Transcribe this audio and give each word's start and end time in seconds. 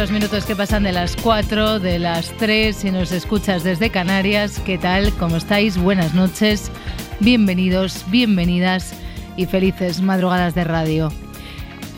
Los 0.00 0.12
minutos 0.12 0.44
que 0.44 0.54
pasan 0.54 0.84
de 0.84 0.92
las 0.92 1.16
4, 1.16 1.80
de 1.80 1.98
las 1.98 2.30
3, 2.36 2.76
si 2.76 2.92
nos 2.92 3.10
escuchas 3.10 3.64
desde 3.64 3.90
Canarias. 3.90 4.60
¿Qué 4.64 4.78
tal? 4.78 5.12
¿Cómo 5.14 5.36
estáis? 5.36 5.76
Buenas 5.76 6.14
noches, 6.14 6.70
bienvenidos, 7.18 8.04
bienvenidas 8.08 8.94
y 9.36 9.46
felices 9.46 10.00
madrugadas 10.00 10.54
de 10.54 10.62
radio. 10.62 11.12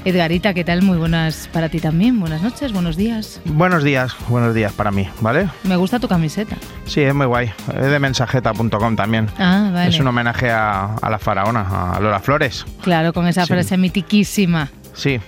Edgarita, 0.06 0.54
¿qué 0.54 0.64
tal? 0.64 0.80
Muy 0.80 0.96
buenas 0.96 1.50
para 1.52 1.68
ti 1.68 1.78
también. 1.78 2.18
Buenas 2.18 2.40
noches, 2.40 2.72
buenos 2.72 2.96
días. 2.96 3.38
Buenos 3.44 3.84
días, 3.84 4.16
buenos 4.30 4.54
días 4.54 4.72
para 4.72 4.90
mí, 4.90 5.06
¿vale? 5.20 5.50
Me 5.64 5.76
gusta 5.76 6.00
tu 6.00 6.08
camiseta. 6.08 6.56
Sí, 6.86 7.02
es 7.02 7.14
muy 7.14 7.26
guay. 7.26 7.52
Es 7.68 7.90
de 7.90 7.98
mensajeta.com 7.98 8.96
también. 8.96 9.28
Ah, 9.38 9.68
vale. 9.74 9.90
Es 9.90 10.00
un 10.00 10.06
homenaje 10.06 10.50
a, 10.50 10.96
la 11.02 11.18
faraona, 11.18 11.96
a 11.96 12.00
Lola 12.00 12.20
Flores. 12.20 12.64
Claro, 12.80 13.12
con 13.12 13.26
esa 13.26 13.44
frase 13.44 13.76
mitiquísima. 13.76 14.70
Sí, 14.94 15.20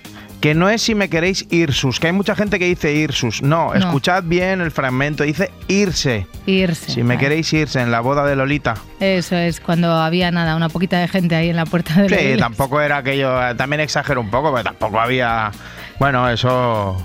que 0.42 0.56
no 0.56 0.68
es 0.68 0.82
si 0.82 0.96
me 0.96 1.08
queréis 1.08 1.46
irsus, 1.50 2.00
que 2.00 2.08
hay 2.08 2.12
mucha 2.12 2.34
gente 2.34 2.58
que 2.58 2.64
dice 2.64 2.92
irsus. 2.92 3.42
No, 3.42 3.74
escuchad 3.74 4.24
bien 4.24 4.60
el 4.60 4.72
fragmento, 4.72 5.22
dice 5.22 5.52
irse. 5.68 6.26
Irse. 6.46 6.90
Si 6.90 7.04
me 7.04 7.16
queréis 7.16 7.52
irse 7.52 7.80
en 7.80 7.92
la 7.92 8.00
boda 8.00 8.26
de 8.26 8.34
Lolita. 8.34 8.74
Eso 8.98 9.36
es, 9.36 9.60
cuando 9.60 9.92
había 9.92 10.32
nada, 10.32 10.56
una 10.56 10.68
poquita 10.68 10.98
de 10.98 11.06
gente 11.06 11.36
ahí 11.36 11.50
en 11.50 11.56
la 11.56 11.64
puerta 11.64 11.94
de 12.02 12.08
Sí, 12.08 12.40
tampoco 12.40 12.80
era 12.80 12.96
aquello, 12.96 13.54
también 13.56 13.78
exagero 13.80 14.20
un 14.20 14.30
poco, 14.30 14.50
pero 14.52 14.64
tampoco 14.64 14.98
había... 14.98 15.52
Bueno, 16.00 16.28
eso 16.28 17.00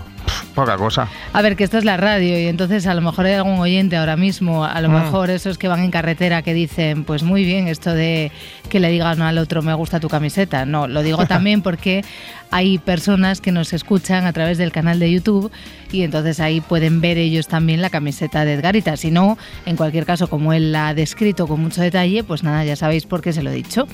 poca 0.53 0.75
cosa. 0.77 1.07
A 1.33 1.41
ver, 1.41 1.55
que 1.55 1.63
esto 1.63 1.77
es 1.77 1.85
la 1.85 1.97
radio 1.97 2.39
y 2.39 2.47
entonces 2.47 2.87
a 2.87 2.93
lo 2.93 3.01
mejor 3.01 3.25
hay 3.25 3.33
algún 3.33 3.59
oyente 3.59 3.95
ahora 3.97 4.17
mismo, 4.17 4.65
a 4.65 4.81
lo 4.81 4.89
mm. 4.89 4.93
mejor 4.93 5.29
esos 5.29 5.57
que 5.57 5.67
van 5.67 5.83
en 5.83 5.91
carretera 5.91 6.41
que 6.41 6.53
dicen, 6.53 7.03
pues 7.03 7.23
muy 7.23 7.43
bien, 7.43 7.67
esto 7.67 7.93
de 7.93 8.31
que 8.69 8.79
le 8.79 8.89
digan 8.89 9.21
al 9.21 9.37
otro, 9.37 9.61
me 9.61 9.73
gusta 9.73 9.99
tu 9.99 10.09
camiseta. 10.09 10.65
No, 10.65 10.87
lo 10.87 11.03
digo 11.03 11.25
también 11.27 11.61
porque 11.61 12.03
hay 12.51 12.77
personas 12.77 13.41
que 13.41 13.51
nos 13.51 13.73
escuchan 13.73 14.25
a 14.25 14.33
través 14.33 14.57
del 14.57 14.71
canal 14.71 14.99
de 14.99 15.11
YouTube 15.11 15.51
y 15.91 16.03
entonces 16.03 16.39
ahí 16.39 16.61
pueden 16.61 17.01
ver 17.01 17.17
ellos 17.17 17.47
también 17.47 17.81
la 17.81 17.89
camiseta 17.89 18.45
de 18.45 18.53
Edgarita. 18.53 18.97
Si 18.97 19.11
no, 19.11 19.37
en 19.65 19.75
cualquier 19.75 20.05
caso, 20.05 20.27
como 20.27 20.53
él 20.53 20.71
la 20.71 20.89
ha 20.89 20.93
descrito 20.93 21.47
con 21.47 21.61
mucho 21.61 21.81
detalle, 21.81 22.23
pues 22.23 22.43
nada, 22.43 22.63
ya 22.63 22.75
sabéis 22.75 23.05
por 23.05 23.21
qué 23.21 23.33
se 23.33 23.43
lo 23.43 23.51
he 23.51 23.53
dicho. 23.53 23.87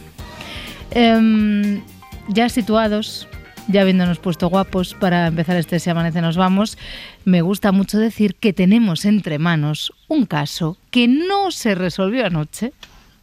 Em, 0.92 1.81
ya 2.28 2.50
situados, 2.50 3.28
ya 3.67 3.81
habiéndonos 3.81 4.19
puesto 4.19 4.50
guapos 4.50 4.94
para 4.94 5.28
empezar 5.28 5.58
este 5.58 5.80
Si 5.80 5.89
Amanece 5.89 6.22
Nos 6.22 6.38
Vamos, 6.38 6.78
me 7.25 7.42
gusta 7.42 7.72
mucho 7.72 7.97
decir 7.97 8.36
que 8.36 8.53
tenemos 8.53 9.05
entre 9.05 9.39
manos 9.39 9.94
un 10.08 10.25
caso 10.25 10.78
que 10.92 11.08
no 11.08 11.52
se 11.52 11.75
resolvió 11.75 12.25
anoche, 12.25 12.73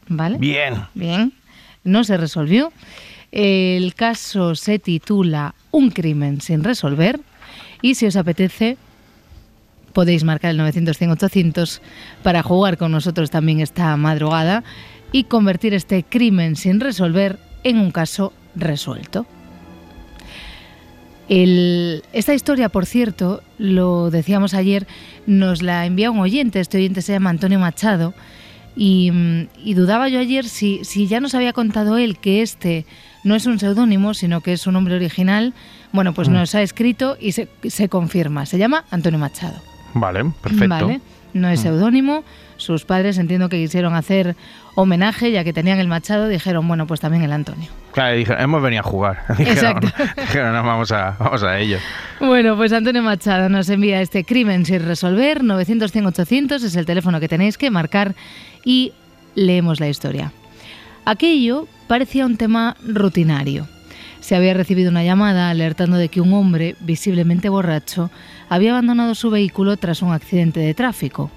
¿vale? 0.09 0.39
Bien. 0.39 0.75
Bien, 0.95 1.33
no 1.85 2.05
se 2.05 2.17
resolvió. 2.17 2.73
El 3.33 3.95
caso 3.95 4.55
se 4.55 4.79
titula 4.79 5.55
Un 5.71 5.91
crimen 5.91 6.41
sin 6.41 6.65
resolver 6.65 7.21
y 7.83 7.95
si 7.95 8.07
os 8.07 8.17
apetece 8.17 8.77
podéis 9.93 10.25
marcar 10.25 10.53
el 10.53 10.57
900 10.57 11.83
para 12.23 12.43
jugar 12.43 12.77
con 12.79 12.93
nosotros 12.93 13.31
también 13.31 13.61
esta 13.61 13.97
madrugada 13.97 14.65
y 15.13 15.25
convertir 15.25 15.75
este 15.75 16.05
crimen 16.05 16.57
sin 16.57 16.81
resolver 16.81 17.39
en 17.65 17.79
un 17.79 17.91
caso 17.91 18.33
resuelto 18.55 19.27
esta 21.33 22.35
historia, 22.35 22.69
por 22.69 22.87
cierto, 22.87 23.41
lo 23.57 24.11
decíamos 24.11 24.53
ayer, 24.53 24.89
nos 25.27 25.63
la 25.63 25.87
envía 25.87 26.11
un 26.11 26.19
oyente, 26.19 26.59
este 26.59 26.79
oyente 26.79 27.03
se 27.03 27.13
llama 27.13 27.31
Antonio 27.31 27.61
Machado, 27.61 28.15
y, 28.77 29.13
dudaba 29.75 30.09
yo 30.09 30.19
ayer 30.19 30.49
si, 30.49 30.85
si, 30.85 31.07
ya 31.07 31.21
nos 31.21 31.35
había 31.35 31.53
contado 31.53 31.99
él 31.99 32.19
que 32.19 32.43
este 32.43 32.87
no 33.25 33.35
es 33.35 33.47
un 33.47 33.59
seudónimo, 33.59 34.15
sino 34.15 34.41
que 34.41 34.53
es 34.53 34.67
un 34.67 34.75
nombre 34.75 34.95
original. 34.95 35.53
Bueno, 35.93 36.15
pues 36.15 36.29
mm. 36.29 36.33
nos 36.33 36.55
ha 36.55 36.63
escrito 36.63 37.17
y 37.21 37.33
se, 37.33 37.49
se, 37.69 37.89
confirma. 37.89 38.47
Se 38.47 38.59
llama 38.59 38.85
Antonio 38.91 39.19
Machado. 39.19 39.61
Vale, 39.95 40.25
perfecto. 40.41 40.69
Vale, 40.69 41.01
no 41.35 41.49
es 41.49 41.61
mm. 41.61 41.63
seudónimo. 41.63 42.25
Sus 42.57 42.85
padres 42.85 43.19
entiendo 43.19 43.49
que 43.49 43.57
quisieron 43.59 43.95
hacer 43.95 44.37
homenaje, 44.75 45.33
ya 45.33 45.45
que 45.45 45.53
tenían 45.53 45.79
el 45.79 45.89
Machado, 45.89 46.29
dijeron, 46.29 46.67
bueno, 46.67 46.87
pues 46.87 47.01
también 47.01 47.23
el 47.23 47.33
Antonio. 47.33 47.69
Claro, 47.93 48.17
dijeron, 48.17 48.41
hemos 48.41 48.63
venido 48.63 48.81
a 48.81 48.85
jugar. 48.85 49.25
Exacto. 49.39 49.89
Dijeron, 50.17 50.53
no, 50.53 50.63
vamos 50.63 50.93
a, 50.93 51.17
vamos 51.19 51.43
a 51.43 51.59
ello. 51.59 51.79
Bueno, 52.21 52.57
pues 52.57 52.73
Antonio 52.73 53.03
Machado 53.03 53.49
nos 53.49 53.69
envía 53.69 54.01
este 54.01 54.25
crimen 54.25 54.65
sin 54.65 54.85
resolver, 54.85 55.43
900 55.43 55.93
800 55.95 56.63
es 56.63 56.77
el 56.77 56.87
teléfono 56.87 57.21
que 57.21 57.29
tenéis 57.29 57.59
que 57.59 57.71
marcar 57.71 58.15
y 58.65 58.93
leemos 59.35 59.81
la 59.81 59.89
historia. 59.89 60.33
Aquello 61.05 61.67
parecía 61.89 62.27
un 62.27 62.37
tema 62.37 62.77
rutinario. 62.87 63.67
Se 64.21 64.37
había 64.37 64.55
recibido 64.55 64.91
una 64.91 65.03
llamada 65.03 65.51
alertando 65.51 65.97
de 65.97 66.09
que 66.09 66.21
un 66.21 66.33
hombre, 66.35 66.77
visiblemente 66.81 67.49
borracho, 67.49 68.11
había 68.49 68.73
abandonado 68.73 69.15
su 69.15 69.31
vehículo 69.31 69.77
tras 69.77 70.03
un 70.03 70.13
accidente 70.13 70.61
de 70.61 70.75
tráfico. 70.75 71.31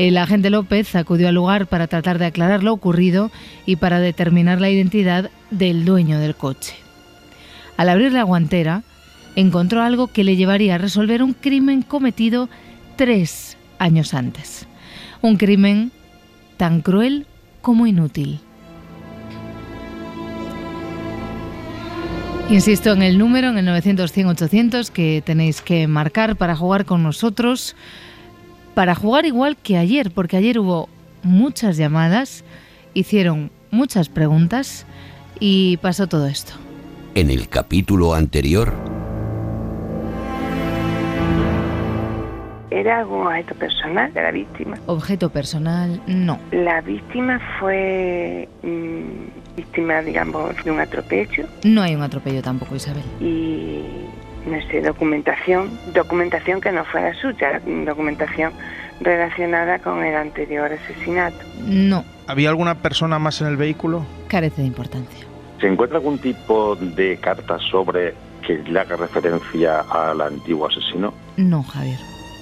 El 0.00 0.16
agente 0.16 0.48
López 0.48 0.96
acudió 0.96 1.28
al 1.28 1.34
lugar 1.34 1.66
para 1.66 1.86
tratar 1.86 2.18
de 2.18 2.24
aclarar 2.24 2.62
lo 2.62 2.72
ocurrido 2.72 3.30
y 3.66 3.76
para 3.76 4.00
determinar 4.00 4.58
la 4.58 4.70
identidad 4.70 5.30
del 5.50 5.84
dueño 5.84 6.18
del 6.18 6.34
coche. 6.34 6.74
Al 7.76 7.90
abrir 7.90 8.10
la 8.10 8.22
guantera, 8.22 8.82
encontró 9.36 9.82
algo 9.82 10.06
que 10.06 10.24
le 10.24 10.36
llevaría 10.36 10.76
a 10.76 10.78
resolver 10.78 11.22
un 11.22 11.34
crimen 11.34 11.82
cometido 11.82 12.48
tres 12.96 13.58
años 13.78 14.14
antes. 14.14 14.66
Un 15.20 15.36
crimen 15.36 15.92
tan 16.56 16.80
cruel 16.80 17.26
como 17.60 17.86
inútil. 17.86 18.40
Insisto 22.48 22.92
en 22.92 23.02
el 23.02 23.18
número, 23.18 23.50
en 23.50 23.58
el 23.58 23.66
900 23.66 24.10
800 24.16 24.90
que 24.90 25.22
tenéis 25.26 25.60
que 25.60 25.86
marcar 25.86 26.36
para 26.36 26.56
jugar 26.56 26.86
con 26.86 27.02
nosotros 27.02 27.76
para 28.74 28.94
jugar 28.94 29.26
igual 29.26 29.56
que 29.56 29.76
ayer, 29.76 30.10
porque 30.10 30.36
ayer 30.36 30.58
hubo 30.58 30.88
muchas 31.22 31.76
llamadas, 31.76 32.44
hicieron 32.94 33.50
muchas 33.70 34.08
preguntas 34.08 34.86
y 35.38 35.78
pasó 35.78 36.06
todo 36.06 36.26
esto. 36.26 36.54
En 37.14 37.30
el 37.30 37.48
capítulo 37.48 38.14
anterior... 38.14 38.72
¿Era 42.70 43.00
algún 43.00 43.26
objeto 43.26 43.54
personal 43.56 44.14
de 44.14 44.22
la 44.22 44.30
víctima? 44.30 44.78
Objeto 44.86 45.28
personal, 45.28 46.00
no. 46.06 46.38
¿La 46.52 46.80
víctima 46.80 47.40
fue 47.58 48.48
mm, 48.62 49.56
víctima, 49.56 50.00
digamos, 50.02 50.54
de 50.64 50.70
un 50.70 50.78
atropello? 50.78 51.46
No 51.64 51.82
hay 51.82 51.96
un 51.96 52.02
atropello 52.02 52.42
tampoco, 52.42 52.76
Isabel. 52.76 53.02
¿Y 53.20 53.82
no 54.46 54.60
sé, 54.68 54.80
documentación, 54.80 55.70
documentación 55.92 56.60
que 56.60 56.72
no 56.72 56.84
fuera 56.84 57.14
suya, 57.14 57.60
documentación 57.84 58.52
relacionada 59.00 59.78
con 59.78 60.04
el 60.04 60.14
anterior 60.14 60.70
asesinato. 60.72 61.38
No. 61.64 62.04
¿Había 62.26 62.50
alguna 62.50 62.76
persona 62.76 63.18
más 63.18 63.40
en 63.40 63.48
el 63.48 63.56
vehículo? 63.56 64.06
Carece 64.28 64.62
de 64.62 64.68
importancia. 64.68 65.26
¿Se 65.60 65.66
encuentra 65.66 65.98
algún 65.98 66.18
tipo 66.18 66.76
de 66.76 67.18
carta 67.18 67.58
sobre 67.70 68.14
que 68.46 68.58
le 68.58 68.80
haga 68.80 68.96
referencia 68.96 69.80
al 69.80 70.20
antiguo 70.20 70.68
asesino? 70.68 71.12
No, 71.36 71.62
Javier. 71.62 71.98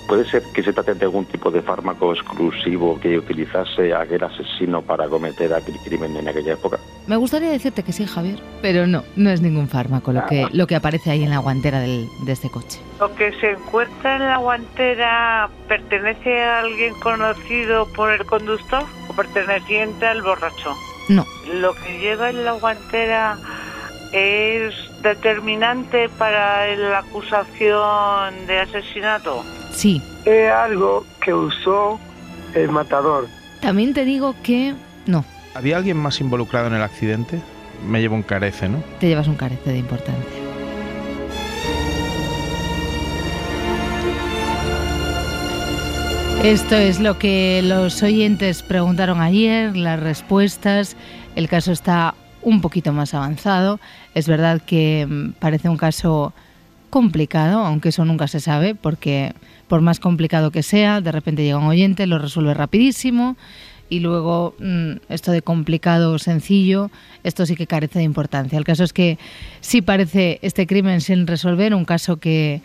¿Puede 0.08 0.24
ser 0.24 0.42
que 0.54 0.62
se 0.62 0.72
trate 0.72 0.94
de 0.94 1.04
algún 1.04 1.26
tipo 1.26 1.50
de 1.50 1.60
fármaco 1.60 2.14
exclusivo 2.14 2.98
que 2.98 3.18
utilizase 3.18 3.94
aquel 3.94 4.24
asesino 4.24 4.80
para 4.80 5.06
cometer 5.06 5.52
aquel 5.52 5.76
crimen 5.84 6.16
en 6.16 6.26
aquella 6.26 6.54
época? 6.54 6.78
Me 7.06 7.16
gustaría 7.16 7.50
decirte 7.50 7.82
que 7.82 7.92
sí, 7.92 8.06
Javier, 8.06 8.38
pero 8.62 8.86
no, 8.86 9.04
no 9.16 9.28
es 9.28 9.42
ningún 9.42 9.68
fármaco 9.68 10.12
lo 10.12 10.24
que, 10.24 10.46
lo 10.50 10.66
que 10.66 10.76
aparece 10.76 11.10
ahí 11.10 11.24
en 11.24 11.30
la 11.30 11.40
guantera 11.40 11.80
del, 11.80 12.08
de 12.24 12.32
este 12.32 12.48
coche. 12.48 12.80
¿Lo 12.98 13.14
que 13.16 13.32
se 13.38 13.50
encuentra 13.50 14.16
en 14.16 14.22
la 14.22 14.38
guantera 14.38 15.50
pertenece 15.68 16.42
a 16.42 16.60
alguien 16.60 16.94
conocido 17.00 17.86
por 17.92 18.10
el 18.10 18.24
conductor 18.24 18.84
o 19.08 19.12
perteneciente 19.12 20.06
al 20.06 20.22
borracho? 20.22 20.74
No. 21.10 21.26
¿Lo 21.52 21.74
que 21.74 21.98
lleva 21.98 22.30
en 22.30 22.46
la 22.46 22.52
guantera 22.52 23.36
es 24.12 24.74
determinante 25.02 26.08
para 26.08 26.74
la 26.76 27.00
acusación 27.00 28.46
de 28.46 28.60
asesinato? 28.60 29.44
Sí. 29.78 30.02
Es 30.24 30.50
algo 30.50 31.06
que 31.24 31.32
usó 31.32 32.00
el 32.52 32.68
matador. 32.68 33.28
También 33.60 33.94
te 33.94 34.04
digo 34.04 34.34
que 34.42 34.74
no. 35.06 35.24
¿Había 35.54 35.76
alguien 35.76 35.96
más 35.96 36.20
involucrado 36.20 36.66
en 36.66 36.74
el 36.74 36.82
accidente? 36.82 37.40
Me 37.88 38.00
llevo 38.00 38.16
un 38.16 38.24
carece, 38.24 38.68
¿no? 38.68 38.82
Te 38.98 39.06
llevas 39.06 39.28
un 39.28 39.36
carece 39.36 39.70
de 39.70 39.78
importancia. 39.78 40.40
Esto 46.42 46.74
es 46.74 46.98
lo 46.98 47.20
que 47.20 47.60
los 47.62 48.02
oyentes 48.02 48.64
preguntaron 48.64 49.20
ayer, 49.20 49.76
las 49.76 50.00
respuestas. 50.00 50.96
El 51.36 51.48
caso 51.48 51.70
está 51.70 52.16
un 52.42 52.62
poquito 52.62 52.92
más 52.92 53.14
avanzado. 53.14 53.78
Es 54.16 54.26
verdad 54.26 54.60
que 54.60 55.06
mm, 55.08 55.34
parece 55.38 55.68
un 55.68 55.76
caso 55.76 56.32
complicado, 56.90 57.60
aunque 57.60 57.90
eso 57.90 58.04
nunca 58.04 58.28
se 58.28 58.40
sabe, 58.40 58.74
porque 58.74 59.32
por 59.68 59.80
más 59.80 60.00
complicado 60.00 60.50
que 60.50 60.62
sea, 60.62 61.00
de 61.00 61.12
repente 61.12 61.42
llega 61.44 61.58
un 61.58 61.66
oyente, 61.66 62.06
lo 62.06 62.18
resuelve 62.18 62.54
rapidísimo 62.54 63.36
y 63.90 64.00
luego 64.00 64.54
mm, 64.58 64.92
esto 65.08 65.32
de 65.32 65.42
complicado 65.42 66.12
o 66.12 66.18
sencillo, 66.18 66.90
esto 67.24 67.46
sí 67.46 67.56
que 67.56 67.66
carece 67.66 67.98
de 68.00 68.04
importancia. 68.04 68.58
El 68.58 68.64
caso 68.64 68.84
es 68.84 68.92
que 68.92 69.18
sí 69.60 69.82
parece 69.82 70.38
este 70.42 70.66
crimen 70.66 71.00
sin 71.00 71.26
resolver, 71.26 71.74
un 71.74 71.84
caso 71.84 72.16
que, 72.18 72.60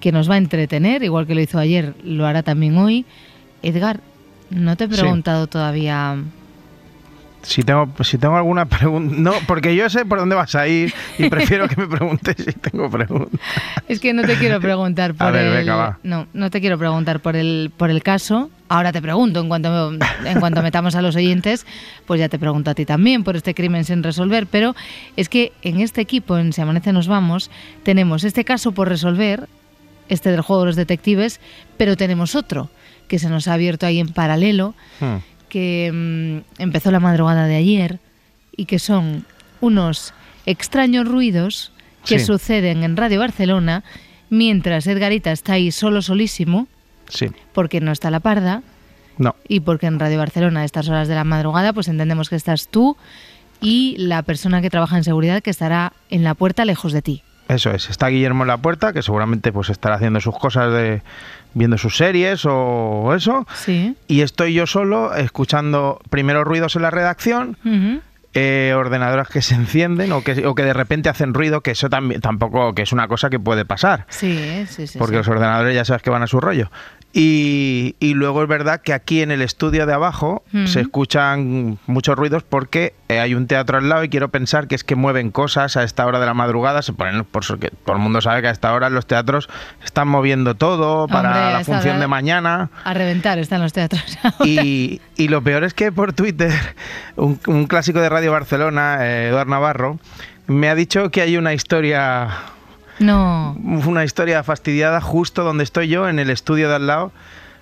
que 0.00 0.12
nos 0.12 0.28
va 0.30 0.34
a 0.34 0.38
entretener, 0.38 1.02
igual 1.02 1.26
que 1.26 1.34
lo 1.34 1.40
hizo 1.40 1.58
ayer, 1.58 1.94
lo 2.04 2.26
hará 2.26 2.42
también 2.42 2.76
hoy. 2.76 3.04
Edgar, 3.62 4.00
no 4.50 4.76
te 4.76 4.84
he 4.84 4.88
Sí. 4.88 4.94
preguntado 5.00 5.46
todavía 5.46 6.16
Si 7.42 7.62
tengo, 7.62 7.88
si 8.02 8.18
tengo 8.18 8.36
alguna 8.36 8.66
pregunta. 8.66 9.14
No, 9.16 9.32
porque 9.46 9.74
yo 9.74 9.88
sé 9.88 10.04
por 10.04 10.18
dónde 10.18 10.34
vas 10.34 10.54
a 10.54 10.66
ir 10.66 10.92
y 11.18 11.28
prefiero 11.28 11.68
que 11.68 11.76
me 11.76 11.86
preguntes 11.86 12.36
si 12.36 12.52
tengo 12.52 12.90
preguntas. 12.90 13.40
Es 13.88 14.00
que 14.00 14.12
no 14.12 14.22
te 14.22 14.36
quiero 14.36 14.60
preguntar 14.60 15.14
por 15.14 15.32
ver, 15.32 15.46
el 15.46 15.52
venga, 15.52 15.76
va. 15.76 15.98
no, 16.02 16.26
no 16.32 16.50
te 16.50 16.60
quiero 16.60 16.78
preguntar 16.78 17.20
por 17.20 17.36
el 17.36 17.70
por 17.76 17.90
el 17.90 18.02
caso. 18.02 18.50
Ahora 18.68 18.92
te 18.92 19.00
pregunto 19.00 19.40
en 19.40 19.48
cuanto 19.48 19.92
en 20.24 20.40
cuanto 20.40 20.62
metamos 20.62 20.94
a 20.94 21.00
los 21.02 21.16
oyentes, 21.16 21.64
pues 22.06 22.20
ya 22.20 22.28
te 22.28 22.38
pregunto 22.38 22.70
a 22.70 22.74
ti 22.74 22.84
también 22.84 23.24
por 23.24 23.34
este 23.36 23.54
crimen 23.54 23.84
sin 23.84 24.02
resolver, 24.02 24.46
pero 24.46 24.74
es 25.16 25.28
que 25.28 25.52
en 25.62 25.80
este 25.80 26.00
equipo 26.00 26.36
en 26.36 26.52
Si 26.52 26.60
amanece 26.60 26.92
nos 26.92 27.08
vamos 27.08 27.50
tenemos 27.82 28.24
este 28.24 28.44
caso 28.44 28.72
por 28.72 28.88
resolver, 28.88 29.48
este 30.08 30.30
del 30.30 30.42
juego 30.42 30.62
de 30.62 30.66
los 30.66 30.76
detectives, 30.76 31.40
pero 31.78 31.96
tenemos 31.96 32.34
otro 32.34 32.68
que 33.06 33.18
se 33.18 33.30
nos 33.30 33.48
ha 33.48 33.54
abierto 33.54 33.86
ahí 33.86 34.00
en 34.00 34.08
paralelo 34.08 34.74
Hmm. 35.00 35.16
Que 35.48 35.90
mm, 35.92 36.60
empezó 36.62 36.90
la 36.90 37.00
madrugada 37.00 37.46
de 37.46 37.56
ayer 37.56 37.98
y 38.56 38.64
que 38.66 38.78
son 38.78 39.24
unos 39.60 40.14
extraños 40.46 41.06
ruidos 41.06 41.72
que 42.04 42.18
Sí. 42.18 42.26
suceden 42.26 42.84
en 42.84 42.96
Radio 42.96 43.20
Barcelona 43.20 43.84
mientras 44.30 44.86
Edgarita 44.86 45.32
está 45.32 45.54
ahí 45.54 45.70
solo 45.72 46.02
solísimo 46.02 46.66
Sí, 47.08 47.26
porque 47.52 47.80
no 47.80 47.90
está 47.92 48.10
la 48.10 48.20
parda 48.20 48.62
no. 49.16 49.34
y 49.48 49.60
porque 49.60 49.86
en 49.86 49.98
Radio 49.98 50.18
Barcelona 50.18 50.60
a 50.60 50.64
estas 50.64 50.88
horas 50.88 51.08
de 51.08 51.14
la 51.14 51.24
madrugada 51.24 51.72
pues 51.72 51.88
entendemos 51.88 52.28
que 52.28 52.36
estás 52.36 52.68
tú 52.68 52.96
y 53.60 53.96
la 53.98 54.22
persona 54.22 54.60
que 54.62 54.70
trabaja 54.70 54.96
en 54.96 55.04
seguridad 55.04 55.42
que 55.42 55.50
estará 55.50 55.92
en 56.10 56.22
la 56.24 56.34
puerta 56.34 56.64
lejos 56.64 56.92
de 56.92 57.02
ti. 57.02 57.22
Eso 57.48 57.70
es. 57.70 57.88
Está 57.88 58.08
Guillermo 58.08 58.44
en 58.44 58.48
la 58.48 58.58
puerta, 58.58 58.92
que 58.92 59.02
seguramente 59.02 59.52
pues 59.52 59.70
estará 59.70 59.96
haciendo 59.96 60.20
sus 60.20 60.36
cosas 60.38 60.72
de 60.72 61.02
viendo 61.54 61.78
sus 61.78 61.96
series 61.96 62.42
o 62.44 63.14
eso. 63.14 63.46
Sí. 63.54 63.96
Y 64.06 64.20
estoy 64.20 64.52
yo 64.52 64.66
solo 64.66 65.14
escuchando 65.14 66.00
primero 66.10 66.44
ruidos 66.44 66.76
en 66.76 66.82
la 66.82 66.90
redacción, 66.90 67.56
Ujú. 67.64 68.00
eh, 68.34 68.74
ordenadores 68.76 69.28
que 69.28 69.40
se 69.40 69.54
encienden 69.54 70.12
o 70.12 70.22
que, 70.22 70.46
o 70.46 70.54
que 70.54 70.62
de 70.62 70.74
repente 70.74 71.08
hacen 71.08 71.32
ruido, 71.32 71.62
que 71.62 71.70
eso 71.70 71.88
también 71.88 72.20
tampoco 72.20 72.74
que 72.74 72.82
es 72.82 72.92
una 72.92 73.08
cosa 73.08 73.30
que 73.30 73.40
puede 73.40 73.64
pasar. 73.64 74.04
Sí, 74.10 74.66
sí, 74.68 74.86
sí. 74.86 74.98
porque 74.98 75.14
sí. 75.14 75.18
los 75.18 75.28
ordenadores 75.28 75.74
ya 75.74 75.84
sabes 75.86 76.02
que 76.02 76.10
van 76.10 76.22
a 76.22 76.26
su 76.26 76.40
rollo. 76.40 76.70
Y, 77.12 77.96
y 78.00 78.12
luego 78.14 78.42
es 78.42 78.48
verdad 78.48 78.82
que 78.82 78.92
aquí 78.92 79.22
en 79.22 79.30
el 79.30 79.40
estudio 79.40 79.86
de 79.86 79.94
abajo 79.94 80.44
se 80.66 80.80
escuchan 80.82 81.78
muchos 81.86 82.16
ruidos 82.16 82.42
porque 82.42 82.94
eh, 83.08 83.18
hay 83.18 83.34
un 83.34 83.46
teatro 83.46 83.78
al 83.78 83.88
lado 83.88 84.04
y 84.04 84.08
quiero 84.10 84.28
pensar 84.28 84.68
que 84.68 84.74
es 84.74 84.84
que 84.84 84.94
mueven 84.94 85.30
cosas 85.30 85.76
a 85.78 85.84
esta 85.84 86.06
hora 86.06 86.20
de 86.20 86.26
la 86.26 86.34
madrugada. 86.34 86.82
Se 86.82 86.92
ponen, 86.92 87.24
por 87.24 87.44
todo 87.46 87.56
el 87.88 87.98
mundo 87.98 88.20
sabe 88.20 88.42
que 88.42 88.48
a 88.48 88.50
esta 88.50 88.72
hora 88.74 88.90
los 88.90 89.06
teatros 89.06 89.48
están 89.84 90.06
moviendo 90.06 90.54
todo 90.54 91.08
para 91.08 91.30
Hombre, 91.30 91.52
la 91.54 91.64
función 91.64 91.92
hora- 91.94 92.00
de 92.00 92.06
mañana. 92.08 92.70
A 92.84 92.92
reventar 92.94 93.38
están 93.38 93.62
los 93.62 93.72
teatros. 93.72 94.18
Y, 94.44 95.00
y 95.16 95.28
lo 95.28 95.42
peor 95.42 95.64
es 95.64 95.72
que 95.74 95.90
por 95.90 96.12
Twitter, 96.12 96.52
un, 97.16 97.40
un 97.46 97.66
clásico 97.66 98.00
de 98.00 98.10
Radio 98.10 98.32
Barcelona, 98.32 98.98
eh, 99.00 99.28
Eduard 99.28 99.48
Navarro, 99.48 99.98
me 100.46 100.68
ha 100.68 100.74
dicho 100.74 101.10
que 101.10 101.22
hay 101.22 101.36
una 101.38 101.52
historia 101.54 102.28
no. 102.98 103.56
una 103.62 104.04
historia 104.04 104.42
fastidiada 104.42 105.00
justo 105.00 105.44
donde 105.44 105.64
estoy 105.64 105.88
yo, 105.88 106.08
en 106.08 106.18
el 106.18 106.30
estudio 106.30 106.68
de 106.68 106.76
al 106.76 106.86
lado, 106.86 107.12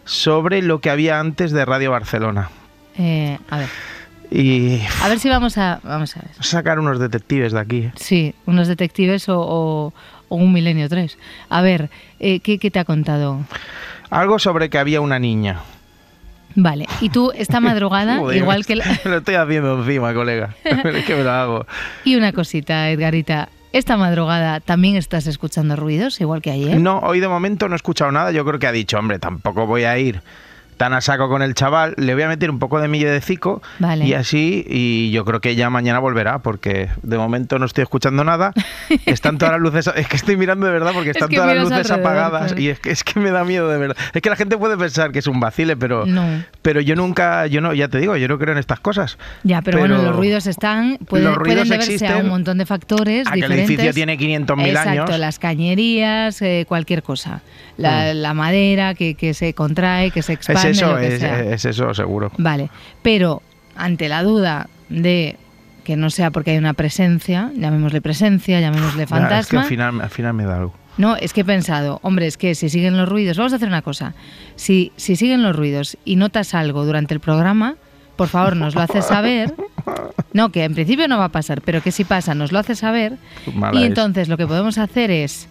sobre 0.04 0.62
lo 0.62 0.80
que 0.80 0.90
había 0.90 1.18
antes 1.20 1.52
de 1.52 1.64
Radio 1.64 1.90
Barcelona. 1.90 2.50
Eh, 2.98 3.38
a 3.50 3.58
ver. 3.58 3.68
Y 4.30 4.80
A 5.02 5.08
ver 5.08 5.18
si 5.20 5.28
vamos 5.28 5.56
a 5.58 5.78
vamos 5.84 6.16
a 6.16 6.20
ver. 6.20 6.30
sacar 6.40 6.78
unos 6.80 6.98
detectives 6.98 7.52
de 7.52 7.60
aquí. 7.60 7.78
¿eh? 7.78 7.92
Sí, 7.96 8.34
unos 8.46 8.66
detectives 8.66 9.28
o, 9.28 9.38
o- 9.40 9.92
o 10.28 10.34
un 10.36 10.52
Milenio 10.52 10.88
3. 10.88 11.16
A 11.48 11.62
ver, 11.62 11.90
eh, 12.18 12.40
¿qué, 12.40 12.58
qué 12.58 12.70
te 12.72 12.80
ha 12.80 12.84
contado? 12.84 13.38
Algo 14.10 14.38
sobre 14.40 14.68
que 14.70 14.78
había 14.78 15.00
una 15.00 15.18
niña. 15.20 15.60
Vale, 16.56 16.86
y 17.00 17.10
tú 17.10 17.32
esta 17.36 17.60
madrugada, 17.60 18.18
Joder, 18.18 18.38
igual 18.38 18.66
que... 18.66 18.76
la- 18.76 18.84
Me 19.04 19.10
lo 19.12 19.16
estoy 19.18 19.34
haciendo 19.36 19.78
encima, 19.80 20.12
colega. 20.14 20.54
es 20.64 21.04
que 21.04 21.14
me 21.14 21.22
lo 21.22 21.30
hago. 21.30 21.66
Y 22.04 22.16
una 22.16 22.32
cosita, 22.32 22.90
Edgarita, 22.90 23.48
esta 23.76 23.96
madrugada 23.96 24.61
también 24.61 24.96
estás 24.96 25.26
escuchando 25.26 25.76
ruidos, 25.76 26.20
igual 26.20 26.43
que 26.43 26.50
ayer. 26.50 26.81
No, 26.81 26.99
hoy 27.00 27.20
de 27.20 27.28
momento 27.28 27.69
no 27.69 27.75
he 27.75 27.76
escuchado 27.76 28.11
nada. 28.11 28.32
Yo 28.32 28.44
creo 28.44 28.58
que 28.58 28.67
ha 28.67 28.73
dicho, 28.73 28.99
hombre, 28.99 29.19
tampoco 29.19 29.67
voy 29.67 29.84
a 29.84 29.99
ir 29.99 30.23
tan 30.76 30.93
a 30.93 31.00
saco 31.00 31.28
con 31.28 31.43
el 31.43 31.55
chaval. 31.55 31.94
Le 31.96 32.14
voy 32.14 32.25
a 32.25 32.28
meter 32.28 32.50
un 32.50 32.58
poco 32.58 32.81
de 32.81 32.88
mille 32.88 33.06
de 33.11 33.20
cico 33.20 33.62
Vale. 33.78 34.05
y 34.05 34.14
así. 34.14 34.64
Y 34.69 35.11
yo 35.11 35.25
creo 35.25 35.40
que 35.40 35.55
ya 35.56 35.70
mañana 35.70 35.99
volverá 35.99 36.38
porque 36.40 36.88
de 37.02 37.19
momento 37.19 37.58
no 37.58 37.67
estoy 37.67 37.82
escuchando 37.82 38.25
nada. 38.25 38.52
Están 39.06 39.38
todas 39.38 39.52
las 39.52 39.61
luces. 39.61 39.90
Es 39.96 40.08
que 40.08 40.17
estoy 40.17 40.37
mirando 40.37 40.67
de 40.67 40.73
verdad 40.73 40.93
porque 40.94 41.11
Es 41.11 41.17
están 41.17 41.28
que 41.28 41.37
todas 41.37 41.55
las 41.56 41.64
luces 41.69 41.90
apagadas 41.90 42.55
y 42.58 42.69
es 42.69 42.78
que, 42.81 42.90
es 42.90 43.05
que 43.05 43.19
me 43.20 43.31
da 43.31 43.44
miedo 43.44 43.69
de 43.69 43.78
verdad. 43.78 43.96
Es 44.12 44.23
que 44.23 44.31
la 44.31 44.37
gente 44.37 44.56
puede 44.58 44.76
pensar 44.76 45.12
que 45.12 45.19
es 45.20 45.26
un 45.26 45.40
vacile, 45.40 45.76
pero. 45.76 46.06
No. 46.06 46.44
Pero 46.62 46.81
yo 46.81 46.94
nunca, 46.96 47.46
yo 47.46 47.61
no, 47.61 47.73
ya 47.75 47.88
te 47.88 47.99
digo, 47.99 48.17
yo 48.17 48.28
no 48.28 48.38
creo 48.38 48.52
en 48.52 48.58
estas 48.58 48.81
cosas. 48.81 49.19
Ya, 49.44 49.62
pero, 49.62 49.78
bueno, 49.78 50.02
los 50.02 50.14
ruidos 50.17 50.46
están, 50.46 50.99
pueden, 51.06 51.26
los 51.28 51.37
ruidos 51.37 51.69
pueden 51.69 51.69
deberse 51.81 51.93
a 51.93 51.94
existen, 51.94 52.25
un 52.25 52.28
montón 52.31 52.58
de 52.58 52.67
factores 52.67 53.26
a 53.26 53.31
que 53.32 53.37
el 53.37 53.43
diferentes. 53.43 53.70
edificio 53.70 53.93
tiene 53.94 54.19
500.000 54.19 54.67
Exacto, 54.69 54.90
años. 54.90 55.19
las 55.19 55.38
cañerías, 55.38 56.43
eh, 56.43 56.64
cualquier 56.69 57.02
cosa. 57.02 57.40
La, 57.76 58.12
Mm. 58.14 58.17
la 58.17 58.34
madera 58.34 58.94
que, 58.94 59.14
que 59.14 59.34
se 59.34 59.52
contrae, 59.55 60.11
que 60.11 60.23
se 60.23 60.33
Es 60.33 60.38
expande, 60.38 60.65
eso, 60.66 60.99
es, 60.99 61.64
eso, 61.64 61.94
seguro. 61.94 62.30
Vale, 62.38 62.70
pero 63.02 63.42
ante 63.76 64.08
la 64.08 64.23
duda 64.23 64.68
de 64.88 65.37
que 65.85 65.96
no 65.96 66.11
sea 66.11 66.30
porque 66.30 66.52
hay 66.52 66.58
una 66.58 66.75
presencia, 66.75 67.50
llamémosle 67.54 68.00
presencia, 68.00 68.61
llamémosle 68.61 68.99
Ya, 68.99 69.04
es 69.04 69.08
que 69.08 69.14
fantasma. 69.14 69.61
al 69.62 69.66
final, 69.68 70.00
al 70.00 70.11
final 70.11 70.35
me 70.35 70.44
da 70.44 70.56
algo. 70.56 70.75
No, 70.99 71.14
es 71.16 71.32
que 71.32 71.42
he 71.42 71.44
pensado, 71.44 72.00
hombre, 72.02 72.26
es 72.26 72.37
que 72.38 72.54
si 72.54 72.68
siguen 72.68 72.96
los 72.96 73.08
ruidos, 73.08 73.37
vamos 73.37 73.52
a 73.52 73.56
hacer 73.56 73.68
una 73.68 73.82
cosa. 73.82 74.14
Si, 74.56 74.92
si 74.96 75.14
siguen 75.14 75.42
los 75.42 75.54
ruidos 75.54 75.99
y 76.04 76.16
notas 76.16 76.54
algo 76.54 76.85
durante 76.85 77.12
el 77.12 77.20
programa, 77.20 77.76
por 78.16 78.28
favor 78.28 78.56
nos 78.56 78.75
lo 78.75 78.80
haces 78.80 79.04
saber. 79.04 79.54
No, 80.32 80.50
que 80.50 80.64
en 80.64 80.75
principio 80.75 81.06
no 81.06 81.18
va 81.18 81.26
a 81.26 81.28
pasar, 81.28 81.61
pero 81.61 81.82
que 81.82 81.92
si 81.92 82.04
pasa, 82.04 82.35
nos 82.35 82.50
lo 82.50 82.58
haces 82.58 82.78
saber. 82.78 83.18
Mala 83.54 83.78
y 83.78 83.82
es. 83.82 83.88
entonces 83.88 84.28
lo 84.28 84.37
que 84.37 84.46
podemos 84.46 84.78
hacer 84.78 85.11
es 85.11 85.49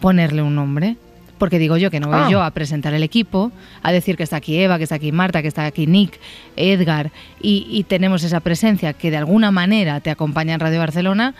ponerle 0.00 0.42
un 0.42 0.54
nombre. 0.54 0.96
Porque 1.38 1.58
digo 1.58 1.76
yo 1.76 1.90
que 1.90 2.00
no 2.00 2.08
voy 2.08 2.18
Ah. 2.20 2.28
yo 2.30 2.42
a 2.42 2.50
presentar 2.50 2.92
el 2.94 3.02
equipo, 3.02 3.52
a 3.82 3.92
decir 3.92 4.16
que 4.16 4.22
está 4.24 4.36
aquí 4.36 4.58
Eva, 4.58 4.76
que 4.78 4.84
está 4.84 4.96
aquí 4.96 5.12
Marta, 5.12 5.40
que 5.42 5.48
está 5.48 5.64
aquí 5.64 5.86
Nick, 5.86 6.18
Edgar, 6.56 7.10
y, 7.40 7.66
y 7.70 7.84
tenemos 7.84 8.24
esa 8.24 8.40
presencia 8.40 8.92
que 8.92 9.10
de 9.10 9.16
alguna 9.18 9.50
manera 9.50 10.00
te 10.00 10.10
acompaña 10.10 10.54
en 10.54 10.60
Radio 10.60 10.78
Barcelona 10.80 11.34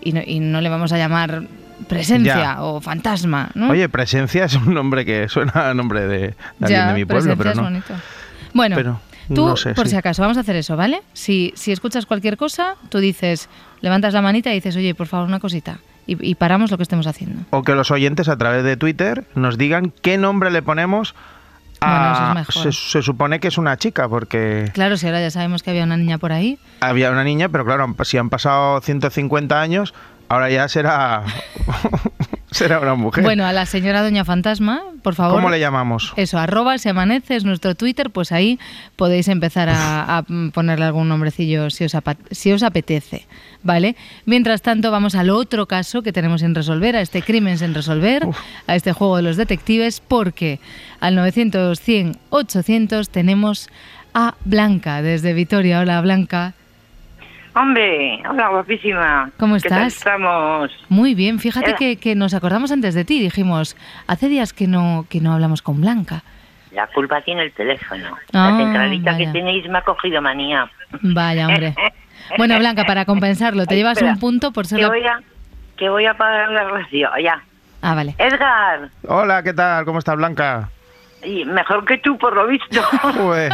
y 0.00 0.12
no, 0.12 0.20
y 0.24 0.40
no 0.40 0.60
le 0.60 0.68
vamos 0.68 0.92
a 0.92 0.98
llamar 0.98 1.42
presencia 1.88 2.36
Ya. 2.36 2.62
o 2.62 2.80
fantasma, 2.80 3.50
¿no? 3.54 3.70
Oye, 3.70 3.88
presencia 3.88 4.44
es 4.44 4.54
un 4.54 4.72
nombre 4.74 5.04
que 5.04 5.28
suena 5.28 5.70
a 5.70 5.74
nombre 5.74 6.06
de, 6.06 6.18
de 6.18 6.34
alguien 6.60 6.86
de 6.88 6.94
mi 6.94 7.04
pueblo, 7.04 7.36
pero 7.36 7.50
es 7.50 7.56
no. 7.56 7.62
bonito. 7.64 7.94
Bueno, 8.52 8.76
Pero 8.76 9.00
tú, 9.34 9.46
no 9.48 9.56
sé, 9.56 9.74
por 9.74 9.86
sí. 9.86 9.92
si 9.92 9.96
acaso, 9.96 10.22
vamos 10.22 10.36
a 10.36 10.40
hacer 10.40 10.56
eso, 10.56 10.76
¿vale? 10.76 11.02
Si, 11.12 11.52
si 11.56 11.72
escuchas 11.72 12.04
cualquier 12.06 12.36
cosa, 12.36 12.74
tú 12.88 12.98
dices, 12.98 13.48
levantas 13.80 14.12
la 14.14 14.22
manita 14.22 14.50
y 14.50 14.54
dices, 14.54 14.76
oye, 14.76 14.94
por 14.94 15.06
favor, 15.06 15.26
una 15.28 15.40
cosita. 15.40 15.78
Y, 16.06 16.30
y 16.30 16.34
paramos 16.34 16.70
lo 16.70 16.76
que 16.76 16.82
estemos 16.82 17.06
haciendo. 17.06 17.42
O 17.50 17.62
que 17.62 17.74
los 17.74 17.90
oyentes 17.90 18.28
a 18.28 18.36
través 18.36 18.64
de 18.64 18.76
Twitter 18.76 19.24
nos 19.34 19.58
digan 19.58 19.92
qué 20.02 20.18
nombre 20.18 20.50
le 20.50 20.62
ponemos 20.62 21.14
Bueno, 21.80 22.12
eso 22.12 22.22
a... 22.22 22.28
es 22.30 22.34
mejor. 22.34 22.62
se, 22.62 22.72
se 22.72 23.02
supone 23.02 23.38
que 23.40 23.48
es 23.48 23.58
una 23.58 23.76
chica, 23.76 24.08
porque 24.08 24.70
Claro, 24.74 24.96
si 24.96 25.06
ahora 25.06 25.20
ya 25.20 25.30
sabemos 25.30 25.62
que 25.62 25.70
había 25.70 25.84
una 25.84 25.96
niña 25.96 26.18
por 26.18 26.32
ahí. 26.32 26.58
había 26.80 27.10
una 27.10 27.24
niña, 27.24 27.48
pero 27.48 27.64
claro, 27.64 27.94
si 28.04 28.18
han 28.18 28.28
pasado 28.30 28.80
150 28.80 29.60
años, 29.60 29.94
ahora 30.28 30.50
ya 30.50 30.68
será... 30.68 31.24
Será 32.60 32.80
una 32.80 32.94
mujer. 32.94 33.22
Bueno, 33.24 33.44
a 33.46 33.52
la 33.52 33.64
señora 33.66 34.02
Doña 34.02 34.24
Fantasma, 34.24 34.82
por 35.02 35.14
favor. 35.14 35.36
¿Cómo 35.36 35.50
le 35.50 35.60
llamamos? 35.60 36.12
Eso, 36.16 36.38
arroba 36.38 36.78
se 36.78 36.88
amanece 36.90 37.36
es 37.36 37.44
nuestro 37.44 37.74
Twitter, 37.74 38.10
pues 38.10 38.32
ahí 38.32 38.58
podéis 38.96 39.28
empezar 39.28 39.68
a, 39.68 40.18
a 40.18 40.22
ponerle 40.52 40.84
algún 40.84 41.08
nombrecillo 41.08 41.70
si 41.70 41.84
os, 41.84 41.94
apa- 41.94 42.16
si 42.30 42.50
os 42.52 42.62
apetece, 42.62 43.26
¿vale? 43.62 43.94
Mientras 44.26 44.62
tanto, 44.62 44.90
vamos 44.90 45.14
al 45.14 45.30
otro 45.30 45.66
caso 45.66 46.02
que 46.02 46.12
tenemos 46.12 46.42
en 46.42 46.54
resolver, 46.54 46.96
a 46.96 47.00
este 47.00 47.22
crimen 47.22 47.56
sin 47.58 47.72
resolver, 47.74 48.26
a 48.66 48.74
este 48.74 48.92
juego 48.92 49.16
de 49.16 49.22
los 49.22 49.36
detectives, 49.36 50.00
porque 50.06 50.58
al 51.00 51.14
900, 51.14 51.80
100, 51.80 52.16
800 52.30 53.08
tenemos 53.10 53.68
a 54.12 54.34
Blanca 54.44 55.02
desde 55.02 55.32
Vitoria. 55.34 55.78
Hola, 55.80 56.00
Blanca. 56.00 56.54
Hombre, 57.54 58.22
hola 58.28 58.48
guapísima. 58.48 59.30
¿Cómo 59.38 59.56
¿Qué 59.56 59.68
tal 59.68 59.86
estás? 59.88 59.96
estamos? 59.98 60.70
Muy 60.88 61.14
bien, 61.14 61.38
fíjate 61.40 61.74
que, 61.74 61.96
que 61.96 62.14
nos 62.14 62.32
acordamos 62.32 62.70
antes 62.70 62.94
de 62.94 63.04
ti, 63.04 63.20
dijimos, 63.20 63.76
hace 64.06 64.28
días 64.28 64.52
que 64.52 64.68
no, 64.68 65.04
que 65.08 65.20
no 65.20 65.32
hablamos 65.32 65.60
con 65.60 65.80
Blanca. 65.80 66.22
La 66.72 66.86
culpa 66.86 67.20
tiene 67.22 67.42
el 67.42 67.52
teléfono. 67.52 68.16
Ah, 68.32 68.50
la 68.52 68.56
centralita 68.58 69.12
vaya. 69.12 69.26
que 69.26 69.32
tenéis 69.32 69.68
me 69.68 69.78
ha 69.78 69.82
cogido 69.82 70.22
manía. 70.22 70.70
Vaya, 71.02 71.46
hombre. 71.48 71.74
Bueno, 72.38 72.56
Blanca, 72.60 72.84
para 72.84 73.06
compensarlo, 73.06 73.66
te 73.66 73.74
Ay, 73.74 73.80
llevas 73.80 73.96
espera, 73.96 74.12
un 74.12 74.20
punto 74.20 74.52
por 74.52 74.64
ser 74.64 74.76
Que 74.78 74.82
la... 74.82 74.88
voy 74.88 75.02
a, 75.04 75.20
que 75.76 75.88
voy 75.88 76.04
a 76.06 76.12
apagar 76.12 76.48
la 76.50 76.62
radio, 76.64 77.10
ya. 77.20 77.42
Ah, 77.82 77.96
vale. 77.96 78.14
Edgar, 78.18 78.88
Hola, 79.08 79.42
¿qué 79.42 79.52
tal? 79.52 79.84
¿Cómo 79.84 79.98
está 79.98 80.14
Blanca? 80.14 80.68
Y 81.22 81.44
mejor 81.44 81.84
que 81.84 81.98
tú 81.98 82.16
por 82.18 82.34
lo 82.34 82.46
visto. 82.46 82.82
Joder, 83.02 83.52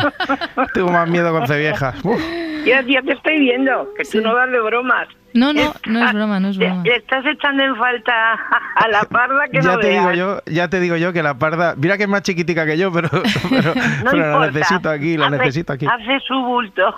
tengo 0.75 0.91
más 0.91 1.09
miedo 1.09 1.33
con 1.33 1.47
Ceviejas. 1.47 1.97
Uf. 2.05 2.21
ya, 2.65 2.83
ya 2.83 3.03
te 3.03 3.13
estoy 3.13 3.39
viendo, 3.39 3.89
que 3.97 4.05
tú 4.05 4.21
no 4.21 4.35
das 4.35 4.51
de 4.51 4.61
bromas. 4.61 5.09
No, 5.37 5.53
no, 5.53 5.73
no 5.87 6.05
es 6.07 6.13
broma, 6.13 6.41
no 6.41 6.49
es 6.49 6.59
broma. 6.59 6.83
le 6.85 6.97
estás 6.97 7.25
echando 7.27 7.63
en 7.63 7.77
falta 7.77 8.13
a 8.75 8.89
la 8.89 9.03
parda 9.05 9.45
que 9.53 9.61
Ya 9.61 9.73
no 9.73 9.79
te 9.79 9.89
digo 9.91 10.13
yo, 10.13 10.41
ya 10.47 10.69
te 10.69 10.81
digo 10.81 10.97
yo 10.97 11.13
que 11.13 11.23
la 11.23 11.35
parda, 11.39 11.75
mira 11.77 11.97
que 11.97 12.05
es 12.05 12.09
más 12.09 12.23
chiquitica 12.23 12.67
que 12.67 12.77
yo, 12.79 12.91
pero, 12.93 13.09
pero, 13.51 13.75
No 14.05 14.11
pero 14.11 14.17
la 14.23 14.27
importa. 14.33 14.51
necesito 14.53 14.91
aquí, 14.91 15.17
la 15.17 15.27
Hace- 15.27 15.39
necesito 15.39 15.73
aquí. 15.73 15.87
Hace 15.87 16.21
su 16.27 16.35
bulto. 16.35 16.95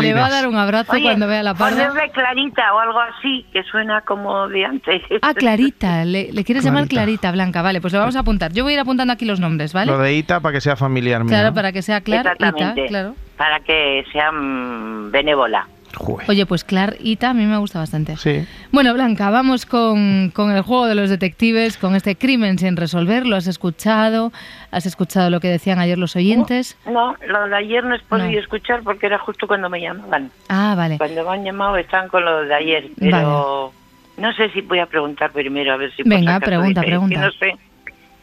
Le 0.00 0.12
va 0.12 0.26
a 0.26 0.30
dar 0.30 0.48
un 0.48 0.56
abrazo 0.56 0.92
Oye, 0.92 1.02
cuando 1.04 1.28
vea 1.28 1.42
la 1.42 1.54
parda. 1.54 1.86
ponerle 1.88 2.10
clarita 2.10 2.74
o 2.74 2.80
algo 2.80 2.98
así, 3.00 3.46
que 3.52 3.62
suena 3.62 4.00
como 4.00 4.48
de 4.48 4.64
antes. 4.64 5.02
Ah, 5.22 5.34
Clarita, 5.34 6.04
le, 6.04 6.32
le 6.32 6.44
quieres 6.44 6.64
llamar 6.64 6.88
Clarita. 6.88 7.02
Clarita, 7.28 7.32
Blanca. 7.32 7.62
Vale, 7.62 7.80
pues 7.80 7.92
lo 7.92 8.00
vamos 8.00 8.16
a 8.16 8.20
apuntar. 8.20 8.52
Yo 8.52 8.64
voy 8.64 8.72
a 8.72 8.74
ir 8.74 8.80
apuntando 8.80 9.12
aquí 9.12 9.24
los 9.24 9.38
nombres, 9.38 9.72
¿vale? 9.72 9.92
Lo 9.92 9.98
de 9.98 10.14
Ita 10.14 10.40
para 10.40 10.52
que 10.54 10.60
sea 10.60 10.74
familiar 10.74 11.20
mío. 11.22 11.28
Claro, 11.28 11.48
¿no? 11.50 11.54
para 11.54 11.70
que 11.70 11.80
sea 11.80 12.00
Clarita, 12.00 12.32
Exactamente. 12.32 12.86
claro. 12.88 13.14
Para 13.36 13.60
que 13.60 14.04
sea 14.12 14.30
benévola. 14.32 15.66
Joder. 15.96 16.30
Oye, 16.30 16.46
pues 16.46 16.64
Clarita 16.64 17.30
a 17.30 17.34
mí 17.34 17.44
me 17.46 17.56
gusta 17.58 17.78
bastante. 17.78 18.16
Sí. 18.16 18.46
Bueno, 18.70 18.94
Blanca, 18.94 19.30
vamos 19.30 19.66
con, 19.66 20.30
con 20.34 20.50
el 20.50 20.62
juego 20.62 20.86
de 20.86 20.94
los 20.94 21.10
detectives, 21.10 21.76
con 21.76 21.94
este 21.94 22.16
crimen 22.16 22.58
sin 22.58 22.76
resolver. 22.76 23.26
¿Lo 23.26 23.36
has 23.36 23.46
escuchado? 23.46 24.32
¿Has 24.70 24.86
escuchado 24.86 25.28
lo 25.30 25.40
que 25.40 25.48
decían 25.48 25.78
ayer 25.78 25.98
los 25.98 26.16
oyentes? 26.16 26.76
No, 26.86 27.14
lo 27.26 27.48
de 27.48 27.56
ayer 27.56 27.84
no 27.84 27.94
he 27.94 27.98
podido 28.00 28.30
No. 28.32 28.38
escuchar 28.38 28.82
porque 28.82 29.06
era 29.06 29.18
justo 29.18 29.46
cuando 29.46 29.68
me 29.68 29.80
llamaban. 29.80 30.30
Ah, 30.48 30.74
vale. 30.76 30.98
Cuando 30.98 31.24
me 31.24 31.30
han 31.30 31.44
llamado 31.44 31.76
están 31.76 32.08
con 32.08 32.24
lo 32.24 32.44
de 32.44 32.54
ayer, 32.54 32.88
pero 32.98 33.72
no 34.16 34.32
sé 34.34 34.48
si 34.50 34.60
voy 34.62 34.78
a 34.78 34.86
preguntar 34.86 35.30
primero 35.32 35.72
a 35.74 35.76
ver 35.76 35.92
si 35.94 36.02
Venga, 36.04 36.40
pregunta, 36.40 36.80
dice, 36.80 36.80
es 36.80 36.84
que 36.84 36.90
pregunta. 36.90 37.20
no 37.20 37.32
sé. 37.32 37.56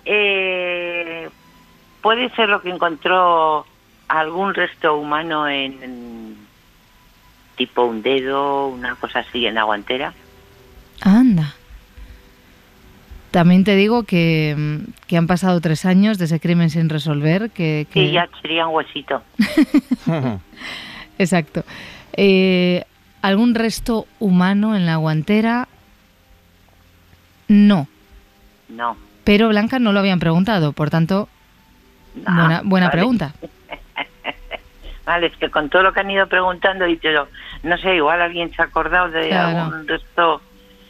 Eh, 0.06 1.30
¿Puede 2.02 2.30
ser 2.32 2.50
lo 2.50 2.62
que 2.62 2.70
encontró 2.70 3.66
algún 4.08 4.54
resto 4.54 4.96
humano 4.98 5.48
en, 5.48 5.84
en 5.84 6.29
tipo 7.60 7.84
un 7.84 8.02
dedo, 8.02 8.68
una 8.70 8.96
cosa 8.96 9.20
así 9.20 9.46
en 9.46 9.54
la 9.56 9.64
guantera? 9.64 10.14
Anda. 11.02 11.54
También 13.32 13.64
te 13.64 13.76
digo 13.76 14.04
que, 14.04 14.80
que 15.06 15.18
han 15.18 15.28
pasado 15.28 15.62
tres 15.62 15.86
años 15.86 16.18
de 16.18 16.26
ese 16.26 16.40
crimen 16.40 16.72
sin 16.72 16.90
resolver. 16.90 17.52
Que, 17.52 17.86
que- 17.94 18.08
Sí, 18.08 18.12
ya 18.14 18.28
sería 18.42 18.66
un 18.66 18.74
huesito. 18.76 19.22
Exacto. 21.20 21.64
Eh, 22.14 22.86
¿Algún 23.22 23.54
resto 23.54 24.08
humano 24.20 24.76
en 24.76 24.86
la 24.86 24.96
guantera? 24.96 25.68
No. 27.48 27.88
No. 28.70 28.96
Pero 29.26 29.50
Blanca 29.50 29.78
no 29.80 29.92
lo 29.92 30.00
habían 30.00 30.20
preguntado, 30.20 30.72
por 30.72 30.90
tanto, 30.90 31.28
Ah, 32.26 32.34
buena, 32.40 32.62
buena 32.64 32.88
vale. 32.88 32.98
pregunta. 32.98 33.34
Vale, 35.10 35.26
es 35.26 35.36
que 35.38 35.50
con 35.50 35.70
todo 35.70 35.82
lo 35.82 35.92
que 35.92 36.02
han 36.02 36.12
ido 36.12 36.28
preguntando, 36.28 36.86
y 36.86 36.96
pero 36.98 37.28
no 37.64 37.76
sé, 37.80 37.96
igual 37.96 38.22
alguien 38.22 38.54
se 38.54 38.62
ha 38.62 38.66
acordado 38.66 39.10
de 39.10 39.30
Claro. 39.30 39.58
algún 39.58 39.88
resto, 39.88 40.40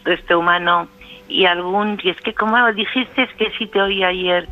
resto 0.04 0.38
humano 0.38 0.90
y 1.30 1.46
algún, 1.46 1.98
y 2.04 2.10
es 2.10 2.20
que 2.20 2.34
como 2.34 2.58
dijiste, 2.74 3.24
es 3.24 3.34
que 3.36 3.50
sí 3.58 3.66
te 3.68 3.82
oí 3.82 4.04
ayer, 4.04 4.50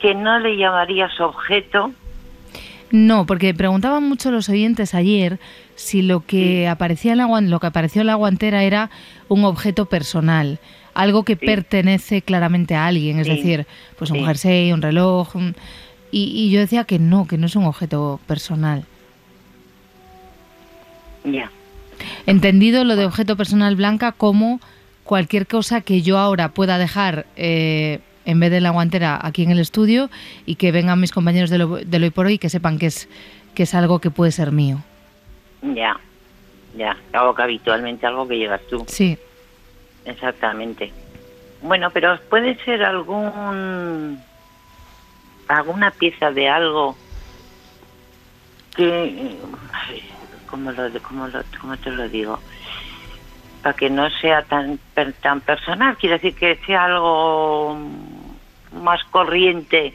que 0.00 0.14
no 0.14 0.38
le 0.38 0.56
llamarías 0.56 1.20
objeto, 1.20 1.92
No, 2.92 3.26
porque 3.26 3.52
preguntaban 3.52 4.08
mucho 4.08 4.30
los 4.30 4.48
oyentes 4.48 4.94
ayer 4.94 5.38
si 5.76 6.00
lo 6.00 6.20
que 6.26 6.66
aparecía 6.66 7.12
en 7.12 7.18
la 7.18 7.40
lo 7.42 7.60
que 7.60 7.66
apareció 7.66 8.00
en 8.00 8.06
la 8.06 8.14
guantera 8.14 8.62
era 8.64 8.88
un 9.28 9.44
objeto 9.44 9.84
personal, 9.84 10.58
algo 10.94 11.24
que 11.26 11.36
Sí. 11.36 11.44
pertenece 11.44 12.22
claramente 12.22 12.74
a 12.74 12.86
alguien, 12.86 13.18
es 13.18 13.26
Sí. 13.26 13.34
decir, 13.34 13.66
pues 13.98 14.10
un 14.10 14.16
Sí. 14.20 14.24
jersey, 14.24 14.72
un 14.72 14.80
reloj, 14.80 15.36
un- 15.36 15.54
y, 16.12 16.32
y 16.34 16.50
yo 16.50 16.58
decía 16.58 16.82
que 16.82 16.98
no, 16.98 17.28
que 17.28 17.38
no 17.38 17.46
es 17.46 17.54
un 17.54 17.66
objeto 17.66 18.18
personal. 18.26 18.82
Ya. 21.24 21.50
Entendido 22.26 22.84
lo 22.84 22.96
de 22.96 23.04
objeto 23.06 23.36
personal 23.36 23.76
blanca 23.76 24.12
como 24.12 24.60
cualquier 25.04 25.46
cosa 25.46 25.80
que 25.80 26.02
yo 26.02 26.18
ahora 26.18 26.50
pueda 26.50 26.78
dejar 26.78 27.26
eh, 27.36 27.98
en 28.24 28.38
vez 28.40 28.50
de 28.50 28.60
la 28.60 28.70
guantera 28.70 29.18
aquí 29.20 29.42
en 29.42 29.50
el 29.50 29.58
estudio 29.58 30.08
y 30.46 30.54
que 30.54 30.72
vengan 30.72 31.00
mis 31.00 31.12
compañeros 31.12 31.50
de 31.50 31.58
lo, 31.58 31.76
de 31.76 31.98
lo 31.98 32.04
hoy 32.06 32.10
por 32.10 32.26
hoy 32.26 32.34
y 32.34 32.38
que 32.38 32.48
sepan 32.48 32.78
que 32.78 32.86
es, 32.86 33.08
que 33.54 33.64
es 33.64 33.74
algo 33.74 33.98
que 33.98 34.10
puede 34.10 34.30
ser 34.32 34.52
mío. 34.52 34.78
Ya, 35.62 35.98
ya, 36.76 36.96
algo 37.12 37.34
que 37.34 37.42
habitualmente 37.42 38.06
algo 38.06 38.26
que 38.28 38.38
llevas 38.38 38.60
tú, 38.70 38.84
Sí. 38.88 39.18
exactamente. 40.04 40.92
Bueno, 41.62 41.90
pero 41.90 42.18
puede 42.30 42.56
ser 42.64 42.82
algún 42.84 44.18
alguna 45.48 45.90
pieza 45.90 46.30
de 46.30 46.48
algo 46.48 46.96
que 48.76 49.36
ay, 50.50 50.56
cómo 50.56 50.72
lo 50.72 51.02
cómo 51.02 51.26
lo 51.28 51.42
cómo 51.60 51.76
te 51.76 51.90
lo 51.90 52.08
digo 52.08 52.38
para 53.62 53.76
que 53.76 53.90
no 53.90 54.08
sea 54.10 54.42
tan 54.42 54.78
tan 55.22 55.40
personal, 55.40 55.96
quiere 55.96 56.16
decir 56.16 56.34
que 56.34 56.56
sea 56.66 56.84
algo 56.84 57.78
más 58.82 59.02
corriente, 59.04 59.94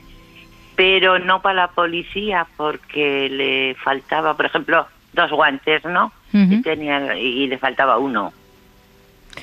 pero 0.75 1.19
no 1.19 1.41
para 1.41 1.55
la 1.55 1.67
policía 1.69 2.45
porque 2.57 3.29
le 3.29 3.75
faltaba, 3.75 4.35
por 4.35 4.45
ejemplo, 4.45 4.87
dos 5.13 5.31
guantes, 5.31 5.83
¿no? 5.85 6.11
Ujú. 6.33 6.53
y, 6.53 6.61
tenía, 6.61 7.17
y 7.17 7.47
le 7.47 7.57
faltaba 7.57 7.97
uno. 7.97 8.33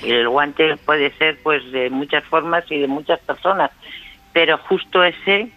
Y 0.02 0.10
el 0.10 0.28
guante 0.28 0.76
puede 0.76 1.10
ser 1.16 1.38
pues 1.42 1.70
de 1.72 1.90
muchas 1.90 2.24
formas 2.24 2.64
y 2.70 2.78
de 2.78 2.86
muchas 2.86 3.20
personas, 3.20 3.70
pero 4.32 4.58
justo 4.58 5.02
ese 5.02 5.50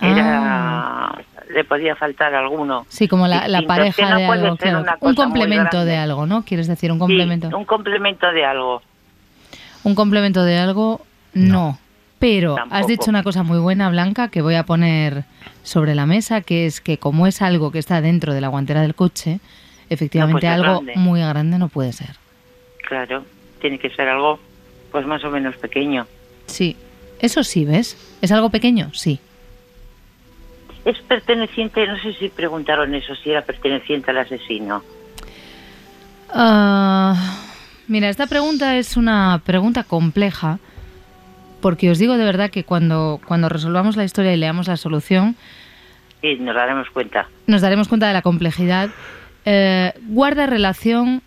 era 0.00 1.12
le 1.50 1.64
podía 1.64 1.96
faltar 1.96 2.34
alguno. 2.34 2.86
Sí, 2.88 3.08
como 3.08 3.26
la, 3.26 3.48
la 3.48 3.62
pareja 3.62 4.10
no 4.10 4.18
de 4.20 4.26
puede 4.26 4.40
algo. 4.44 4.56
ser 4.56 4.68
claro. 4.68 4.80
una 4.82 4.96
Un 5.00 5.14
complemento 5.14 5.84
de 5.84 5.96
algo, 5.96 6.26
¿no? 6.26 6.44
¿Quieres 6.44 6.66
decir 6.66 6.90
un 6.92 6.98
Sí, 6.98 7.00
complemento? 7.00 7.56
un 7.56 7.64
complemento 7.64 8.30
de 8.32 8.44
algo. 8.44 8.82
Un 9.84 9.94
complemento 9.94 10.44
de 10.44 10.58
algo, 10.58 11.00
no. 11.34 11.78
Pero 12.18 12.56
has 12.70 12.86
dicho 12.88 13.10
una 13.10 13.22
cosa 13.22 13.44
muy 13.44 13.58
buena, 13.58 13.88
Blanca, 13.90 14.28
que 14.28 14.42
voy 14.42 14.56
a 14.56 14.64
poner 14.64 15.24
sobre 15.62 15.94
la 15.94 16.04
mesa, 16.04 16.40
que 16.40 16.66
es 16.66 16.80
que 16.80 16.98
como 16.98 17.26
es 17.28 17.42
algo 17.42 17.70
que 17.70 17.78
está 17.78 18.00
dentro 18.00 18.34
de 18.34 18.40
la 18.40 18.48
guantera 18.48 18.82
del 18.82 18.96
coche, 18.96 19.38
efectivamente 19.88 20.46
es 20.46 20.52
algo 20.52 20.80
grande. 20.80 20.94
muy 20.96 21.20
grande 21.20 21.58
no 21.58 21.68
puede 21.68 21.92
ser. 21.92 22.16
Claro, 22.88 23.24
tiene 23.60 23.78
que 23.78 23.90
ser 23.90 24.08
algo 24.08 24.40
pues 24.90 25.06
más 25.06 25.22
o 25.24 25.30
menos 25.30 25.56
pequeño. 25.58 26.06
Sí. 26.46 26.76
Eso 27.20 27.44
sí, 27.44 27.64
¿ves? 27.64 27.96
¿Es 28.20 28.32
algo 28.32 28.50
pequeño? 28.50 28.90
Sí. 28.94 29.20
Es 30.88 30.98
perteneciente, 31.02 31.86
no 31.86 31.98
sé 31.98 32.14
si 32.14 32.30
preguntaron 32.30 32.94
eso, 32.94 33.14
si 33.16 33.30
era 33.30 33.42
perteneciente 33.42 34.10
al 34.10 34.18
asesino. 34.18 34.82
Ah, 36.30 37.14
mira, 37.88 38.08
esta 38.08 38.26
pregunta 38.26 38.76
es 38.78 38.96
una 38.96 39.40
pregunta 39.44 39.84
compleja, 39.84 40.58
porque 41.60 41.90
os 41.90 41.98
digo 41.98 42.16
de 42.16 42.24
verdad 42.24 42.50
que 42.50 42.64
cuando, 42.64 43.20
cuando 43.26 43.50
resolvamos 43.50 43.96
la 43.96 44.04
historia 44.04 44.32
y 44.32 44.38
leamos 44.38 44.66
la 44.68 44.78
solución, 44.78 45.36
Sí, 46.22 46.36
nos 46.36 46.54
daremos 46.54 46.88
cuenta. 46.90 47.28
nos 47.46 47.60
daremos 47.60 47.86
cuenta 47.88 48.08
de 48.08 48.14
la 48.14 48.22
complejidad. 48.22 48.88
Eh, 49.44 49.92
guarda 50.06 50.46
relación, 50.46 51.20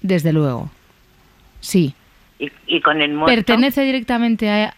desde 0.00 0.32
luego. 0.32 0.70
Sí. 1.60 1.94
Y, 2.38 2.50
y 2.66 2.80
con 2.80 3.02
el 3.02 3.12
muerto, 3.12 3.34
¿Pertenece 3.34 3.82
directamente 3.82 4.50
a- 4.50 4.74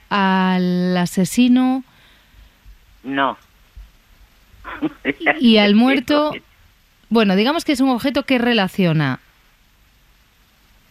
al 0.54 0.96
asesino 0.96 1.84
no. 3.04 3.36
Y 5.40 5.56
al 5.58 5.74
muerto? 5.76 6.32
Bueno, 7.08 7.36
digamos 7.36 7.64
que 7.64 7.72
es 7.72 7.80
un 7.80 7.90
objeto 7.90 8.24
que 8.24 8.38
relaciona 8.38 9.20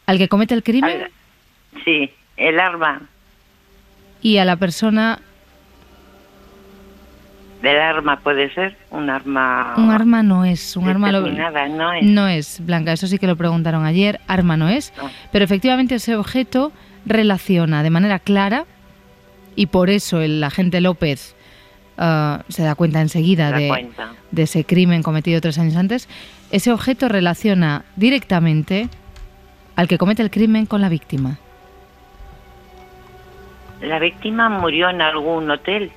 al 0.05 0.17
que 0.17 0.27
comete 0.27 0.53
el 0.53 0.63
crimen. 0.63 1.07
Sí, 1.85 2.11
el 2.37 2.59
arma. 2.59 3.01
y 4.21 4.37
a 4.37 4.45
la 4.45 4.55
persona 4.57 5.19
Del 7.61 7.79
arma 7.79 8.19
puede 8.19 8.53
ser, 8.53 8.75
un 8.91 9.09
arma... 9.09 9.73
un 9.77 9.89
arma 9.89 10.21
no 10.21 10.43
es, 10.43 10.75
un 10.75 10.89
arma 10.89 11.11
lo- 11.13 11.21
no 11.29 11.93
es. 11.93 12.03
no 12.03 12.27
es, 12.27 12.65
Blanca, 12.65 12.91
eso 12.91 13.07
sí 13.07 13.17
que 13.17 13.27
lo 13.27 13.37
preguntaron 13.37 13.85
ayer, 13.85 14.19
arma 14.27 14.57
no 14.57 14.67
es, 14.67 14.91
No. 14.97 15.09
pero 15.31 15.45
efectivamente 15.45 15.95
ese 15.95 16.15
objeto 16.17 16.73
relaciona 17.05 17.81
de 17.81 17.89
manera 17.89 18.19
clara 18.19 18.65
y 19.55 19.67
por 19.67 19.89
eso 19.89 20.19
el 20.21 20.43
agente 20.43 20.81
López 20.81 21.35
ah, 21.97 22.41
se 22.49 22.63
da 22.63 22.75
cuenta 22.75 23.01
enseguida 23.01 23.47
Se 23.47 23.51
da 23.53 23.59
de, 23.59 23.67
cuenta. 23.67 24.11
de 24.31 24.43
ese 24.43 24.63
crimen 24.65 25.03
cometido 25.03 25.39
tres 25.41 25.57
años 25.59 25.75
antes, 25.75 26.07
ese 26.51 26.71
objeto 26.71 27.07
relaciona 27.09 27.83
directamente 27.95 28.89
al 29.75 29.87
que 29.87 29.97
comete 29.97 30.21
el 30.21 30.29
crimen 30.31 30.65
con 30.65 30.81
la 30.81 30.89
víctima. 30.89 31.37
La 33.81 33.99
víctima 33.99 34.47
murió 34.49 34.89
en 34.89 35.01
algún 35.01 35.49
hotel, 35.51 35.91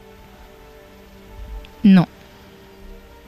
No, 1.83 2.09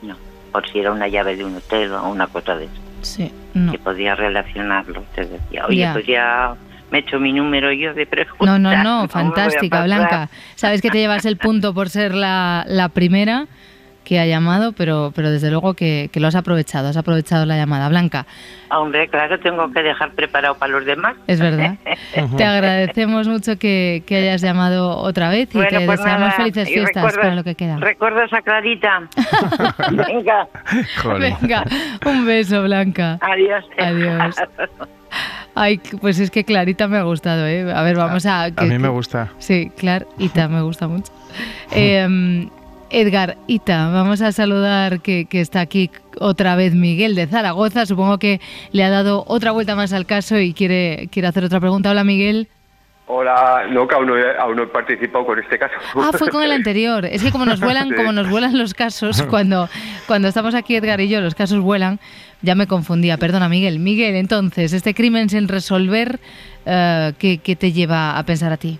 no, 0.01 0.17
por 0.51 0.67
si 0.69 0.79
era 0.79 0.91
una 0.91 1.07
llave 1.07 1.35
de 1.37 1.45
un 1.45 1.55
hotel 1.55 1.93
o 1.93 2.09
una 2.09 2.27
cosa 2.27 2.57
de 2.57 2.65
eso, 2.65 2.73
sí, 3.01 3.31
no. 3.53 3.71
que 3.71 3.79
podía 3.79 4.15
relacionarlo. 4.15 5.03
Te 5.15 5.25
decía, 5.25 5.65
oye, 5.65 5.77
Ya. 5.77 5.93
pues 5.93 6.05
ya 6.07 6.55
me 6.91 6.99
he 6.99 7.01
hecho 7.01 7.19
mi 7.19 7.31
número 7.33 7.71
yo 7.71 7.93
de 7.93 8.05
preguntas. 8.05 8.45
No, 8.47 8.57
no, 8.59 8.83
no, 8.83 9.07
fantástica. 9.07 9.83
Blanca. 9.83 10.29
Sabes 10.55 10.81
que 10.81 10.89
te 10.89 10.97
llevas 10.99 11.25
el 11.25 11.37
punto 11.37 11.73
por 11.73 11.89
ser 11.89 12.13
la, 12.13 12.63
la 12.67 12.89
primera 12.89 13.45
que 14.05 14.19
ha 14.19 14.25
llamado, 14.25 14.71
pero, 14.71 15.11
pero 15.15 15.29
desde 15.29 15.51
luego 15.51 15.75
que, 15.75 16.09
que 16.11 16.19
lo 16.19 16.27
has 16.27 16.33
aprovechado, 16.33 16.87
has 16.87 16.97
aprovechado 16.97 17.45
la 17.45 17.57
llamada. 17.57 17.89
Blanca, 17.89 18.25
Hombre, 18.71 19.07
claro, 19.07 19.39
tengo 19.39 19.71
que 19.71 19.83
dejar 19.83 20.13
preparado 20.13 20.55
para 20.57 20.71
los 20.71 20.83
demás. 20.85 21.15
es 21.27 21.39
verdad. 21.39 21.75
te 22.37 22.43
agradecemos 22.43 23.27
mucho 23.27 23.59
que, 23.59 24.01
que 24.07 24.15
hayas 24.17 24.41
llamado 24.41 24.97
otra 24.97 25.29
vez 25.29 25.49
y 25.53 25.57
Bueno, 25.59 25.69
te 25.77 25.85
pues 25.85 25.99
deseamos 25.99 26.21
nada, 26.29 26.31
felices 26.31 26.67
fiestas 26.69 27.03
recuerda- 27.03 27.21
para 27.21 27.35
lo 27.35 27.43
que 27.43 27.53
queda. 27.53 27.77
¿Recuerdas 27.77 28.33
a 28.33 28.41
Clarita? 28.41 29.03
Venga, 29.91 30.47
Jolín. 31.03 31.35
Venga, 31.41 31.63
un 32.05 32.25
beso, 32.25 32.63
Blanca. 32.63 33.19
adiós. 33.21 33.63
Adiós. 33.77 34.35
Ay, 35.61 35.79
pues 35.99 36.19
es 36.19 36.31
que 36.31 36.43
Clarita 36.45 36.87
me 36.87 36.97
ha 36.97 37.03
gustado, 37.03 37.45
¿eh? 37.45 37.69
A 37.73 37.81
ver, 37.83 37.97
vamos 37.97 38.25
a... 38.25 38.43
A 38.43 38.51
que- 38.51 38.63
mí 38.65 38.77
me 38.77 38.83
que- 38.83 38.87
gusta. 38.87 39.31
Sí, 39.39 39.71
Clarita 39.77 40.47
me 40.47 40.61
gusta 40.61 40.87
mucho. 40.87 41.11
Eh, 41.75 42.47
Edgar, 42.91 43.37
Ita, 43.45 43.89
vamos 43.89 44.21
a 44.21 44.31
saludar 44.31 45.01
que, 45.01 45.25
que 45.25 45.41
está 45.41 45.59
aquí 45.59 45.91
otra 46.19 46.55
vez 46.55 46.73
Miguel 46.73 47.13
de 47.13 47.27
Zaragoza. 47.27 47.85
Supongo 47.85 48.17
que 48.17 48.41
le 48.71 48.83
ha 48.83 48.89
dado 48.89 49.23
otra 49.27 49.51
vuelta 49.51 49.75
más 49.75 49.93
al 49.93 50.05
caso 50.07 50.39
y 50.39 50.53
quiere, 50.53 51.07
quiere 51.11 51.27
hacer 51.27 51.43
otra 51.43 51.59
pregunta. 51.59 51.91
Hola, 51.91 52.03
Miguel. 52.03 52.47
Hola, 53.05 53.63
no, 53.69 53.87
que 53.87 53.95
aún 53.95 54.07
no, 54.07 54.17
he, 54.17 54.37
aún 54.39 54.55
no 54.55 54.63
he 54.63 54.67
participado 54.67 55.25
con 55.25 55.37
este 55.39 55.57
caso. 55.59 55.73
Ah, 55.95 56.11
fue 56.17 56.29
con 56.29 56.41
el 56.43 56.51
anterior. 56.51 57.05
Es 57.05 57.23
que 57.23 57.31
como 57.31 57.45
nos 57.45 57.59
vuelan, 57.59 57.89
Sí. 57.89 57.95
como 57.95 58.11
nos 58.11 58.29
vuelan 58.29 58.57
los 58.57 58.73
casos, 58.73 59.21
cuando, 59.29 59.67
cuando 60.07 60.27
estamos 60.27 60.55
aquí 60.55 60.75
Edgar 60.75 60.99
y 61.01 61.09
yo, 61.09 61.19
los 61.21 61.35
casos 61.35 61.59
vuelan, 61.59 61.99
ya 62.41 62.55
me 62.55 62.67
confundía. 62.67 63.17
Perdona, 63.17 63.49
Miguel. 63.49 63.79
Miguel, 63.79 64.15
entonces, 64.15 64.73
este 64.73 64.93
crimen 64.93 65.29
sin 65.29 65.47
resolver, 65.47 66.19
eh, 66.65 67.13
¿qué, 67.19 67.39
qué 67.39 67.55
te 67.55 67.71
lleva 67.71 68.17
a 68.17 68.23
pensar 68.23 68.51
a 68.51 68.57
ti? 68.57 68.79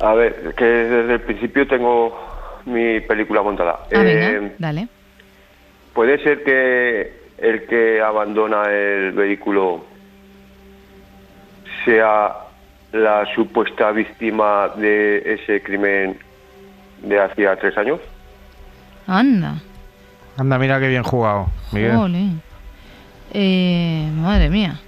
A 0.00 0.14
ver, 0.14 0.54
que 0.56 0.64
desde 0.64 1.14
el 1.14 1.20
principio 1.20 1.66
tengo 1.66 2.18
mi 2.66 3.00
película 3.00 3.42
montada. 3.42 3.80
Ah, 3.94 4.02
venga, 4.02 4.30
Eh, 4.30 4.52
dale. 4.58 4.88
¿Puede 5.94 6.22
ser 6.22 6.44
que 6.44 7.12
el 7.38 7.66
que 7.66 8.00
abandona 8.02 8.64
el 8.70 9.12
vehículo 9.12 9.84
sea 11.84 12.34
la 12.92 13.26
supuesta 13.34 13.92
víctima 13.92 14.68
de 14.76 15.22
ese 15.34 15.62
crimen 15.62 16.18
de 17.02 17.20
hacía 17.20 17.56
tres 17.56 17.76
años? 17.78 18.00
Anda. 19.06 19.54
Anda, 20.36 20.58
mira 20.58 20.78
qué 20.80 20.88
bien 20.88 21.02
jugado, 21.02 21.48
Miguel. 21.72 22.40
Eh, 23.32 24.08
madre 24.16 24.50
mía. 24.50 24.80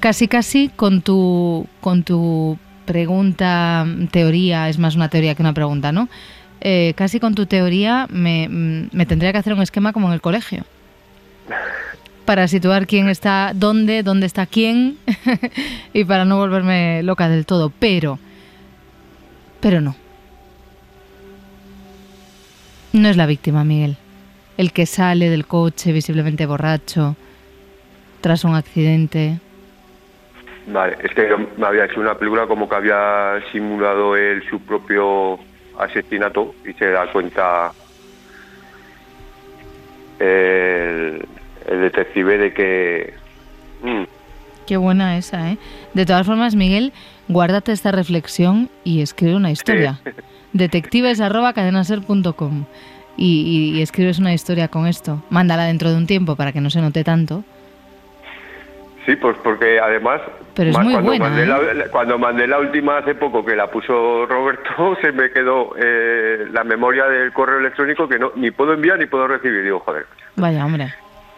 Casi, 0.00 0.28
casi 0.28 0.68
con 0.68 1.02
tu, 1.02 1.66
con 1.80 2.02
tu 2.02 2.58
pregunta, 2.86 3.86
teoría, 4.10 4.68
es 4.68 4.78
más 4.78 4.96
una 4.96 5.08
teoría 5.08 5.34
que 5.34 5.42
una 5.42 5.52
pregunta, 5.52 5.92
¿no? 5.92 6.08
Eh, 6.60 6.94
casi 6.96 7.18
con 7.18 7.34
tu 7.34 7.46
teoría 7.46 8.06
me, 8.10 8.48
mm, 8.48 8.90
me 8.92 9.06
tendría 9.06 9.32
que 9.32 9.38
hacer 9.38 9.52
un 9.52 9.62
esquema 9.62 9.92
como 9.92 10.08
en 10.08 10.14
el 10.14 10.20
colegio. 10.20 10.64
Para 12.24 12.46
situar 12.46 12.86
quién 12.86 13.08
está 13.08 13.52
dónde, 13.54 14.04
dónde 14.04 14.26
está 14.26 14.46
quién 14.46 14.96
y 15.92 16.04
para 16.04 16.24
no 16.24 16.36
volverme 16.36 17.02
loca 17.02 17.28
del 17.28 17.46
todo. 17.46 17.72
Pero, 17.80 18.20
pero 19.60 19.80
no. 19.80 20.01
No 22.92 23.08
es 23.08 23.16
la 23.16 23.26
víctima, 23.26 23.64
Miguel. 23.64 23.96
El 24.58 24.72
que 24.72 24.86
sale 24.86 25.30
del 25.30 25.46
coche 25.46 25.92
visiblemente 25.92 26.46
borracho 26.46 27.16
tras 28.20 28.44
un 28.44 28.54
accidente. 28.54 29.38
Vale, 30.66 30.96
es 31.02 31.12
que 31.14 31.26
me 31.56 31.66
había 31.66 31.86
hecho 31.86 32.00
una 32.00 32.14
película 32.16 32.46
como 32.46 32.68
que 32.68 32.76
había 32.76 33.42
simulado 33.50 34.16
él 34.16 34.44
su 34.48 34.60
propio 34.60 35.38
asesinato 35.78 36.54
y 36.68 36.72
se 36.74 36.86
da 36.90 37.10
cuenta 37.10 37.72
el, 40.20 41.26
el 41.68 41.80
detective 41.80 42.38
de 42.38 42.52
que... 42.54 43.14
mm, 43.82 44.02
Qué 44.66 44.76
buena 44.76 45.16
esa, 45.18 45.50
¿eh? 45.50 45.58
De 45.94 46.06
todas 46.06 46.24
formas, 46.24 46.54
Miguel, 46.54 46.92
guárdate 47.28 47.72
esta 47.72 47.90
reflexión 47.90 48.70
y 48.84 49.02
escribe 49.02 49.34
una 49.34 49.50
historia. 49.50 49.98
Detectives 50.04 50.24
arroba 51.20 51.52
cadenaser.com 51.52 52.64
y, 53.16 53.72
y- 53.72 53.78
y 53.78 53.82
escribes 53.82 54.18
una 54.18 54.32
historia 54.34 54.68
con 54.68 54.86
esto. 54.86 55.22
Mándala 55.30 55.64
dentro 55.64 55.90
de 55.90 55.96
un 55.96 56.06
tiempo 56.06 56.36
para 56.36 56.52
que 56.52 56.60
no 56.60 56.70
se 56.70 56.80
note 56.80 57.04
tanto. 57.04 57.44
Sí, 59.06 59.16
pues 59.16 59.36
porque 59.42 59.80
además... 59.80 60.20
Pero 60.54 60.70
es 60.70 60.78
muy 60.78 60.92
cuando 60.92 61.08
buena, 61.10 61.24
Mandé 61.28 61.42
¿eh? 61.42 61.74
la- 61.74 61.84
cuando 61.90 62.18
mandé 62.18 62.46
la 62.46 62.58
última 62.60 62.98
hace 62.98 63.14
poco 63.14 63.44
que 63.44 63.56
la 63.56 63.68
puso 63.70 64.26
Roberto, 64.26 64.96
se 65.02 65.10
me 65.12 65.30
quedó 65.30 65.74
eh, 65.76 66.46
la 66.52 66.62
memoria 66.62 67.06
del 67.06 67.32
correo 67.32 67.58
electrónico 67.58 68.06
que 68.08 68.18
no 68.18 68.32
ni 68.36 68.50
puedo 68.50 68.74
enviar 68.74 68.98
ni 68.98 69.06
puedo 69.06 69.26
recibir. 69.26 69.64
Digo, 69.64 69.80
joder. 69.80 70.06
Vaya, 70.36 70.64
hombre. 70.64 70.94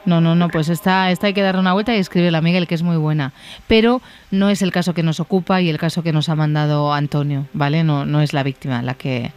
No, 0.07 0.21
no, 0.21 0.35
no, 0.35 0.49
pues 0.49 0.69
esta, 0.69 1.11
esta 1.11 1.29
hay 1.29 1.35
que 1.35 1.43
darle 1.43 1.61
una 1.61 1.73
vuelta 1.73 1.95
y 1.95 1.99
escribirla 1.99 2.39
a 2.39 2.43
Miguel, 2.43 2.67
que 2.67 2.75
es 2.75 2.83
muy 2.83 2.97
buena. 2.97 3.33
Pero 3.67 4.01
no 4.31 4.51
es 4.51 4.63
el 4.63 4.71
caso 4.71 4.95
que 4.95 5.03
nos 5.03 5.21
ocupa 5.21 5.61
y 5.61 5.71
el 5.71 5.79
caso 5.79 6.03
que 6.03 6.13
nos 6.13 6.29
ha 6.29 6.35
mandado 6.35 6.93
Antonio, 6.93 7.47
¿vale? 7.53 7.85
No, 7.85 8.05
no 8.05 8.21
es 8.21 8.33
la 8.33 8.43
víctima 8.43 8.83
la 8.83 8.95
que, 8.95 9.33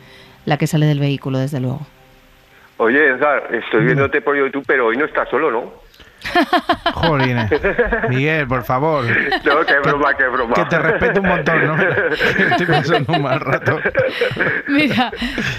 la 0.46 0.58
que 0.58 0.68
sale 0.68 0.86
del 0.86 1.00
vehículo, 1.00 1.40
desde 1.40 1.60
luego. 1.60 1.82
Oye, 2.78 3.10
Edgar, 3.10 3.50
estoy 3.54 3.86
viéndote 3.86 4.22
por 4.22 4.38
YouTube, 4.38 4.64
pero 4.68 4.88
hoy 4.88 4.98
no 4.98 5.06
estás 5.06 5.30
solo, 5.30 5.52
¿no? 5.52 5.87
Jolines. 6.94 7.50
Miguel, 8.10 8.48
por 8.48 8.64
favor. 8.64 9.06
No, 9.06 9.66
qué 9.66 9.80
broma, 9.84 10.14
qué 10.18 10.28
broma. 10.28 10.54
Que 10.56 10.66
te 10.66 10.80
respeto 10.80 11.22
un 11.22 11.28
montón, 11.28 11.66
¿no? 11.68 11.78
Estoy 11.82 12.66
pasando 12.66 13.14
un 13.14 13.22
mal 13.22 13.40
rato. 13.40 13.80
Mira, 14.68 15.12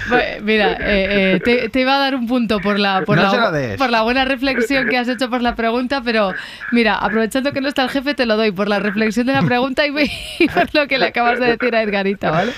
bu- 0.09 0.41
mira 0.41 0.71
eh, 0.79 1.35
eh, 1.35 1.39
te, 1.43 1.69
te 1.69 1.79
iba 1.81 1.95
a 1.95 1.99
dar 1.99 2.15
un 2.15 2.27
punto 2.27 2.59
por 2.59 2.79
la, 2.79 3.01
por, 3.05 3.17
No 3.17 3.23
la, 3.23 3.75
por 3.77 3.89
la 3.89 4.01
buena 4.03 4.25
reflexión 4.25 4.87
que 4.87 4.97
has 4.97 5.07
hecho 5.09 5.29
por 5.29 5.41
la 5.41 5.55
pregunta, 5.55 6.01
pero 6.03 6.33
mira, 6.71 6.95
aprovechando 6.95 7.51
que 7.51 7.61
no 7.61 7.67
está 7.67 7.83
el 7.83 7.89
jefe, 7.89 8.13
te 8.13 8.25
lo 8.25 8.37
doy 8.37 8.51
por 8.51 8.67
la 8.67 8.79
reflexión 8.79 9.27
de 9.27 9.33
la 9.33 9.41
pregunta 9.41 9.85
y, 9.85 9.91
y 10.39 10.47
por 10.47 10.73
lo 10.73 10.87
que 10.87 10.97
le 10.97 11.07
acabas 11.07 11.39
de 11.39 11.47
decir 11.57 11.75
a 11.75 11.81
Edgarita, 11.83 12.31
¿vale? 12.31 12.51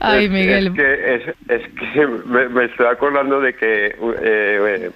Ay, 0.00 0.28
Miguel. 0.28 0.66
Es 0.68 0.72
que, 0.74 1.14
es, 1.14 1.22
es 1.48 1.92
que 1.94 2.06
me, 2.06 2.48
me 2.48 2.64
estoy 2.66 2.86
acordando 2.86 3.40
de 3.40 3.54
que 3.54 3.86
eh, 3.86 3.94
eh, 4.22 4.90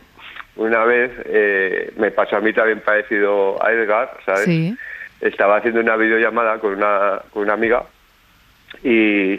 una 0.57 0.85
vez 0.85 1.11
eh, 1.27 1.93
me 1.97 2.11
pasó 2.11 2.37
a 2.37 2.41
mí 2.41 2.53
también 2.53 2.81
parecido 2.81 3.63
a 3.65 3.73
Edgar, 3.73 4.11
¿sabes? 4.27 4.45
Sí. 4.45 4.77
Estaba 5.21 5.57
haciendo 5.57 5.81
una 5.81 5.97
videollamada 5.97 6.59
con 6.59 6.75
una, 6.75 7.21
con 7.33 7.43
una 7.43 7.53
amiga 7.55 7.85
y, 8.83 9.39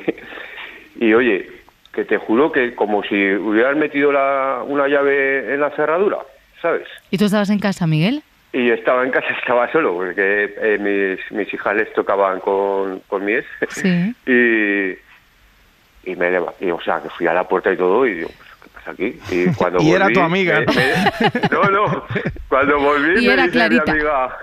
y 1.00 1.14
oye, 1.14 1.50
que 1.94 2.06
te 2.06 2.18
juro 2.18 2.52
que 2.52 2.76
como 2.76 3.04
si 3.04 3.34
hubieras 3.34 3.76
metido 3.76 4.12
la, 4.12 4.64
una 4.66 4.88
llave 4.88 5.54
en 5.54 5.60
la 5.60 5.72
cerradura, 5.72 6.20
¿sabes? 6.62 6.88
¿Y 7.10 7.18
tú 7.18 7.26
estabas 7.26 7.50
en 7.50 7.60
casa, 7.60 7.88
Miguel? 7.88 8.24
Y 8.54 8.70
estaba 8.70 9.04
en 9.04 9.12
casa, 9.12 9.28
estaba 9.40 9.72
solo, 9.72 9.94
porque 9.94 10.54
eh, 10.58 10.78
mis, 10.80 11.32
mis 11.38 11.54
hijas 11.54 11.76
les 11.76 11.92
tocaban 11.94 12.40
con, 12.42 13.00
con 13.08 13.26
mi 13.26 13.34
ex. 13.34 13.48
Sí. 13.70 14.14
y, 14.26 16.10
y 16.12 16.16
me 16.16 16.32
leva- 16.32 16.54
y, 16.60 16.70
o 16.72 16.82
sea, 16.82 17.02
que 17.02 17.10
fui 17.10 17.28
a 17.28 17.34
la 17.34 17.48
puerta 17.48 17.72
y 17.72 17.78
todo 17.78 18.06
y 18.06 18.16
digo, 18.16 18.30
pues, 18.38 18.50
¿qué 18.50 18.51
pasa 18.82 18.92
aquí? 18.92 19.20
Y 19.32 19.46
cuando 19.56 19.82
Y 19.82 19.92
era 19.92 20.06
volví, 20.06 20.14
tu 20.16 20.22
amiga, 20.22 20.60
me- 20.60 21.50
¿no? 21.52 21.64
no, 21.64 21.88
no, 21.88 22.06
cuando 22.50 22.80
volví 22.80 23.20
Y 23.24 23.28
me 23.28 23.34
era 23.34 23.44
dice 23.48 23.58
mi 23.70 23.80
Clarita. 23.80 23.92
amiga, 23.92 24.38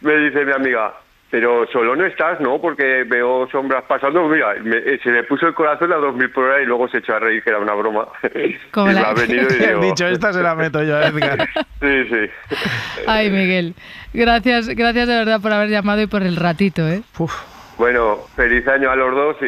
me 0.00 0.16
dice 0.16 0.44
mi 0.44 0.52
amiga, 0.52 0.94
Pero 1.30 1.66
solo 1.72 1.96
no 1.96 2.04
estás, 2.04 2.40
¿no? 2.40 2.60
Porque 2.60 3.04
veo 3.08 3.48
sombras 3.50 3.84
pasando. 3.88 4.28
Mira, 4.28 4.54
me- 4.62 4.76
eh, 4.76 5.00
se 5.02 5.10
me 5.10 5.22
puso 5.22 5.46
el 5.46 5.54
corazón 5.54 5.90
a 5.92 5.96
2000 5.96 6.30
por 6.30 6.44
hora 6.44 6.60
y 6.62 6.66
luego 6.66 6.88
se 6.88 6.98
echó 6.98 7.14
a 7.14 7.20
reír 7.20 7.42
que 7.42 7.48
era 7.50 7.58
una 7.58 7.72
broma. 7.72 8.06
Como 8.70 8.90
y 8.90 8.94
la- 8.94 9.00
me 9.00 9.06
ha 9.06 9.12
venido 9.14 9.46
y 9.48 9.66
digo, 9.66 9.80
dicho, 9.80 10.06
esta 10.06 10.32
se 10.34 10.42
la 10.42 10.54
meto 10.54 10.82
yo, 10.82 11.00
Edgar. 11.00 11.48
Sí, 11.80 12.04
sí. 12.10 12.56
Ay, 13.06 13.30
Miguel, 13.30 13.74
gracias, 14.12 14.68
gracias 14.68 15.08
de 15.08 15.14
verdad 15.16 15.40
por 15.40 15.52
haber 15.52 15.70
llamado 15.70 16.02
y 16.02 16.06
por 16.06 16.22
el 16.22 16.36
ratito, 16.36 16.86
¿eh? 16.86 17.02
Uf, 17.18 17.32
Bueno, 17.82 18.18
feliz 18.36 18.64
año 18.68 18.92
a 18.92 18.94
los 18.94 19.12
dos 19.12 19.36
y, 19.42 19.44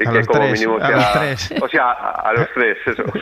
y 0.00 0.06
A 0.06 0.10
que 0.10 0.24
como 0.24 0.40
tres, 0.40 0.52
mínimo 0.52 0.78
a 0.78 0.86
sea... 0.86 0.96
los 0.96 1.12
tres. 1.12 1.54
O 1.60 1.68
sea, 1.68 1.90
a, 1.90 2.10
a 2.30 2.32
los 2.32 2.48
tres, 2.54 2.78
eso. 2.86 3.02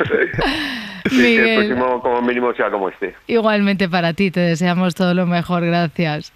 Y 1.10 1.18
que 1.36 1.54
el 1.54 1.66
próximo 1.66 2.00
como 2.00 2.22
mínimo 2.22 2.52
sea 2.54 2.70
como 2.70 2.88
este. 2.88 3.16
Igualmente 3.26 3.88
para 3.88 4.12
ti, 4.12 4.30
te 4.30 4.38
deseamos 4.38 4.94
todo 4.94 5.14
lo 5.14 5.26
mejor, 5.26 5.66
gracias. 5.66 6.32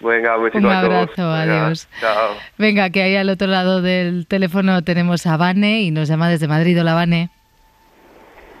Venga, 0.00 0.36
un 0.36 0.48
a 0.48 0.50
todos. 0.50 0.64
abrazo, 0.74 1.16
Venga, 1.16 1.40
adiós. 1.64 1.88
Chao. 1.98 2.36
Venga, 2.58 2.90
que 2.90 3.02
ahí 3.04 3.16
al 3.16 3.30
otro 3.30 3.46
lado 3.46 3.80
del 3.80 4.26
teléfono 4.26 4.82
tenemos 4.82 5.26
a 5.26 5.38
Vane 5.38 5.80
y 5.80 5.90
nos 5.92 6.08
llama 6.08 6.28
desde 6.28 6.46
Madrid. 6.46 6.78
Hola, 6.78 6.92
Vane. 6.92 7.30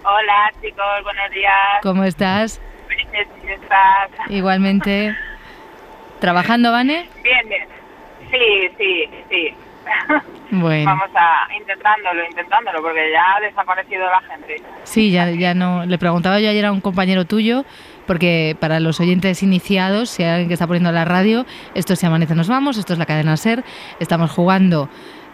Hola, 0.04 0.52
chicos, 0.62 1.02
buenos 1.02 1.30
días. 1.32 1.52
¿Cómo 1.82 2.04
estás? 2.04 2.58
Felices 2.88 3.28
fiestas. 3.44 4.10
Igualmente. 4.30 5.14
¿Trabajando, 6.20 6.72
Vane? 6.72 7.08
Bien, 7.22 7.46
bien. 7.46 7.79
Sí, 8.30 8.70
sí, 8.78 9.08
sí. 9.28 9.54
Bueno. 10.50 10.84
Vamos 10.90 11.10
a 11.14 11.48
intentándolo, 11.56 12.24
intentándolo, 12.24 12.82
porque 12.82 13.10
ya 13.12 13.36
ha 13.36 13.40
desaparecido 13.40 14.04
la 14.06 14.20
gente. 14.20 14.56
Sí, 14.84 15.10
ya, 15.10 15.30
ya 15.30 15.54
no. 15.54 15.84
Le 15.86 15.98
preguntaba 15.98 16.40
yo 16.40 16.50
ayer 16.50 16.66
a 16.66 16.72
un 16.72 16.80
compañero 16.80 17.24
tuyo, 17.24 17.64
porque 18.06 18.56
para 18.60 18.80
los 18.80 19.00
oyentes 19.00 19.42
iniciados, 19.42 20.10
si 20.10 20.22
hay 20.22 20.30
alguien 20.30 20.48
que 20.48 20.54
está 20.54 20.66
poniendo 20.66 20.92
la 20.92 21.04
radio, 21.04 21.46
esto 21.74 21.96
se 21.96 22.06
amanece, 22.06 22.34
nos 22.34 22.48
vamos, 22.48 22.76
esto 22.78 22.92
es 22.92 22.98
la 22.98 23.06
cadena 23.06 23.36
Ser, 23.36 23.64
estamos 24.00 24.30
jugando 24.30 24.88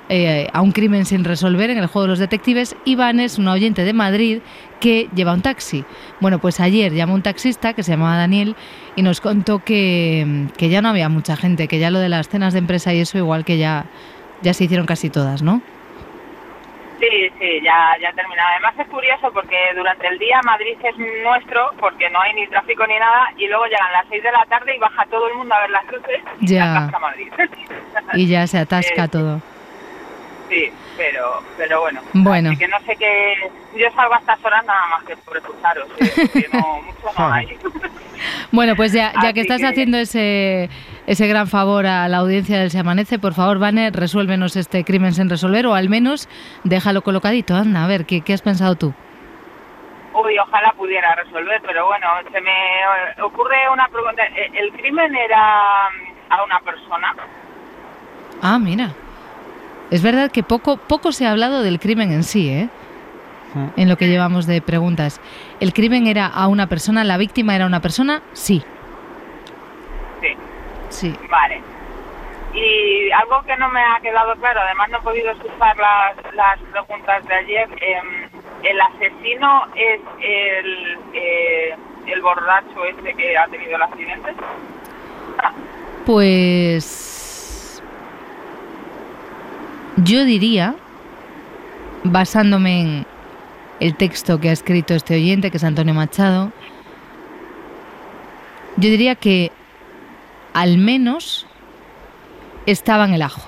eh, 0.09 0.49
a 0.53 0.61
un 0.61 0.73
crimen 0.73 1.05
sin 1.05 1.25
resolver 1.25 1.71
en 1.71 1.79
el 1.79 1.87
juego 1.87 2.03
de 2.03 2.09
los 2.09 2.19
detectives. 2.19 2.77
Iván 2.85 3.21
es 3.21 3.39
un 3.39 3.49
oyente 3.49 3.85
de 3.85 3.93
Madrid 3.93 4.41
que 4.81 5.09
lleva 5.15 5.33
un 5.33 5.43
taxi. 5.43 5.85
Bueno, 6.21 6.39
pues 6.39 6.61
ayer 6.61 6.93
llamó 6.93 7.15
un 7.15 7.23
taxista 7.23 7.73
que 7.73 7.83
se 7.83 7.93
llamaba 7.93 8.17
Daniel 8.17 8.55
y 8.95 9.03
nos 9.03 9.21
contó 9.21 9.61
que, 9.65 10.47
que 10.57 10.69
ya 10.69 10.83
no 10.83 10.89
había 10.91 11.09
mucha 11.09 11.37
gente, 11.37 11.67
que 11.69 11.79
ya 11.79 11.91
lo 11.91 11.99
de 11.99 12.09
las 12.09 12.29
cenas 12.29 12.53
de 12.53 12.59
empresa 12.61 12.93
y 12.95 13.01
eso 13.01 13.19
igual 13.19 13.45
que 13.45 13.59
ya, 13.59 13.87
ya 14.43 14.53
se 14.55 14.65
hicieron 14.65 14.87
casi 14.87 15.11
todas, 15.11 15.43
¿no? 15.43 15.61
Sí, 16.99 17.09
sí, 17.39 17.61
ya, 17.63 17.95
ya 18.01 18.09
ha 18.09 18.13
terminado. 18.15 18.49
Además 18.53 18.75
es 18.79 18.87
curioso 18.89 19.31
porque 19.33 19.55
durante 19.77 20.07
el 20.09 20.19
día 20.19 20.41
Madrid 20.47 20.77
es 20.83 20.97
nuestro, 21.25 21.71
porque 21.79 22.09
no 22.09 22.21
hay 22.23 22.33
ni 22.35 22.47
tráfico 22.47 22.87
ni 22.87 22.99
nada, 22.99 23.29
y 23.37 23.47
luego 23.49 23.65
llegan 23.67 23.93
las 23.93 24.07
6 24.09 24.23
de 24.23 24.33
la 24.33 24.47
tarde 24.47 24.75
y 24.77 24.79
baja 24.79 25.05
todo 25.11 25.29
el 25.29 25.35
mundo 25.35 25.55
a 25.55 25.61
ver 25.61 25.71
las 25.71 25.85
luces 25.87 26.21
y 26.41 26.47
Ya. 26.47 26.63
se 26.65 26.71
atasca 26.79 26.99
Madrid. 26.99 27.29
Y 28.15 28.27
ya 28.29 28.47
se 28.47 28.59
atasca 28.59 29.05
Eh, 29.05 29.09
todo. 29.09 29.43
Sí, 30.49 30.73
pero, 30.97 31.43
pero 31.57 31.81
bueno. 31.81 32.01
Bueno. 32.13 32.51
Así 32.51 32.59
que 32.59 32.69
no 32.69 32.79
sé 32.81 32.97
qué. 32.97 33.51
Yo 33.77 33.87
salgo 33.95 34.15
a 34.15 34.19
estas 34.19 34.45
horas 34.45 34.65
nada 34.65 34.87
más 34.89 35.05
que 35.05 35.17
por 35.17 35.37
escucharos. 35.37 35.89
¿eh? 35.99 36.13
Porque 36.17 36.49
no, 36.53 36.81
mucho 36.83 37.19
no 37.19 37.33
hay. 37.33 37.59
Bueno, 38.51 38.77
pues 38.77 38.93
ya, 38.93 39.13
ya 39.23 39.35
que 39.35 39.43
estás 39.43 39.61
que- 39.61 39.67
haciendo 39.67 39.99
ese, 39.99 40.71
ese 41.07 41.27
gran 41.27 41.49
favor 41.49 41.87
a 41.87 42.09
la 42.09 42.17
audiencia 42.19 42.59
del 42.59 42.71
Se 42.71 42.79
Amanece, 42.79 43.19
por 43.19 43.35
favor, 43.35 43.59
Vane, 43.59 43.91
resuélvenos 43.91 44.57
este 44.57 44.85
crimen 44.85 45.13
sin 45.13 45.29
resolver 45.29 45.67
o 45.67 45.75
al 45.75 45.91
menos 45.91 46.27
déjalo 46.65 47.03
colocadito. 47.03 47.55
Anda, 47.55 47.85
a 47.85 47.87
ver, 47.87 48.07
¿qué, 48.07 48.23
qué 48.23 48.33
has 48.33 48.41
pensado 48.41 48.75
tú? 48.75 48.95
Uy, 50.15 50.39
ojalá 50.39 50.73
pudiera 50.73 51.15
resolver, 51.15 51.61
pero 51.67 51.87
bueno, 51.89 52.07
se 52.33 52.41
me 52.41 53.23
ocurre 53.23 53.57
una 53.71 53.87
pregunta. 53.89 54.23
Eh, 54.35 54.51
¿El 54.55 54.73
crimen 54.73 55.15
era 55.15 55.91
mm, 55.91 56.33
a 56.33 56.43
una 56.43 56.61
persona? 56.61 57.15
Ah, 58.41 58.59
mira. 58.59 58.91
Es 59.91 60.03
verdad 60.03 60.31
que 60.31 60.43
poco, 60.43 60.77
poco 60.77 61.13
se 61.13 61.27
ha 61.27 61.31
hablado 61.31 61.63
del 61.63 61.79
crimen 61.79 62.13
en 62.13 62.25
sí, 62.25 62.49
¿eh? 62.49 62.69
En 63.77 63.89
lo 63.89 63.97
que 63.97 64.09
llevamos 64.09 64.47
de 64.47 64.61
preguntas. 64.61 65.21
¿El 65.61 65.73
crimen 65.73 66.07
era 66.07 66.27
a 66.27 66.47
una 66.47 66.67
persona? 66.67 67.05
¿La 67.05 67.17
víctima 67.17 67.57
era 67.57 67.65
una 67.65 67.81
persona? 67.81 68.21
Sí. 68.33 68.63
Sí. 70.21 70.37
Sí. 70.91 71.15
Vale. 71.31 71.63
Y 72.53 73.11
algo 73.13 73.43
que 73.43 73.57
no 73.57 73.69
me 73.71 73.81
ha 73.81 73.99
quedado 74.01 74.35
claro, 74.37 74.61
además 74.61 74.91
no 74.91 74.99
he 74.99 75.03
podido 75.03 75.31
escuchar 75.31 75.77
las, 75.79 76.35
las 76.35 76.59
preguntas 76.71 77.25
de 77.27 77.35
ayer, 77.35 77.69
em, 77.81 78.29
¿el 78.63 78.81
asesino 78.81 79.67
es 79.75 80.01
el, 80.21 80.99
eh, 81.15 81.77
el 82.07 82.23
borracho 82.23 82.85
este 82.85 83.15
que 83.15 83.37
ha 83.37 83.47
tenido 83.49 83.77
el 83.77 83.83
accidente? 83.83 84.35
Pues 86.07 87.16
yo 90.07 90.25
diría, 90.25 90.77
basándome 92.05 92.81
en 92.81 93.07
el 93.81 93.97
texto 93.97 94.41
que 94.41 94.49
ha 94.49 94.53
escrito 94.53 94.95
este 94.95 95.17
oyente, 95.17 95.51
que 95.51 95.57
es 95.57 95.65
Antonio 95.65 95.95
Machado, 95.95 96.53
yo 98.77 98.89
diría 98.89 99.17
que 99.17 99.51
al 100.55 100.79
menos 100.79 101.47
estaba 102.67 103.05
en 103.05 103.15
el 103.15 103.23
ajo. 103.23 103.43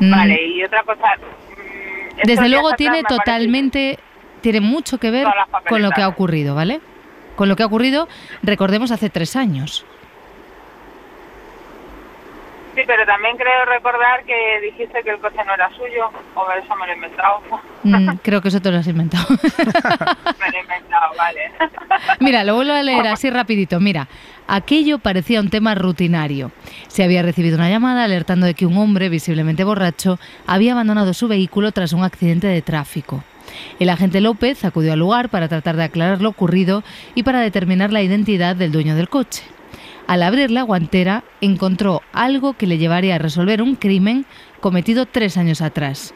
Mm, 0.00 0.10
Vale, 0.10 0.46
y 0.46 0.62
otra 0.62 0.82
cosa... 0.84 1.06
mm, 1.16 2.26
Desde 2.26 2.48
luego 2.48 2.72
tiene 2.74 3.02
totalmente, 3.02 3.98
tiene 4.40 4.60
mucho 4.60 4.98
que 4.98 5.10
ver 5.10 5.26
con 5.68 5.82
lo 5.82 5.90
que 5.90 6.02
ha 6.02 6.08
ocurrido, 6.08 6.54
¿vale? 6.54 6.80
Con 7.34 7.48
lo 7.48 7.56
que 7.56 7.64
ha 7.64 7.66
ocurrido, 7.66 8.08
recordemos, 8.42 8.92
hace 8.92 9.10
tres 9.10 9.34
años. 9.36 9.84
Sí, 12.78 12.84
pero 12.86 13.04
también 13.04 13.36
creo 13.36 13.64
recordar 13.64 14.24
que 14.24 14.60
dijiste 14.62 15.02
que 15.02 15.10
el 15.10 15.18
coche 15.18 15.38
no 15.44 15.52
era 15.52 15.68
suyo, 15.70 16.12
o 16.36 16.46
eso 16.52 16.76
me 16.76 16.86
lo 16.86 16.92
he 16.92 16.94
inventado. 16.94 17.40
Mm, 17.82 18.18
creo 18.22 18.40
que 18.40 18.46
eso 18.46 18.62
te 18.62 18.70
lo 18.70 18.78
has 18.78 18.86
inventado. 18.86 19.26
me 19.30 20.50
lo 20.52 20.58
he 20.58 20.60
inventado, 20.60 21.12
vale. 21.18 21.40
Mira, 22.20 22.44
lo 22.44 22.54
vuelvo 22.54 22.74
a 22.74 22.82
leer 22.84 23.08
así 23.08 23.30
rapidito. 23.30 23.80
Mira, 23.80 24.06
aquello 24.46 25.00
parecía 25.00 25.40
un 25.40 25.50
tema 25.50 25.74
rutinario. 25.74 26.52
Se 26.86 27.02
había 27.02 27.22
recibido 27.22 27.56
una 27.56 27.68
llamada 27.68 28.04
alertando 28.04 28.46
de 28.46 28.54
que 28.54 28.64
un 28.64 28.78
hombre, 28.78 29.08
visiblemente 29.08 29.64
borracho, 29.64 30.20
había 30.46 30.70
abandonado 30.70 31.14
su 31.14 31.26
vehículo 31.26 31.72
tras 31.72 31.92
un 31.92 32.04
accidente 32.04 32.46
de 32.46 32.62
tráfico. 32.62 33.24
El 33.80 33.88
agente 33.88 34.20
López 34.20 34.64
acudió 34.64 34.92
al 34.92 35.00
lugar 35.00 35.30
para 35.30 35.48
tratar 35.48 35.74
de 35.74 35.82
aclarar 35.82 36.22
lo 36.22 36.28
ocurrido 36.28 36.84
y 37.16 37.24
para 37.24 37.40
determinar 37.40 37.92
la 37.92 38.02
identidad 38.02 38.54
del 38.54 38.70
dueño 38.70 38.94
del 38.94 39.08
coche. 39.08 39.42
Al 40.08 40.22
abrir 40.22 40.50
la 40.50 40.62
guantera, 40.62 41.22
encontró 41.40 42.00
algo 42.12 42.54
que 42.54 42.66
le 42.66 42.78
llevaría 42.78 43.14
a 43.14 43.18
resolver 43.18 43.62
un 43.62 43.76
crimen 43.76 44.24
cometido 44.60 45.06
tres 45.06 45.36
años 45.36 45.60
atrás. 45.60 46.14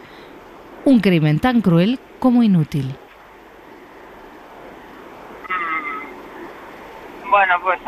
Un 0.84 0.98
crimen 1.00 1.38
tan 1.38 1.60
cruel 1.60 1.98
como 2.18 2.42
inútil. 2.42 2.94
Bueno, 7.30 7.54
pues 7.62 7.78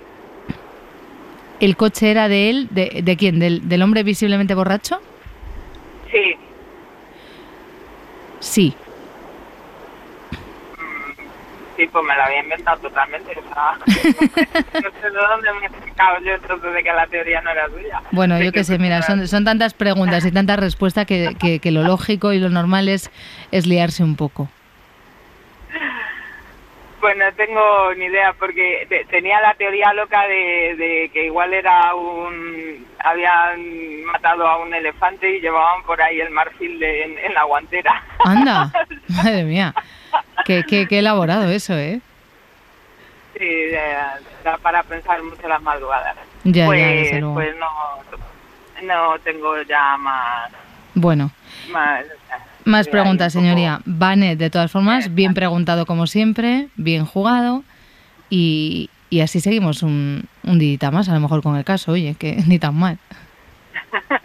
¿El 1.59 1.75
coche 1.75 2.11
era 2.11 2.27
de 2.27 2.49
él? 2.49 2.67
¿De, 2.71 3.01
de 3.03 3.17
quién? 3.17 3.39
¿Del, 3.39 3.67
del 3.67 3.81
hombre 3.81 4.03
visiblemente 4.03 4.55
borracho? 4.55 4.99
Sí. 6.11 6.35
Sí. 8.39 8.75
Sí, 11.79 11.87
pues 11.87 12.03
me 12.05 12.13
la 12.13 12.25
había 12.25 12.39
inventado 12.43 12.77
totalmente. 12.81 13.31
O 13.39 13.53
sea, 13.53 13.73
no 13.85 14.91
sé 15.01 15.09
de 15.09 15.17
dónde 15.17 15.53
me 15.61 15.65
he 15.67 15.69
sacado 15.89 16.19
yo 16.25 16.33
entonces 16.33 16.73
de 16.73 16.83
que 16.83 16.91
la 16.91 17.07
teoría 17.07 17.39
no 17.39 17.51
era 17.51 17.67
suya. 17.69 18.01
Bueno, 18.11 18.37
yo 18.41 18.51
qué 18.51 18.65
sé, 18.65 18.77
mira, 18.77 18.97
era- 18.97 19.05
son, 19.05 19.25
son 19.29 19.45
tantas 19.45 19.73
preguntas 19.73 20.25
y 20.25 20.31
tantas 20.33 20.59
respuestas 20.59 21.05
que, 21.05 21.35
que- 21.39 21.59
que 21.59 21.71
lo 21.71 21.83
lógico 21.83 22.33
y 22.33 22.39
lo 22.39 22.49
normal 22.49 22.89
es, 22.89 23.09
es 23.51 23.65
liarse 23.65 24.03
un 24.03 24.17
poco. 24.17 24.49
Pues 26.99 27.15
no 27.15 27.31
tengo 27.37 27.93
ni 27.95 28.05
idea, 28.05 28.33
porque 28.37 28.85
te- 28.89 29.05
tenía 29.05 29.39
la 29.39 29.53
teoría 29.53 29.93
loca 29.93 30.27
de, 30.27 30.75
de 30.75 31.09
que 31.13 31.27
igual 31.27 31.53
era 31.53 31.95
un... 31.95 32.85
Habían 33.01 34.03
matado 34.03 34.45
a 34.45 34.57
un 34.57 34.73
elefante 34.73 35.37
y 35.37 35.39
llevaban 35.39 35.81
por 35.83 36.01
ahí 36.01 36.19
el 36.19 36.29
marfil 36.31 36.77
de- 36.77 37.03
en, 37.05 37.17
en 37.19 37.33
la 37.33 37.43
guantera. 37.45 38.03
Anda, 38.25 38.69
madre 39.07 39.43
mía, 39.45 39.73
qué, 40.45 40.63
qué, 40.67 40.87
qué 40.87 40.99
elaborado 40.99 41.49
eso, 41.49 41.73
¿eh? 41.73 42.01
Sí, 43.37 43.45
eh, 43.45 43.97
da 44.43 44.57
para 44.57 44.83
pensar 44.83 45.21
mucho 45.23 45.47
las 45.47 45.61
madrugadas. 45.61 46.15
Ya, 46.43 46.63
ya, 46.63 46.65
pues, 46.65 47.03
desde 47.03 47.19
luego. 47.19 47.35
pues 47.35 47.55
no, 47.57 48.87
no 48.87 49.19
tengo 49.19 49.61
ya 49.63 49.97
más... 49.97 50.51
Bueno, 50.95 51.31
Más, 52.65 52.87
preguntas, 52.87 53.31
señoría. 53.31 53.79
Vane, 53.85 54.35
de 54.35 54.49
todas 54.49 54.71
formas, 54.71 55.13
bien 55.13 55.33
preguntado 55.33 55.85
como 55.85 56.07
siempre, 56.07 56.67
bien 56.75 57.05
jugado 57.05 57.63
y, 58.29 58.89
y 59.09 59.21
así 59.21 59.39
seguimos 59.39 59.83
un, 59.83 60.27
un 60.43 60.59
día 60.59 60.91
más, 60.91 61.07
a 61.09 61.13
lo 61.13 61.19
mejor 61.19 61.41
con 61.41 61.55
el 61.55 61.63
caso, 61.63 61.93
oye, 61.93 62.15
que 62.19 62.43
ni 62.47 62.59
tan 62.59 62.75
mal. 62.75 62.97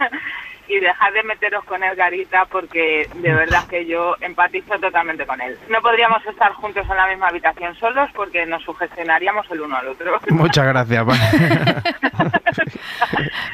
y 0.67 0.79
dejar 0.79 1.13
de 1.13 1.23
meteros 1.23 1.63
con 1.65 1.83
el 1.83 1.95
Garita 1.95 2.45
porque 2.45 3.07
de 3.15 3.33
verdad 3.33 3.67
que 3.67 3.85
yo 3.85 4.15
empatizo 4.21 4.77
totalmente 4.79 5.25
con 5.25 5.39
él. 5.41 5.57
No 5.69 5.81
podríamos 5.81 6.25
estar 6.25 6.51
juntos 6.53 6.85
en 6.89 6.95
la 6.97 7.07
misma 7.07 7.27
habitación 7.27 7.75
solos 7.75 8.09
porque 8.15 8.45
nos 8.45 8.63
sugestionaríamos 8.63 9.49
el 9.51 9.61
uno 9.61 9.77
al 9.77 9.87
otro. 9.89 10.19
Muchas 10.29 10.65
gracias. 10.65 11.05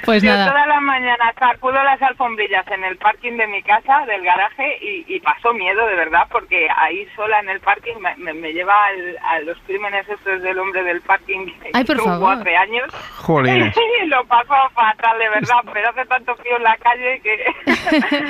pues 0.05 0.23
yo 0.23 0.31
nada. 0.31 0.51
todas 0.51 0.67
las 0.67 0.81
mañanas 0.81 1.33
sacudo 1.37 1.73
las 1.83 2.01
alfombrillas 2.01 2.67
en 2.67 2.83
el 2.83 2.97
parking 2.97 3.37
de 3.37 3.47
mi 3.47 3.61
casa, 3.63 4.05
del 4.05 4.23
garaje, 4.23 4.77
y, 4.81 5.05
y 5.07 5.19
paso 5.19 5.53
miedo 5.53 5.85
de 5.87 5.95
verdad 5.95 6.23
porque 6.31 6.67
ahí 6.75 7.07
sola 7.15 7.39
en 7.39 7.49
el 7.49 7.59
parking 7.59 7.95
me, 7.99 8.15
me- 8.17 8.33
me 8.33 8.53
lleva 8.53 8.73
al- 8.85 9.17
a 9.23 9.39
los 9.41 9.57
crímenes 9.65 10.07
estos 10.09 10.41
del 10.41 10.57
hombre 10.59 10.83
del 10.83 11.01
parking 11.01 11.45
que 11.61 11.71
Ay, 11.73 11.83
por 11.83 11.99
favor. 12.01 12.37
hace 12.39 12.55
años. 12.55 12.93
Jolines. 13.17 13.75
Y 14.01 14.07
lo 14.07 14.23
paso 14.25 14.53
fatal, 14.73 15.17
de 15.19 15.29
verdad, 15.29 15.57
pero 15.73 15.89
hace 15.89 16.05
tanto 16.05 16.35
frío 16.35 16.57
en 16.57 16.63
la 16.63 16.75
calle 16.77 17.00
que... 17.23 18.23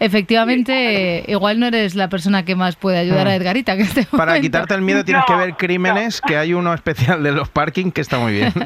Efectivamente, 0.00 1.24
igual 1.28 1.60
no 1.60 1.66
eres 1.66 1.94
la 1.94 2.08
persona 2.08 2.44
que 2.44 2.54
más 2.56 2.76
puede 2.76 2.98
ayudar 2.98 3.26
a 3.28 3.34
Edgarita. 3.34 3.74
Que 3.76 3.82
en 3.82 3.88
este 3.88 4.04
Para 4.04 4.26
momento. 4.32 4.42
quitarte 4.42 4.74
el 4.74 4.82
miedo 4.82 5.04
tienes 5.04 5.24
No, 5.28 5.34
que 5.34 5.40
ver 5.46 5.54
Crímenes, 5.56 6.20
que 6.20 6.36
hay 6.36 6.52
uno 6.54 6.74
especial 6.74 7.22
de 7.22 7.32
los 7.32 7.48
parking 7.48 7.90
que 7.90 8.00
está 8.00 8.18
muy 8.18 8.32
bien. 8.32 8.52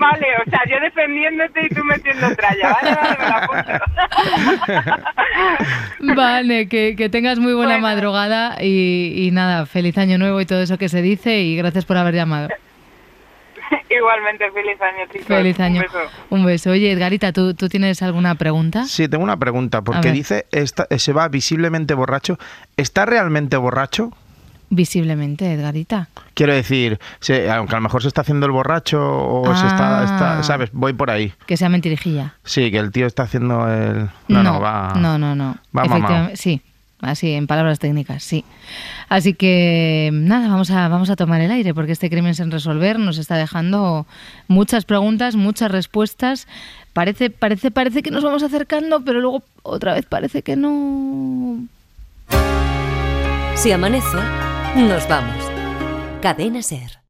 vale, 0.00 0.26
o 0.44 0.50
sea, 0.50 0.60
yo 0.68 0.80
defendiéndote 0.80 1.60
y 1.64 1.68
tú 1.74 1.84
metiendo 1.84 2.34
tralla, 2.34 2.72
¿vale? 2.72 2.94
Vale, 2.94 3.16
me 3.18 3.24
la 3.28 3.36
apunto. 3.36 3.72
Vale, 6.16 6.68
que, 6.68 6.96
que 6.96 7.08
tengas 7.08 7.38
muy 7.38 7.54
buena 7.54 7.74
Bueno. 7.74 7.86
madrugada 7.86 8.56
y, 8.60 9.14
y 9.26 9.30
nada, 9.30 9.66
feliz 9.66 9.96
año 9.98 10.18
nuevo 10.18 10.40
y 10.40 10.46
todo 10.46 10.60
eso 10.62 10.76
que 10.78 10.88
se 10.88 11.02
dice 11.02 11.38
y 11.40 11.56
gracias 11.56 11.84
por 11.84 11.96
haber 11.96 12.14
llamado. 12.14 12.48
Igualmente, 13.90 14.50
feliz 14.52 14.80
año, 14.80 15.06
chicos. 15.12 15.26
Feliz 15.26 15.60
año. 15.60 15.80
Un 15.80 15.86
beso. 15.86 15.98
Un 16.30 16.46
beso. 16.46 16.70
Oye, 16.70 16.92
Edgarita, 16.92 17.32
¿tú, 17.32 17.54
tú 17.54 17.68
tienes 17.68 18.02
alguna 18.02 18.34
pregunta? 18.34 18.84
Sí, 18.86 19.08
tengo 19.08 19.24
una 19.24 19.36
pregunta, 19.38 19.82
porque 19.82 20.12
dice, 20.12 20.46
está, 20.52 20.86
se 20.96 21.12
va 21.12 21.28
visiblemente 21.28 21.94
borracho. 21.94 22.38
¿Está 22.76 23.06
realmente 23.06 23.56
borracho? 23.56 24.12
Visiblemente, 24.68 25.52
Edgarita. 25.52 26.08
Quiero 26.34 26.52
decir, 26.52 26.98
se- 27.20 27.48
aunque 27.50 27.74
a 27.76 27.78
lo 27.78 27.82
mejor 27.82 28.02
se 28.02 28.08
está 28.08 28.22
haciendo 28.22 28.46
el 28.46 28.52
borracho 28.52 28.98
o 29.00 29.44
se 29.54 29.66
está, 29.66 30.00
Ah. 30.00 30.04
está- 30.04 30.42
¿sabes? 30.42 30.70
Voy 30.72 30.92
por 30.92 31.08
ahí. 31.10 31.32
Que 31.46 31.56
sea 31.56 31.68
mentirijilla. 31.68 32.34
Sí, 32.42 32.70
que 32.72 32.78
el 32.78 32.90
tío 32.90 33.06
está 33.06 33.22
haciendo 33.22 33.72
el... 33.72 34.08
No, 34.26 34.42
no, 34.42 34.60
va... 34.60 34.92
no, 34.96 35.18
no, 35.18 35.36
no. 35.36 35.56
va. 35.76 35.84
Efectivamente, 35.84 36.36
sí. 36.36 36.62
Así, 37.00 37.32
en 37.32 37.46
palabras 37.46 37.78
técnicas, 37.78 38.22
sí. 38.22 38.44
Así 39.08 39.34
que 39.34 40.10
nada, 40.12 40.48
vamos 40.48 40.70
a, 40.70 40.88
vamos 40.88 41.10
a 41.10 41.16
tomar 41.16 41.40
el 41.40 41.50
aire 41.50 41.74
porque 41.74 41.92
este 41.92 42.08
crimen 42.08 42.34
sin 42.34 42.50
resolver 42.50 42.98
nos 42.98 43.18
está 43.18 43.36
dejando 43.36 44.06
muchas 44.48 44.84
preguntas, 44.84 45.36
muchas 45.36 45.70
respuestas. 45.70 46.48
Parece, 46.94 47.28
parece, 47.28 47.70
parece 47.70 48.02
que 48.02 48.10
nos 48.10 48.24
vamos 48.24 48.42
acercando, 48.42 49.04
pero 49.04 49.20
luego 49.20 49.42
otra 49.62 49.94
vez 49.94 50.06
parece 50.06 50.42
que 50.42 50.56
no. 50.56 51.66
Si 53.54 53.72
amanece, 53.72 54.18
nos 54.76 55.06
vamos. 55.06 55.36
Cadena 56.22 56.62
Ser. 56.62 57.05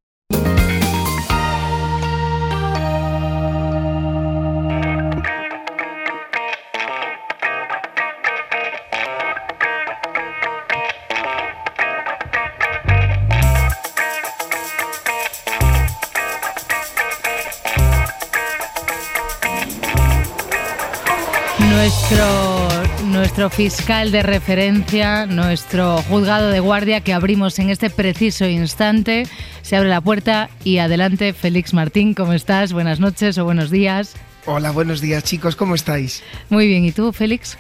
Nuestro, 21.87 22.69
nuestro 23.13 23.49
fiscal 23.49 24.11
de 24.11 24.25
referencia, 24.25 25.25
nuestro 25.27 25.99
juzgado 25.99 26.51
de 26.51 26.59
guardia 26.59 27.01
que 27.01 27.13
abrimos 27.13 27.61
en 27.61 27.71
este 27.71 27.91
preciso 27.91 28.45
instante. 28.49 29.29
Se 29.63 29.77
abre 29.77 29.89
la 29.89 30.01
puerta 30.01 30.51
y 30.65 30.79
adelante, 30.79 31.33
Félix 31.33 31.75
Martín, 31.75 32.13
¿cómo 32.15 32.33
estás? 32.33 32.73
Buenas 32.73 32.99
noches 32.99 33.39
o 33.39 33.45
buenos 33.45 33.71
días. 33.71 34.17
Hola, 34.47 34.73
buenos 34.73 35.01
días 35.01 35.23
chicos, 35.23 35.55
¿cómo 35.55 35.77
estáis? 35.77 36.25
Muy 36.51 36.67
bien, 36.67 36.85
¿y 36.85 36.91
tú, 36.91 37.13
Félix? 37.13 37.57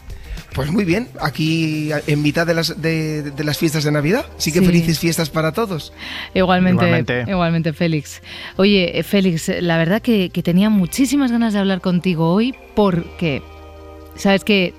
Pues 0.56 0.72
muy 0.72 0.84
bien, 0.84 1.06
aquí 1.20 1.90
en 2.08 2.20
mitad 2.20 2.48
de 2.48 2.54
las, 2.54 2.82
de, 2.82 3.30
de 3.30 3.44
las 3.44 3.58
fiestas 3.58 3.84
de 3.84 3.92
Navidad, 3.92 4.26
sí 4.38 4.50
que 4.50 4.58
Sí. 4.58 4.66
felices 4.66 4.98
fiestas 4.98 5.30
para 5.30 5.52
todos. 5.52 5.92
Igualmente, 6.34 6.84
Igualmente. 6.84 7.24
igualmente, 7.30 7.72
Félix. 7.72 8.22
Oye, 8.56 8.98
eh, 8.98 9.04
Félix, 9.04 9.52
la 9.60 9.78
verdad 9.78 10.02
que, 10.02 10.30
que 10.30 10.42
tenía 10.42 10.68
muchísimas 10.68 11.30
ganas 11.30 11.52
de 11.52 11.60
hablar 11.60 11.80
contigo 11.80 12.32
hoy 12.34 12.56
porque 12.74 13.40
sabes 14.16 14.44
que 14.44 14.74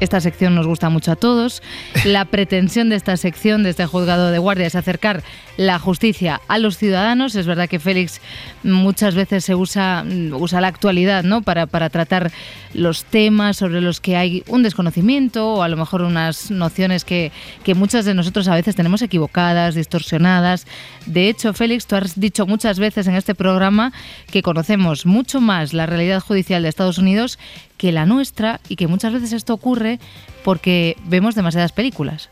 esta 0.00 0.20
sección 0.20 0.54
nos 0.54 0.66
gusta 0.66 0.88
mucho 0.88 1.12
a 1.12 1.16
todos. 1.16 1.62
La 2.04 2.24
pretensión 2.24 2.88
de 2.88 2.96
esta 2.96 3.16
sección, 3.16 3.62
de 3.62 3.70
este 3.70 3.86
juzgado 3.86 4.30
de 4.30 4.38
guardia, 4.38 4.66
es 4.66 4.74
acercar 4.74 5.22
la 5.60 5.78
justicia 5.78 6.40
a 6.48 6.56
los 6.56 6.78
ciudadanos. 6.78 7.34
Es 7.34 7.46
verdad 7.46 7.68
que 7.68 7.78
Félix 7.78 8.22
muchas 8.62 9.14
veces 9.14 9.44
se 9.44 9.54
usa, 9.54 10.02
mm, 10.04 10.32
usa 10.32 10.58
la 10.62 10.68
actualidad 10.68 11.22
¿no? 11.22 11.42
para, 11.42 11.66
para 11.66 11.90
tratar 11.90 12.32
los 12.72 13.04
temas 13.04 13.58
sobre 13.58 13.82
los 13.82 14.00
que 14.00 14.16
hay 14.16 14.42
un 14.48 14.62
desconocimiento 14.62 15.56
o 15.56 15.62
a 15.62 15.68
lo 15.68 15.76
mejor 15.76 16.00
unas 16.00 16.50
nociones 16.50 17.04
que, 17.04 17.30
que 17.62 17.74
muchas 17.74 18.06
de 18.06 18.14
nosotros 18.14 18.48
a 18.48 18.54
veces 18.54 18.74
tenemos 18.74 19.02
equivocadas, 19.02 19.74
distorsionadas. 19.74 20.66
De 21.04 21.28
hecho, 21.28 21.52
Félix, 21.52 21.86
tú 21.86 21.96
has 21.96 22.18
dicho 22.18 22.46
muchas 22.46 22.78
veces 22.78 23.06
en 23.06 23.14
este 23.14 23.34
programa 23.34 23.92
que 24.32 24.40
conocemos 24.40 25.04
mucho 25.04 25.42
más 25.42 25.74
la 25.74 25.84
realidad 25.84 26.20
judicial 26.20 26.62
de 26.62 26.70
Estados 26.70 26.96
Unidos 26.96 27.38
que 27.76 27.92
la 27.92 28.06
nuestra 28.06 28.60
y 28.70 28.76
que 28.76 28.86
muchas 28.86 29.12
veces 29.12 29.34
esto 29.34 29.52
ocurre 29.52 29.98
porque 30.42 30.96
vemos 31.04 31.34
demasiadas 31.34 31.72
películas. 31.72 32.30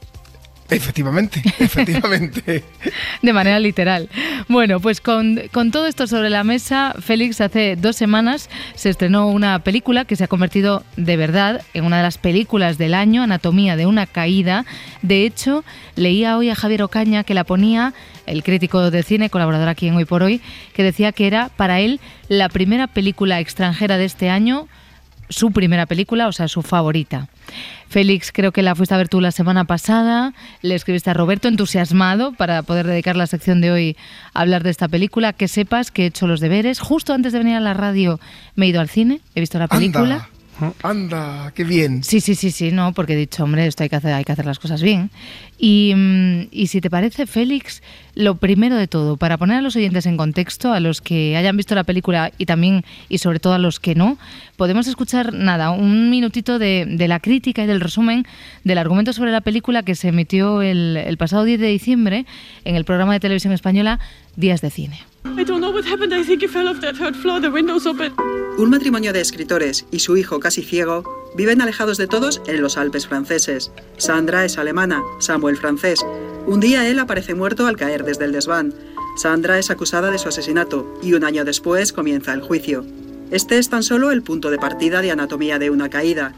Efectivamente, 0.70 1.42
efectivamente. 1.59 2.64
De 3.22 3.33
manera 3.33 3.59
literal. 3.59 4.09
Bueno, 4.48 4.81
pues 4.81 5.00
con, 5.00 5.40
con 5.52 5.70
todo 5.70 5.87
esto 5.87 6.07
sobre 6.07 6.28
la 6.28 6.44
mesa, 6.44 6.94
Félix, 7.00 7.40
hace 7.40 7.76
dos 7.76 7.96
semanas 7.96 8.50
se 8.74 8.90
estrenó 8.90 9.28
una 9.28 9.59
película 9.61 10.04
que 10.04 10.16
se 10.16 10.24
ha 10.24 10.28
convertido 10.28 10.85
de 10.96 11.16
verdad 11.16 11.62
en 11.72 11.85
una 11.85 11.98
de 11.98 12.02
las 12.02 12.18
películas 12.18 12.76
del 12.76 12.94
año, 12.94 13.22
Anatomía 13.22 13.76
de 13.76 13.87
una 13.87 14.07
caída. 14.07 14.66
De 15.00 15.24
hecho, 15.24 15.64
leía 15.96 16.37
hoy 16.37 16.50
a 16.50 16.54
Javier 16.54 16.83
Ocaña 16.83 17.24
que 17.24 17.35
la 17.35 17.44
ponía, 17.44 17.94
el 18.26 18.42
crítico 18.42 18.90
de 18.90 19.02
cine, 19.02 19.31
colaborador 19.31 19.68
aquí 19.68 19.88
en 19.88 19.96
Hoy 19.96 20.04
por 20.04 20.22
Hoy, 20.22 20.42
que 20.74 20.83
decía 20.83 21.12
que 21.12 21.26
era 21.26 21.48
para 21.48 21.81
él 21.81 21.98
la 22.28 22.50
primera 22.50 22.87
película 22.87 23.40
extranjera 23.40 23.96
de 23.96 24.04
este 24.04 24.28
año 24.28 24.68
su 25.29 25.51
primera 25.51 25.87
película, 25.87 26.29
o 26.29 26.33
sea, 26.33 26.49
su 26.49 26.62
favorita. 26.62 27.29
Félix, 27.88 28.33
creo 28.33 28.53
que 28.53 28.62
la 28.62 28.75
fuiste 28.75 28.95
a 28.95 28.99
ver 28.99 29.09
tú 29.09 29.21
la 29.21 29.33
semana 29.33 29.64
pasada, 29.64 30.35
le 30.61 30.75
escribiste 30.75 31.11
a 31.11 31.14
Roberto 31.14 31.49
entusiasmado 31.49 32.33
para 32.33 32.62
poder 32.62 32.87
dedicar 32.87 33.17
la 33.17 33.27
sección 33.27 33.61
de 33.61 33.71
hoy 33.71 33.97
a 34.35 34.41
hablar 34.41 34.62
de 34.62 34.71
esta 34.71 34.88
película, 34.88 35.33
que 35.33 35.49
sepas 35.49 35.91
que 35.91 36.05
he 36.05 36.07
hecho 36.07 36.27
los 36.27 36.41
deberes. 36.41 36.81
Justo 36.81 37.14
antes 37.14 37.33
de 37.33 37.38
venir 37.38 37.57
a 37.57 37.61
la 37.61 37.75
radio 37.75 38.21
me 38.57 38.67
he 38.67 38.69
ido 38.69 38.81
al 38.81 38.88
cine, 38.88 39.21
he 39.35 39.41
visto 39.41 39.59
la 39.59 39.69
película. 39.69 40.14
Anda, 40.14 40.29
anda, 40.83 41.53
qué 41.55 41.64
bien. 41.64 42.03
Sí, 42.03 42.21
sí, 42.21 42.35
sí, 42.35 42.51
sí, 42.51 42.71
no, 42.71 42.92
porque 42.92 43.14
he 43.14 43.16
dicho, 43.16 43.44
hombre, 43.44 43.66
esto 43.66 43.83
hay 43.83 43.88
que 43.88 43.97
hacer, 43.97 44.12
hay 44.12 44.25
que 44.25 44.33
hacer 44.33 44.47
las 44.47 44.59
cosas 44.59 44.83
bien. 44.83 45.11
Y, 45.59 45.92
mm, 45.94 46.49
y 46.51 46.66
si 46.68 46.81
te 46.81 46.90
parece, 46.90 47.27
Félix, 47.27 47.83
lo 48.14 48.37
primero 48.37 48.77
de 48.77 48.88
todo, 48.88 49.16
para 49.16 49.37
poner 49.38 49.59
a 49.59 49.61
los 49.61 49.77
oyentes 49.77 50.07
en 50.07 50.16
contexto, 50.16 50.73
a 50.73 50.81
los 50.81 51.01
que 51.01 51.37
hayan 51.37 51.57
visto 51.57 51.75
la 51.75 51.85
película 51.85 52.33
y 52.38 52.47
también, 52.47 52.85
y 53.09 53.18
sobre 53.18 53.40
todo 53.40 53.55
a 53.55 53.59
los 53.59 53.81
que 53.81 53.94
no, 53.94 54.18
podemos 54.57 54.87
escuchar, 54.87 55.33
nada, 55.33 55.71
un 55.71 56.11
minutito 56.11 56.59
de, 56.59 56.87
de 56.88 57.09
la 57.09 57.21
crítica 57.21 57.62
y 57.62 57.66
del 57.66 57.81
resumen 57.81 58.27
del 58.64 58.79
argumento 58.79 59.12
sobre 59.12 59.31
la 59.31 59.40
película 59.40 59.83
que 59.83 59.94
se 59.94 60.09
emitió 60.09 60.62
el, 60.62 60.97
el 60.97 61.16
pasado 61.16 61.44
10 61.44 61.61
de 61.61 61.68
diciembre 61.68 62.27
en 62.64 62.77
el 62.77 62.85
programa 62.85 63.12
de 63.12 63.21
televisión 63.21 63.53
española 63.53 64.01
Días 64.37 64.61
de 64.61 64.71
Cine. 64.71 64.99
I 65.37 65.45
don't 65.45 65.61
know 65.61 65.73
what 65.73 65.85
happened. 65.85 66.14
I 66.14 66.25
think 66.25 66.43
he 66.43 66.49
fell 66.49 66.69
off 66.69 66.81
that 66.81 66.97
third 66.97 67.14
floor. 67.17 67.41
The 67.41 67.51
window's 67.51 67.87
open. 67.87 68.12
Un 68.59 68.71
matrimonio 68.71 69.12
de 69.12 69.21
escritores 69.21 69.87
y 69.91 70.01
su 70.01 70.17
hijo 70.17 70.41
casi 70.41 70.62
ciego 70.62 71.05
viven 71.37 71.61
alejados 71.61 71.97
de 71.97 72.07
todos 72.07 72.43
en 72.47 72.61
los 72.61 72.77
Alpes 72.77 73.07
franceses. 73.07 73.71
Sandra 73.99 74.45
es 74.45 74.59
alemana, 74.59 75.03
Samuel 75.21 75.57
francés. 75.57 76.05
Un 76.47 76.61
día 76.61 76.88
él 76.88 76.99
aparece 76.99 77.35
muerto 77.35 77.67
al 77.67 77.77
caer 77.77 78.05
desde 78.05 78.25
el 78.25 78.33
desván. 78.33 78.75
Sandra 79.17 79.59
es 79.59 79.71
acusada 79.71 80.11
de 80.11 80.19
su 80.19 80.29
asesinato 80.29 80.99
y 81.03 81.12
un 81.12 81.25
año 81.25 81.45
después 81.45 81.93
comienza 81.93 82.33
el 82.33 82.41
juicio. 82.41 82.85
Este 83.31 83.59
es 83.59 83.69
tan 83.69 83.83
solo 83.83 84.11
el 84.11 84.23
punto 84.23 84.51
de 84.51 84.59
partida 84.59 85.03
de 85.03 85.11
Anatomía 85.11 85.59
de 85.59 85.71
una 85.71 85.91
caída. 85.91 86.35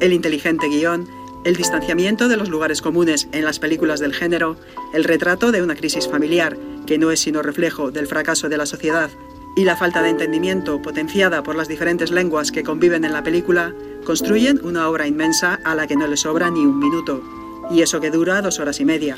El 0.00 0.12
inteligente 0.12 0.68
guion, 0.68 1.08
el 1.44 1.56
distanciamiento 1.56 2.28
de 2.28 2.36
los 2.36 2.48
lugares 2.48 2.82
comunes 2.82 3.28
en 3.32 3.44
las 3.44 3.58
películas 3.58 4.00
del 4.00 4.14
género, 4.14 4.56
el 4.92 5.04
retrato 5.04 5.52
de 5.52 5.62
una 5.62 5.74
crisis 5.74 6.06
familiar, 6.08 6.56
que 6.86 6.98
no 6.98 7.10
es 7.10 7.20
sino 7.20 7.42
reflejo 7.42 7.90
del 7.90 8.06
fracaso 8.06 8.48
de 8.48 8.58
la 8.58 8.66
sociedad, 8.66 9.10
y 9.56 9.64
la 9.64 9.76
falta 9.76 10.02
de 10.02 10.10
entendimiento 10.10 10.80
potenciada 10.80 11.42
por 11.42 11.56
las 11.56 11.68
diferentes 11.68 12.10
lenguas 12.10 12.52
que 12.52 12.62
conviven 12.62 13.04
en 13.04 13.12
la 13.12 13.22
película, 13.22 13.74
construyen 14.04 14.60
una 14.62 14.88
obra 14.88 15.06
inmensa 15.06 15.58
a 15.64 15.74
la 15.74 15.86
que 15.86 15.96
no 15.96 16.06
le 16.06 16.16
sobra 16.16 16.50
ni 16.50 16.60
un 16.60 16.78
minuto, 16.78 17.22
y 17.70 17.82
eso 17.82 18.00
que 18.00 18.10
dura 18.10 18.42
dos 18.42 18.58
horas 18.58 18.80
y 18.80 18.84
media. 18.84 19.16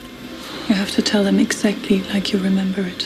You 0.68 0.76
have 0.76 0.92
to 0.92 1.02
tell 1.02 1.24
them 1.24 1.40
exactly 1.40 2.02
like 2.12 2.32
you 2.32 2.42
remember 2.42 2.86
it. 2.86 3.04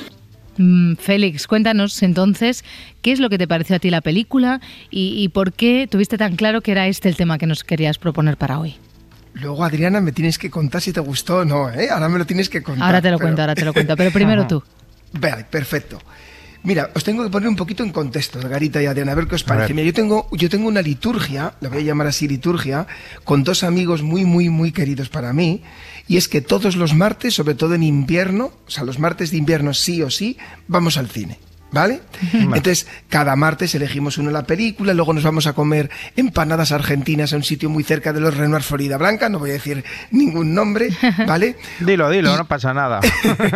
Mm, 0.59 0.95
Félix, 0.97 1.47
cuéntanos 1.47 2.03
entonces 2.03 2.65
qué 3.03 3.13
es 3.13 3.21
lo 3.21 3.29
que 3.29 3.39
te 3.39 3.47
pareció 3.47 3.77
a 3.77 3.79
ti 3.79 3.91
la 3.91 4.01
película 4.01 4.61
y, 4.91 5.23
y 5.23 5.29
por 5.29 5.53
qué 5.53 5.87
tuviste 5.91 6.17
tan 6.17 6.37
claro 6.37 6.63
que 6.63 6.73
era 6.73 6.87
este 6.87 7.09
el 7.09 7.17
tema 7.17 7.39
que 7.39 7.47
nos 7.47 7.63
querías 7.63 7.99
proponer 7.99 8.37
para 8.37 8.59
hoy. 8.59 8.77
Luego, 9.41 9.65
Adriana, 9.65 10.01
me 10.01 10.13
tienes 10.13 10.39
que 10.39 10.51
contar 10.51 10.81
si 10.81 10.93
te 10.93 11.01
gustó 11.01 11.39
o 11.39 11.45
no, 11.45 11.71
¿eh? 11.71 11.91
Ahora 11.91 12.09
me 12.09 12.19
lo 12.19 12.25
tienes 12.27 12.49
que 12.49 12.63
contar. 12.63 12.87
Ahora 12.87 13.03
te 13.03 13.11
lo 13.11 13.19
pero- 13.19 13.27
cuento, 13.27 13.43
ahora 13.43 13.55
te 13.55 13.65
lo 13.65 13.73
cuento, 13.73 13.97
pero 13.97 14.11
primero 14.11 14.47
tú. 14.49 14.63
Vale, 15.13 15.45
perfecto. 15.45 16.01
Mira, 16.63 16.91
os 16.95 17.05
tengo 17.05 17.23
que 17.23 17.31
poner 17.31 17.49
un 17.49 17.55
poquito 17.55 17.85
en 17.85 17.93
contexto, 17.93 18.41
Garita 18.41 18.83
y 18.83 18.87
Adriana, 18.87 19.13
a 19.13 19.15
ver 19.15 19.29
qué 19.29 19.37
os 19.37 19.45
parece. 19.45 19.73
Mira, 19.73 19.87
yo 19.87 19.93
tengo, 19.93 20.29
yo 20.33 20.49
tengo 20.51 20.67
una 20.67 20.83
liturgia, 20.83 21.55
la 21.61 21.69
voy 21.69 21.79
a 21.79 21.83
llamar 21.83 22.09
así 22.09 22.27
liturgia, 22.27 22.89
con 23.23 23.45
dos 23.45 23.63
amigos 23.63 24.03
muy, 24.03 24.25
muy, 24.25 24.49
muy 24.49 24.73
queridos 24.73 25.09
para 25.09 25.33
mí, 25.33 25.63
y 26.09 26.17
es 26.17 26.27
que 26.29 26.41
todos 26.41 26.75
los 26.75 26.93
martes, 26.95 27.35
sobre 27.35 27.55
todo 27.55 27.75
en 27.75 27.85
invierno, 27.85 28.53
o 28.67 28.71
sea, 28.71 28.83
los 28.83 28.99
martes 28.99 29.31
de 29.31 29.37
invierno 29.37 29.75
sí 29.75 30.03
o 30.03 30.11
sí, 30.11 30.39
vamos 30.67 30.97
al 30.97 31.09
cine. 31.09 31.39
¿Vale? 31.73 32.01
Entonces, 32.33 32.87
cada 33.09 33.37
martes 33.37 33.75
elegimos 33.75 34.19
una 34.19 34.31
la 34.31 34.45
película, 34.45 34.95
luego 34.95 35.13
nos 35.13 35.25
vamos 35.25 35.47
a 35.47 35.53
comer 35.53 35.91
empanadas 36.15 36.73
argentinas 36.73 37.33
a 37.33 37.37
un 37.37 37.43
sitio 37.43 37.69
muy 37.69 37.83
cerca 37.83 38.13
de 38.13 38.21
los 38.21 38.37
Renoir 38.37 38.63
Florida 38.63 38.97
Blanca, 38.97 39.29
no 39.29 39.39
voy 39.39 39.51
a 39.51 39.55
decir 39.55 39.85
ningún 40.11 40.55
nombre, 40.55 40.89
¿vale? 41.27 41.57
Dilo, 41.81 42.09
dilo, 42.09 42.37
no 42.37 42.47
pasa 42.47 42.73
nada. 42.73 43.01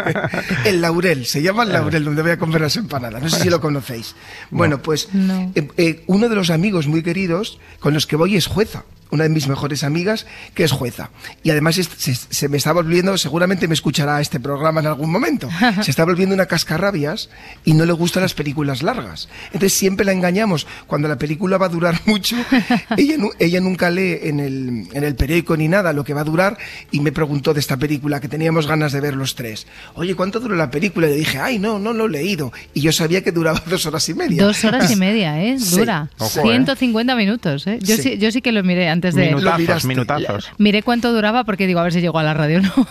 El 0.65 0.81
Laurel, 0.81 1.25
se 1.25 1.41
llama 1.41 1.63
el 1.63 1.73
Laurel, 1.73 2.05
donde 2.05 2.23
voy 2.23 2.33
a 2.33 2.39
comer 2.39 2.61
las 2.61 2.77
empanadas. 2.77 3.23
No 3.23 3.29
sé 3.29 3.41
si 3.41 3.51
lo 3.51 3.61
conocéis. 3.61 4.15
Bueno, 4.51 4.83
pues 4.83 5.09
eh, 5.55 5.69
eh, 5.77 6.05
uno 6.07 6.29
de 6.29 6.35
los 6.35 6.51
amigos 6.51 6.87
muy 6.87 7.03
queridos 7.03 7.59
con 7.79 7.95
los 7.95 8.07
que 8.07 8.17
voy 8.17 8.37
es 8.37 8.47
jueza. 8.47 8.85
Una 9.11 9.25
de 9.25 9.31
mis 9.31 9.49
mejores 9.49 9.83
amigas, 9.85 10.27
que 10.55 10.65
es 10.65 10.73
jueza. 10.73 11.11
Y 11.43 11.51
además 11.51 11.79
es- 11.79 11.91
se, 11.97 12.15
se 12.15 12.49
me 12.49 12.57
está 12.57 12.73
volviendo, 12.73 13.17
seguramente 13.19 13.67
me 13.69 13.75
escuchará 13.75 14.21
este 14.21 14.39
programa 14.41 14.81
en 14.81 14.87
algún 14.87 15.11
momento, 15.11 15.49
se 15.83 15.91
está 15.91 16.05
volviendo 16.05 16.35
una 16.35 16.47
cascarrabias 16.47 17.29
y 17.65 17.75
no 17.75 17.85
le 17.87 17.93
gustan 17.93 18.23
las 18.23 18.35
películas 18.35 18.83
largas. 18.83 19.29
Entonces 19.47 19.73
siempre 19.73 20.05
la 20.07 20.13
engañamos. 20.13 20.67
Cuando 20.87 21.09
la 21.09 21.19
película 21.19 21.59
va 21.59 21.67
a 21.67 21.71
durar 21.71 22.01
mucho, 22.07 22.37
ella, 22.97 23.17
ella 23.39 23.61
nunca 23.61 23.91
lee 23.91 24.19
en 24.23 24.41
el, 24.41 24.87
en 24.93 25.05
el 25.05 25.15
periódico 25.15 25.57
ni 25.57 25.69
nada 25.69 25.93
lo 25.93 26.05
que 26.05 26.15
va 26.15 26.21
a 26.21 26.25
durar 26.25 26.57
y 26.91 27.01
me 27.01 27.13
preguntó 27.13 27.55
de 27.55 27.61
esta 27.61 27.77
película 27.77 28.21
que 28.21 28.29
teníamos 28.29 28.67
ganas 28.67 28.93
de 28.93 29.01
ver 29.01 29.15
los 29.15 29.35
tres. 29.35 29.67
Oye, 29.95 30.15
¿cuánto 30.15 30.41
dura 30.41 30.57
la 30.57 30.71
película? 30.71 31.07
Y 31.09 31.11
le 31.11 31.17
dije, 31.17 31.39
ay, 31.39 31.59
no, 31.59 31.79
no 31.79 31.93
lo 31.93 32.07
he 32.07 32.11
leído. 32.11 32.53
Y 32.75 32.81
yo 32.81 32.93
sabía 32.93 33.23
que 33.23 33.33
duraba 33.33 33.63
dos 33.67 33.87
horas 33.87 34.09
y 34.09 34.15
media. 34.15 34.43
Dos 34.45 34.65
horas 34.65 34.91
y 34.91 34.97
media, 34.97 35.43
¿eh? 35.43 35.59
Sí, 35.59 35.79
Dura. 35.79 36.11
ojo, 36.19 36.41
¿eh? 36.41 36.43
150 36.43 37.15
minutos, 37.17 37.67
¿eh? 37.67 37.79
Yo 37.83 37.97
sí. 37.97 38.03
Sí. 38.03 38.19
yo 38.19 38.31
sí 38.31 38.41
que 38.43 38.53
lo 38.53 38.63
miré 38.63 38.89
antes 38.89 39.00
de... 39.01 39.35
Miraste. 39.35 39.87
minutazos. 39.89 40.51
Miré 40.59 40.83
cuánto 40.83 41.13
duraba 41.13 41.45
porque 41.45 41.67
digo, 41.67 41.81
a 41.81 41.83
ver 41.85 41.93
si 41.93 42.01
llego 42.01 42.19
a 42.19 42.23
la 42.23 42.35
radio, 42.35 42.61
¿no? 42.63 42.73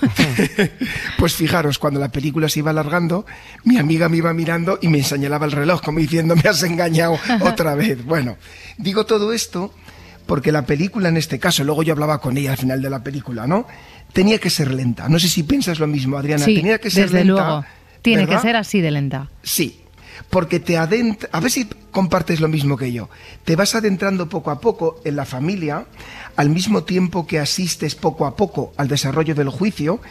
Pues 1.17 1.36
fijaros, 1.36 1.80
cuando 1.80 2.00
la 2.00 2.10
película 2.12 2.48
se 2.50 2.60
iba 2.60 2.72
alargando, 2.72 3.26
mi 3.63 3.78
amiga 3.78 4.10
me 4.10 4.17
iba 4.17 4.34
mirando 4.34 4.80
y 4.82 4.88
me 4.88 5.04
señalaba 5.04 5.45
el 5.45 5.52
reloj, 5.52 5.82
como 5.82 6.00
diciendo, 6.00 6.36
me 6.36 6.50
has 6.50 6.63
engañado 6.63 7.17
otra 7.41 7.76
vez. 7.76 8.04
Bueno, 8.06 8.38
digo 8.78 9.06
todo 9.06 9.34
esto 9.34 9.74
porque 10.26 10.52
la 10.52 10.65
película 10.65 11.10
en 11.10 11.17
este 11.17 11.39
caso, 11.39 11.63
luego 11.63 11.84
yo 11.84 11.93
hablaba 11.93 12.19
con 12.22 12.38
ella 12.38 12.52
al 12.52 12.58
final 12.58 12.82
de 12.82 12.89
la 12.89 13.04
película, 13.04 13.48
¿no? 13.48 13.67
Tenía 14.13 14.38
que 14.39 14.50
ser 14.50 14.72
lenta. 14.74 15.10
No 15.10 15.19
sé 15.19 15.28
si 15.28 15.43
piensas 15.43 15.80
lo 15.80 15.88
mismo, 15.88 16.17
Adriana. 16.17 16.45
sí, 16.45 16.56
Tenía 16.56 16.78
que 16.80 16.89
ser 16.89 17.06
desde 17.06 17.26
lenta. 17.26 17.43
luego. 17.48 17.65
Tiene 18.02 18.26
¿verdad? 18.26 18.38
que 18.41 18.48
ser 18.48 18.56
así 18.56 18.80
de 18.82 18.91
lenta. 18.91 19.30
Sí, 19.43 19.82
porque 20.29 20.60
te 20.60 20.77
adentra, 20.77 21.29
a 21.32 21.39
ver 21.39 21.51
si 21.51 21.65
compartes 21.91 22.39
lo 22.39 22.47
mismo 22.47 22.77
que 22.77 22.91
yo, 22.91 23.10
te 23.45 23.55
vas 23.55 23.75
adentrando 23.75 24.29
poco 24.29 24.51
a 24.51 24.60
poco 24.60 25.01
en 25.05 25.15
la 25.15 25.25
familia, 25.25 25.86
al 26.36 26.49
mismo 26.49 26.84
tiempo 26.84 27.25
que 27.25 27.39
asistes 27.39 27.95
poco 27.95 28.25
a 28.25 28.36
poco 28.36 28.73
al 28.77 28.88
desarrollo 28.88 29.36
del 29.36 29.49
juicio, 29.49 30.01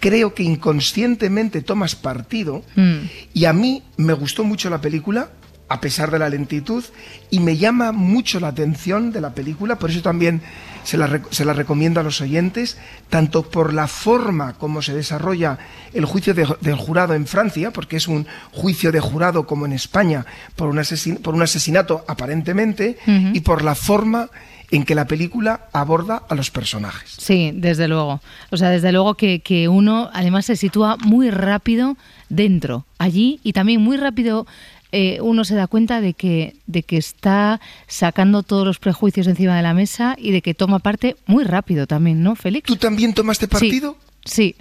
creo 0.00 0.34
que 0.34 0.42
inconscientemente 0.42 1.62
tomas 1.62 1.94
partido 1.96 2.62
Mm. 2.76 3.08
y 3.32 3.44
a 3.46 3.52
mí 3.52 3.82
me 3.96 4.12
gustó 4.12 4.44
mucho 4.44 4.68
la 4.70 4.80
película, 4.80 5.30
a 5.68 5.80
pesar 5.80 6.10
de 6.10 6.18
la 6.18 6.28
lentitud, 6.28 6.84
y 7.30 7.40
me 7.40 7.56
llama 7.56 7.90
mucho 7.90 8.38
la 8.38 8.48
atención 8.48 9.12
de 9.12 9.20
la 9.20 9.34
película, 9.34 9.78
por 9.78 9.90
eso 9.90 10.02
también 10.02 10.42
se 10.84 10.96
la, 10.96 11.20
se 11.30 11.44
la 11.44 11.52
recomiendo 11.52 11.98
a 11.98 12.02
los 12.02 12.20
oyentes, 12.20 12.78
tanto 13.10 13.42
por 13.42 13.72
la 13.74 13.88
forma 13.88 14.52
como 14.54 14.80
se 14.82 14.94
desarrolla 14.94 15.58
el 15.92 16.04
juicio 16.04 16.34
de- 16.34 16.46
del 16.60 16.76
jurado 16.76 17.14
en 17.14 17.26
Francia, 17.26 17.72
porque 17.72 17.96
es 17.96 18.06
un 18.06 18.26
juicio 18.52 18.92
de 18.92 19.00
jurado 19.00 19.46
como 19.46 19.66
en 19.66 19.72
España, 19.72 20.24
por 20.56 20.68
un, 20.68 20.76
asesin- 20.76 21.18
por 21.20 21.34
un 21.34 21.42
asesinato 21.42 22.04
aparentemente, 22.06 22.98
y 23.06 23.40
por 23.40 23.64
la 23.64 23.74
forma 23.74 24.28
en 24.70 24.84
que 24.84 24.94
la 24.94 25.06
película 25.06 25.68
aborda 25.72 26.22
a 26.28 26.34
los 26.34 26.50
personajes. 26.50 27.14
Sí, 27.18 27.52
desde 27.54 27.86
luego. 27.86 28.20
O 28.50 28.56
sea, 28.56 28.70
desde 28.70 28.92
luego 28.92 29.14
que, 29.14 29.40
que 29.40 29.68
uno 29.68 30.10
además 30.12 30.46
se 30.46 30.56
sitúa 30.56 30.96
muy 31.04 31.30
rápido 31.30 31.96
dentro, 32.28 32.84
allí, 32.98 33.40
y 33.44 33.52
también 33.52 33.80
muy 33.82 33.96
rápido 33.96 34.46
eh, 34.96 35.18
uno 35.20 35.44
se 35.44 35.56
da 35.56 35.66
cuenta 35.66 36.00
de 36.00 36.14
que, 36.14 36.54
de 36.68 36.84
que 36.84 36.96
está 36.96 37.60
sacando 37.88 38.44
todos 38.44 38.64
los 38.64 38.78
prejuicios 38.78 39.26
encima 39.26 39.56
de 39.56 39.62
la 39.62 39.74
mesa 39.74 40.14
y 40.16 40.30
de 40.30 40.40
que 40.40 40.54
toma 40.54 40.78
parte 40.78 41.16
muy 41.26 41.42
rápido 41.42 41.88
también, 41.88 42.22
¿no, 42.22 42.36
Félix? 42.36 42.68
¿Tú 42.68 42.76
también 42.76 43.12
tomaste 43.12 43.48
partido? 43.48 43.96
Sí. 44.24 44.54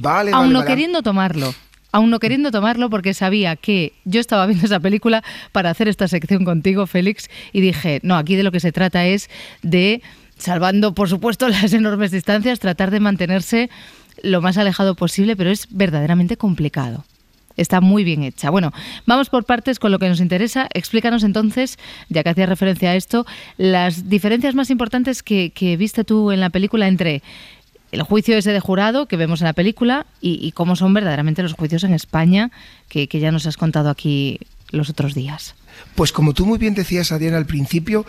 Vale, 0.00 0.30
Aún 0.30 0.44
vale, 0.44 0.52
no 0.54 0.58
vale. 0.60 0.70
queriendo 0.70 1.02
tomarlo. 1.02 1.54
Aún 1.92 2.08
no 2.08 2.20
queriendo 2.20 2.50
tomarlo 2.50 2.88
porque 2.88 3.12
sabía 3.12 3.54
que 3.54 3.92
yo 4.06 4.18
estaba 4.18 4.46
viendo 4.46 4.64
esa 4.64 4.80
película 4.80 5.22
para 5.52 5.68
hacer 5.68 5.88
esta 5.88 6.08
sección 6.08 6.46
contigo, 6.46 6.86
Félix, 6.86 7.28
y 7.52 7.60
dije, 7.60 8.00
no, 8.02 8.16
aquí 8.16 8.34
de 8.34 8.44
lo 8.44 8.52
que 8.52 8.60
se 8.60 8.72
trata 8.72 9.04
es 9.04 9.28
de, 9.60 10.00
salvando 10.38 10.94
por 10.94 11.10
supuesto 11.10 11.48
las 11.50 11.74
enormes 11.74 12.12
distancias, 12.12 12.60
tratar 12.60 12.90
de 12.90 13.00
mantenerse 13.00 13.68
lo 14.22 14.40
más 14.40 14.56
alejado 14.56 14.94
posible, 14.94 15.36
pero 15.36 15.50
es 15.50 15.66
verdaderamente 15.68 16.38
complicado. 16.38 17.04
Está 17.56 17.80
muy 17.80 18.04
bien 18.04 18.22
hecha. 18.22 18.50
Bueno, 18.50 18.72
vamos 19.06 19.30
por 19.30 19.44
partes 19.44 19.78
con 19.78 19.92
lo 19.92 19.98
que 19.98 20.08
nos 20.08 20.20
interesa. 20.20 20.68
Explícanos 20.74 21.24
entonces, 21.24 21.78
ya 22.08 22.22
que 22.22 22.30
hacías 22.30 22.48
referencia 22.48 22.90
a 22.90 22.96
esto, 22.96 23.26
las 23.56 24.08
diferencias 24.08 24.54
más 24.54 24.70
importantes 24.70 25.22
que, 25.22 25.50
que 25.50 25.76
viste 25.76 26.04
tú 26.04 26.32
en 26.32 26.40
la 26.40 26.50
película 26.50 26.88
entre 26.88 27.22
el 27.92 28.02
juicio 28.02 28.36
ese 28.36 28.52
de 28.52 28.60
jurado 28.60 29.06
que 29.06 29.16
vemos 29.16 29.40
en 29.40 29.46
la 29.46 29.52
película 29.52 30.06
y, 30.20 30.52
cómo 30.52 30.76
son 30.76 30.92
verdaderamente 30.92 31.42
los 31.42 31.54
juicios 31.54 31.84
en 31.84 31.94
España, 31.94 32.50
que, 32.88 33.08
que 33.08 33.20
ya 33.20 33.32
nos 33.32 33.46
has 33.46 33.56
contado 33.56 33.90
aquí 33.90 34.40
los 34.70 34.90
otros 34.90 35.14
días. 35.14 35.54
Pues 35.94 36.12
como 36.12 36.34
tú 36.34 36.46
muy 36.46 36.58
bien 36.58 36.74
decías, 36.74 37.12
Adriana, 37.12 37.36
al 37.36 37.46
principio, 37.46 38.04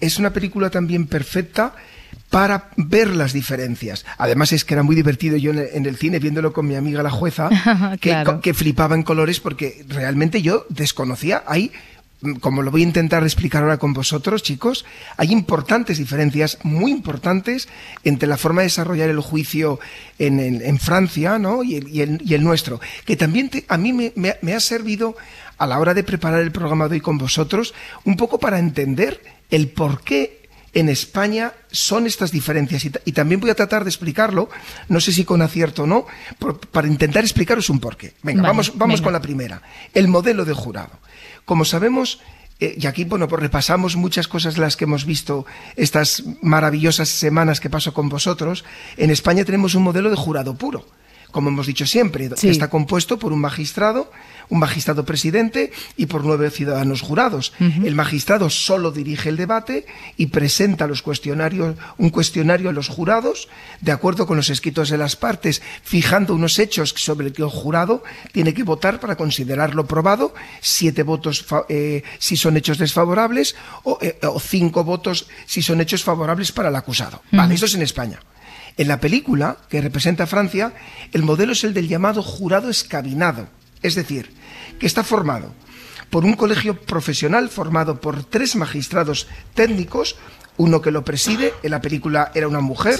es 0.00 0.18
una 0.18 0.32
película 0.32 0.70
también 0.70 1.06
perfecta 1.06 1.74
para 2.32 2.70
ver 2.78 3.14
las 3.14 3.34
diferencias. 3.34 4.06
Además 4.16 4.52
es 4.52 4.64
que 4.64 4.72
era 4.72 4.82
muy 4.82 4.96
divertido 4.96 5.36
yo 5.36 5.52
en 5.52 5.84
el, 5.86 5.96
cine 5.98 6.18
viéndolo 6.18 6.54
con 6.54 6.66
mi 6.66 6.74
amiga 6.76 7.02
la 7.02 7.10
jueza, 7.10 7.50
que, 8.00 8.08
Claro. 8.08 8.40
que 8.40 8.54
flipaba 8.54 8.94
en 8.96 9.02
colores 9.02 9.38
porque 9.38 9.84
realmente 9.86 10.40
yo 10.40 10.64
desconocía, 10.70 11.44
hay 11.46 11.72
mm, 12.22 12.36
como 12.36 12.62
lo 12.62 12.70
voy 12.70 12.80
a 12.80 12.84
intentar 12.84 13.22
explicar 13.22 13.62
ahora 13.62 13.76
con 13.76 13.92
vosotros, 13.92 14.42
chicos, 14.42 14.86
hay 15.18 15.30
importantes 15.30 15.98
diferencias, 15.98 16.56
muy 16.62 16.90
importantes, 16.90 17.68
entre 18.02 18.26
la 18.28 18.38
forma 18.38 18.62
de 18.62 18.68
desarrollar 18.68 19.10
el 19.10 19.20
juicio 19.20 19.78
en, 20.18 20.78
Francia 20.78 21.38
¿no? 21.38 21.62
y, 21.62 21.76
el, 21.76 21.88
y 21.88 22.00
el- 22.00 22.22
y 22.24 22.32
el 22.32 22.42
nuestro, 22.42 22.80
que 23.04 23.14
también 23.16 23.50
te- 23.50 23.66
a 23.68 23.76
mí 23.76 23.92
me, 23.92 24.12
me- 24.16 24.36
me 24.40 24.54
ha 24.54 24.60
servido 24.60 25.16
a 25.58 25.66
la 25.66 25.78
hora 25.78 25.92
de 25.92 26.02
preparar 26.02 26.40
el 26.40 26.50
programa 26.50 26.88
de 26.88 26.94
hoy 26.94 27.00
con 27.02 27.18
vosotros, 27.18 27.74
un 28.04 28.16
poco 28.16 28.38
para 28.40 28.58
entender 28.58 29.20
el 29.50 29.68
por 29.68 30.00
qué 30.02 30.41
en 30.74 30.88
España 30.88 31.52
son 31.70 32.06
estas 32.06 32.30
diferencias 32.30 32.84
y, 32.84 32.90
ta- 32.90 33.00
y 33.04 33.12
también 33.12 33.40
voy 33.40 33.50
a 33.50 33.54
tratar 33.54 33.84
de 33.84 33.90
explicarlo, 33.90 34.48
no 34.88 35.00
sé 35.00 35.12
si 35.12 35.24
con 35.24 35.42
acierto 35.42 35.82
o 35.82 35.86
no, 35.86 36.06
por- 36.38 36.58
para 36.60 36.88
intentar 36.88 37.22
explicaros 37.24 37.68
un 37.70 37.78
porqué. 37.80 38.14
Venga, 38.22 38.42
Vale, 38.42 38.50
vamos, 38.52 38.72
vamos 38.76 38.94
venga. 39.00 39.04
con 39.04 39.12
la 39.12 39.20
primera, 39.20 39.62
el 39.92 40.08
modelo 40.08 40.44
de 40.44 40.54
jurado. 40.54 40.98
Como 41.44 41.64
sabemos, 41.64 42.20
eh, 42.60 42.76
y 42.80 42.86
aquí 42.86 43.04
bueno, 43.04 43.28
pues 43.28 43.42
repasamos 43.42 43.96
muchas 43.96 44.28
cosas 44.28 44.54
de 44.54 44.60
las 44.62 44.76
que 44.76 44.84
hemos 44.84 45.04
visto 45.04 45.44
estas 45.76 46.22
maravillosas 46.40 47.08
semanas 47.08 47.60
que 47.60 47.68
paso 47.70 47.92
con 47.92 48.08
vosotros, 48.08 48.64
en 48.96 49.10
España 49.10 49.44
tenemos 49.44 49.74
un 49.74 49.82
modelo 49.82 50.08
de 50.10 50.16
jurado 50.16 50.54
puro. 50.54 50.86
Como 51.32 51.48
hemos 51.48 51.66
dicho 51.66 51.86
siempre, 51.86 52.28
Sí. 52.36 52.46
que 52.46 52.50
está 52.50 52.68
compuesto 52.68 53.18
por 53.18 53.32
un 53.32 53.40
magistrado, 53.40 54.12
un 54.52 54.58
magistrado 54.58 55.06
presidente 55.06 55.72
y 55.96 56.04
por 56.04 56.26
nueve 56.26 56.50
ciudadanos 56.50 57.00
jurados. 57.00 57.54
El 57.58 57.94
magistrado 57.94 58.50
solo 58.50 58.92
dirige 58.92 59.30
el 59.30 59.38
debate 59.38 59.86
y 60.18 60.26
presenta 60.26 60.86
los 60.86 61.00
cuestionarios, 61.00 61.74
un 61.96 62.10
cuestionario 62.10 62.68
a 62.68 62.72
los 62.74 62.88
jurados, 62.88 63.48
de 63.80 63.92
acuerdo 63.92 64.26
con 64.26 64.36
los 64.36 64.50
escritos 64.50 64.90
de 64.90 64.98
las 64.98 65.16
partes, 65.16 65.62
fijando 65.82 66.34
unos 66.34 66.58
hechos 66.58 66.92
sobre 66.98 67.28
el 67.28 67.32
que 67.32 67.40
el 67.40 67.48
jurado 67.48 68.04
tiene 68.32 68.52
que 68.52 68.62
votar 68.62 69.00
para 69.00 69.16
considerarlo 69.16 69.86
probado, 69.86 70.34
siete 70.60 71.02
votos 71.02 71.46
eh, 71.70 72.02
si 72.18 72.36
son 72.36 72.58
hechos 72.58 72.76
desfavorables 72.76 73.56
o, 73.84 73.98
eh, 74.02 74.18
o 74.22 74.38
cinco 74.38 74.84
votos 74.84 75.28
si 75.46 75.62
son 75.62 75.80
hechos 75.80 76.04
favorables 76.04 76.52
para 76.52 76.68
el 76.68 76.76
acusado. 76.76 77.22
Vale, 77.32 77.54
eso 77.54 77.64
es 77.64 77.74
en 77.74 77.82
España. 77.82 78.20
En 78.76 78.88
la 78.88 79.00
película, 79.00 79.56
que 79.70 79.80
representa 79.80 80.24
a 80.24 80.26
Francia, 80.26 80.74
el 81.12 81.22
modelo 81.22 81.52
es 81.52 81.64
el 81.64 81.72
del 81.72 81.88
llamado 81.88 82.22
jurado 82.22 82.68
escabinado, 82.68 83.48
es 83.80 83.94
decir, 83.94 84.41
que 84.82 84.88
está 84.88 85.04
formado 85.04 85.54
por 86.10 86.24
un 86.24 86.34
colegio 86.34 86.74
profesional 86.74 87.48
formado 87.48 88.00
por 88.00 88.24
tres 88.24 88.56
magistrados 88.56 89.28
técnicos, 89.54 90.16
uno 90.56 90.82
que 90.82 90.90
lo 90.90 91.04
preside, 91.04 91.54
en 91.62 91.70
la 91.70 91.80
película 91.80 92.32
era 92.34 92.48
una 92.48 92.58
mujer, 92.58 92.98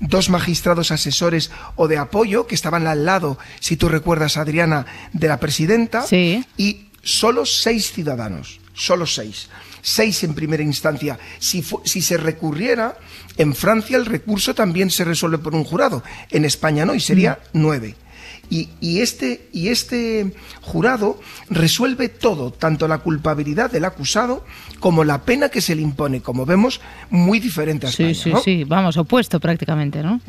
dos 0.00 0.28
magistrados 0.28 0.90
asesores 0.90 1.52
o 1.76 1.86
de 1.86 1.98
apoyo 1.98 2.48
que 2.48 2.56
estaban 2.56 2.88
al 2.88 3.04
lado, 3.06 3.38
si 3.60 3.76
tú 3.76 3.88
recuerdas, 3.88 4.36
Adriana, 4.36 4.86
de 5.12 5.28
la 5.28 5.38
presidenta, 5.38 6.04
y 6.10 6.88
solo 7.00 7.46
seis 7.46 7.92
ciudadanos, 7.92 8.58
solo 8.74 9.06
seis. 9.06 9.48
Seis 9.82 10.24
en 10.24 10.34
primera 10.34 10.64
instancia. 10.64 11.16
Si, 11.38 11.64
si 11.84 12.02
se 12.02 12.16
recurriera, 12.16 12.98
en 13.38 13.54
Francia 13.54 13.96
el 13.96 14.04
recurso 14.04 14.52
también 14.52 14.90
se 14.90 15.04
resuelve 15.04 15.38
por 15.38 15.54
un 15.54 15.62
jurado, 15.62 16.02
en 16.28 16.44
España 16.44 16.84
no, 16.84 16.92
y 16.92 17.00
sería 17.00 17.38
mm. 17.52 17.58
Y, 18.50 19.00
este, 19.00 19.48
y 19.52 19.68
este 19.68 20.34
jurado 20.60 21.20
resuelve 21.48 22.08
todo, 22.08 22.50
tanto 22.50 22.88
la 22.88 22.98
culpabilidad 22.98 23.70
del 23.70 23.84
acusado 23.84 24.44
como 24.80 25.04
la 25.04 25.22
pena 25.22 25.50
que 25.50 25.60
se 25.60 25.76
le 25.76 25.82
impone, 25.82 26.20
como 26.20 26.44
vemos, 26.44 26.80
muy 27.10 27.38
diferente 27.38 27.86
a 27.86 27.90
España. 27.90 28.14
Sí, 28.14 28.32
sí, 28.32 28.32
sí, 28.44 28.64
vamos, 28.64 28.96
opuesto 28.96 29.38
prácticamente, 29.38 30.02
¿no? 30.02 30.20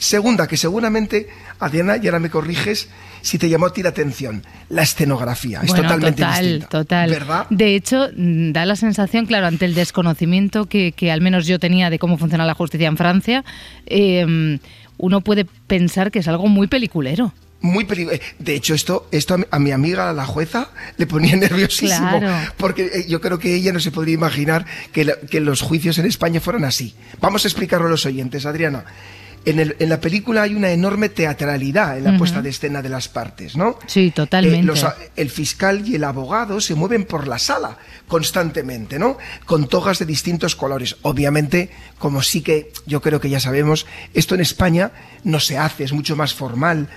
Segunda, 0.00 0.46
que 0.46 0.56
seguramente, 0.56 1.28
Adriana, 1.58 1.98
y 1.98 2.06
ahora 2.06 2.20
me 2.20 2.30
corriges, 2.30 2.88
si 3.20 3.36
te 3.36 3.50
llamó 3.50 3.66
a 3.66 3.72
ti 3.74 3.82
la 3.82 3.90
atención, 3.90 4.42
la 4.70 4.80
escenografía. 4.80 5.60
Es 5.62 5.74
totalmente 5.74 6.22
total, 6.22 6.42
distinta. 6.42 6.68
Total, 6.68 7.10
¿Verdad? 7.10 7.46
De 7.50 7.74
hecho, 7.74 8.08
mm, 8.16 8.52
da 8.52 8.64
la 8.64 8.76
sensación, 8.76 9.26
claro, 9.26 9.46
ante 9.46 9.66
el 9.66 9.74
desconocimiento 9.74 10.64
que, 10.64 10.92
que 10.92 11.12
al 11.12 11.20
menos 11.20 11.46
yo 11.46 11.58
tenía 11.58 11.90
de 11.90 11.98
cómo 11.98 12.16
funciona 12.16 12.46
la 12.46 12.54
justicia 12.54 12.88
en 12.88 12.96
Francia, 12.96 13.44
eh, 13.84 14.58
uno 15.00 15.20
puede 15.20 15.44
pensar 15.44 16.10
que 16.10 16.20
es 16.20 16.28
algo 16.28 16.46
muy 16.46 16.66
peliculero. 16.66 17.32
Muy 17.62 17.84
peligroso. 17.84 18.20
Eh, 18.22 18.22
de 18.38 18.54
hecho, 18.54 18.74
esto, 18.74 19.06
esto 19.12 19.36
a 19.50 19.58
mi 19.58 19.70
amiga, 19.70 20.12
la 20.12 20.24
jueza, 20.24 20.70
le 20.96 21.06
ponía 21.06 21.36
nerviosísimo. 21.36 22.20
Porque 22.56 22.84
eh, 22.86 23.06
yo 23.08 23.20
creo 23.20 23.38
que 23.38 23.54
ella 23.54 23.72
no 23.72 23.80
se 23.80 23.90
podría 23.90 24.14
imaginar 24.14 24.64
que, 24.92 25.12
que 25.30 25.40
los 25.40 25.60
juicios 25.60 25.98
en 25.98 26.06
España 26.06 26.40
fueran 26.40 26.64
así. 26.64 26.94
Vamos 27.20 27.44
a 27.44 27.48
explicarlo 27.48 27.86
a 27.86 27.90
los 27.90 28.06
oyentes, 28.06 28.46
Adriana 28.46 28.84
en, 29.44 29.88
la 29.88 30.00
película 30.00 30.42
hay 30.42 30.54
una 30.54 30.70
enorme 30.70 31.08
teatralidad 31.08 31.96
en 31.96 32.04
la 32.04 32.18
puesta 32.18 32.42
de 32.42 32.50
escena 32.50 32.82
de 32.82 32.88
las 32.88 33.08
partes, 33.08 33.56
¿no? 33.56 33.78
Sí, 33.86 34.10
totalmente. 34.10 34.72
Eh, 34.78 35.10
el 35.16 35.30
fiscal 35.30 35.86
y 35.88 35.94
el 35.94 36.04
abogado 36.04 36.60
se 36.60 36.74
mueven 36.74 37.04
por 37.04 37.26
la 37.26 37.38
sala 37.38 37.78
constantemente, 38.06 38.98
¿no? 38.98 39.16
Con 39.46 39.66
togas 39.68 39.98
de 39.98 40.06
distintos 40.06 40.56
colores. 40.56 40.96
Obviamente, 41.02 41.70
como 41.98 42.22
sí 42.22 42.42
que 42.42 42.72
yo 42.86 43.00
creo 43.00 43.20
que 43.20 43.30
ya 43.30 43.40
sabemos, 43.40 43.86
esto 44.12 44.34
en 44.34 44.42
España 44.42 44.92
no 45.24 45.40
se 45.40 45.56
hace, 45.56 45.84
es 45.84 45.92
mucho 45.92 46.16
más 46.16 46.34
formal. 46.34 46.88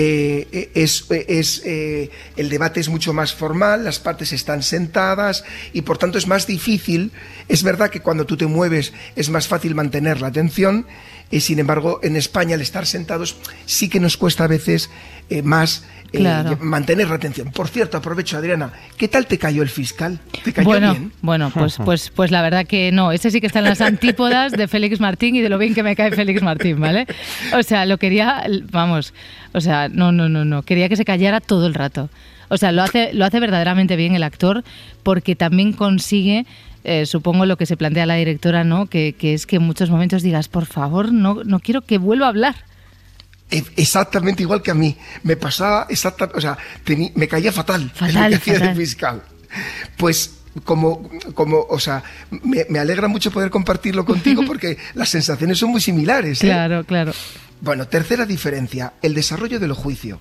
Eh, 0.00 0.70
es, 0.76 1.06
es 1.10 1.62
eh, 1.64 2.10
el 2.36 2.48
debate 2.48 2.78
es 2.78 2.88
mucho 2.88 3.12
más 3.12 3.34
formal, 3.34 3.82
las 3.82 3.98
partes 3.98 4.32
están 4.32 4.62
sentadas 4.62 5.42
y 5.72 5.82
por 5.82 5.98
tanto 5.98 6.18
es 6.18 6.28
más 6.28 6.46
difícil. 6.46 7.10
Es 7.48 7.64
verdad 7.64 7.90
que 7.90 7.98
cuando 7.98 8.24
tú 8.24 8.36
te 8.36 8.46
mueves 8.46 8.92
es 9.16 9.28
más 9.28 9.48
fácil 9.48 9.74
mantener 9.74 10.20
la 10.20 10.28
atención 10.28 10.86
y 11.30 11.40
sin 11.40 11.58
embargo, 11.58 12.00
en 12.02 12.16
España, 12.16 12.54
al 12.54 12.60
estar 12.60 12.86
sentados, 12.86 13.36
sí 13.66 13.88
que 13.88 14.00
nos 14.00 14.16
cuesta 14.16 14.44
a 14.44 14.46
veces 14.46 14.90
eh, 15.28 15.42
más 15.42 15.84
eh, 16.12 16.56
mantener 16.60 17.08
la 17.08 17.16
atención. 17.16 17.50
Por 17.52 17.68
cierto, 17.68 17.98
aprovecho, 17.98 18.38
Adriana, 18.38 18.72
¿qué 18.96 19.08
tal 19.08 19.26
te 19.26 19.36
cayó 19.36 19.62
el 19.62 19.68
fiscal? 19.68 20.18
¿Te 20.42 20.54
cayó 20.54 20.66
bueno, 20.66 20.92
bien? 20.92 21.12
Bueno, 21.20 21.50
pues, 21.52 21.76
pues, 21.84 22.10
pues 22.14 22.30
la 22.30 22.40
verdad 22.40 22.66
que 22.66 22.92
no. 22.92 23.12
Ese 23.12 23.30
sí 23.30 23.40
que 23.40 23.46
está 23.46 23.58
en 23.58 23.66
las 23.66 23.82
antípodas 23.82 24.52
de 24.52 24.68
Félix 24.68 25.00
Martín 25.00 25.36
y 25.36 25.42
de 25.42 25.50
lo 25.50 25.58
bien 25.58 25.74
que 25.74 25.82
me 25.82 25.94
cae 25.94 26.10
Félix 26.12 26.40
Martín, 26.42 26.80
¿vale? 26.80 27.06
O 27.54 27.62
sea, 27.62 27.84
lo 27.84 27.98
quería, 27.98 28.44
vamos, 28.70 29.12
o 29.52 29.60
sea, 29.60 29.88
no, 29.88 30.12
no, 30.12 30.30
no, 30.30 30.46
no. 30.46 30.62
Quería 30.62 30.88
que 30.88 30.96
se 30.96 31.04
callara 31.04 31.40
todo 31.40 31.66
el 31.66 31.74
rato. 31.74 32.08
O 32.48 32.56
sea, 32.56 32.72
lo 32.72 32.82
hace, 32.82 33.12
lo 33.12 33.26
hace 33.26 33.40
verdaderamente 33.40 33.96
bien 33.96 34.14
el 34.14 34.22
actor 34.22 34.64
porque 35.02 35.36
también 35.36 35.74
consigue 35.74 36.46
eh, 36.84 37.06
supongo 37.06 37.46
lo 37.46 37.56
que 37.56 37.66
se 37.66 37.76
plantea 37.76 38.06
la 38.06 38.14
directora, 38.14 38.64
¿no? 38.64 38.86
Que, 38.86 39.14
es 39.20 39.46
que 39.46 39.56
en 39.56 39.62
muchos 39.62 39.90
momentos 39.90 40.22
digas, 40.22 40.48
por 40.48 40.66
favor, 40.66 41.12
no, 41.12 41.42
no 41.44 41.60
quiero 41.60 41.82
que 41.82 41.98
vuelva 41.98 42.26
a 42.26 42.28
hablar. 42.30 42.56
E, 43.50 43.64
exactamente 43.76 44.42
igual 44.42 44.62
que 44.62 44.70
a 44.70 44.74
mí. 44.74 44.96
Me 45.22 45.36
pasaba 45.36 45.86
exactamente, 45.88 46.38
o 46.38 46.40
sea, 46.40 46.58
me 47.14 47.28
caía 47.28 47.52
fatal, 47.52 47.90
fatal 47.94 48.34
el 48.34 48.40
que 48.40 48.74
fiscal. 48.74 49.22
Pues 49.96 50.38
como, 50.64 51.08
como, 51.34 51.66
o 51.68 51.78
sea, 51.78 52.02
me, 52.30 52.78
alegra 52.78 53.08
mucho 53.08 53.30
poder 53.30 53.50
compartirlo 53.50 54.04
contigo 54.04 54.42
porque 54.46 54.78
las 54.94 55.08
sensaciones 55.08 55.58
son 55.58 55.70
muy 55.70 55.80
similares. 55.80 56.42
¿eh? 56.42 56.46
Claro, 56.46 56.84
claro. 56.84 57.12
Bueno, 57.60 57.88
tercera 57.88 58.24
diferencia, 58.24 58.94
el 59.02 59.14
desarrollo 59.14 59.58
del 59.58 59.72
juicio. 59.72 60.20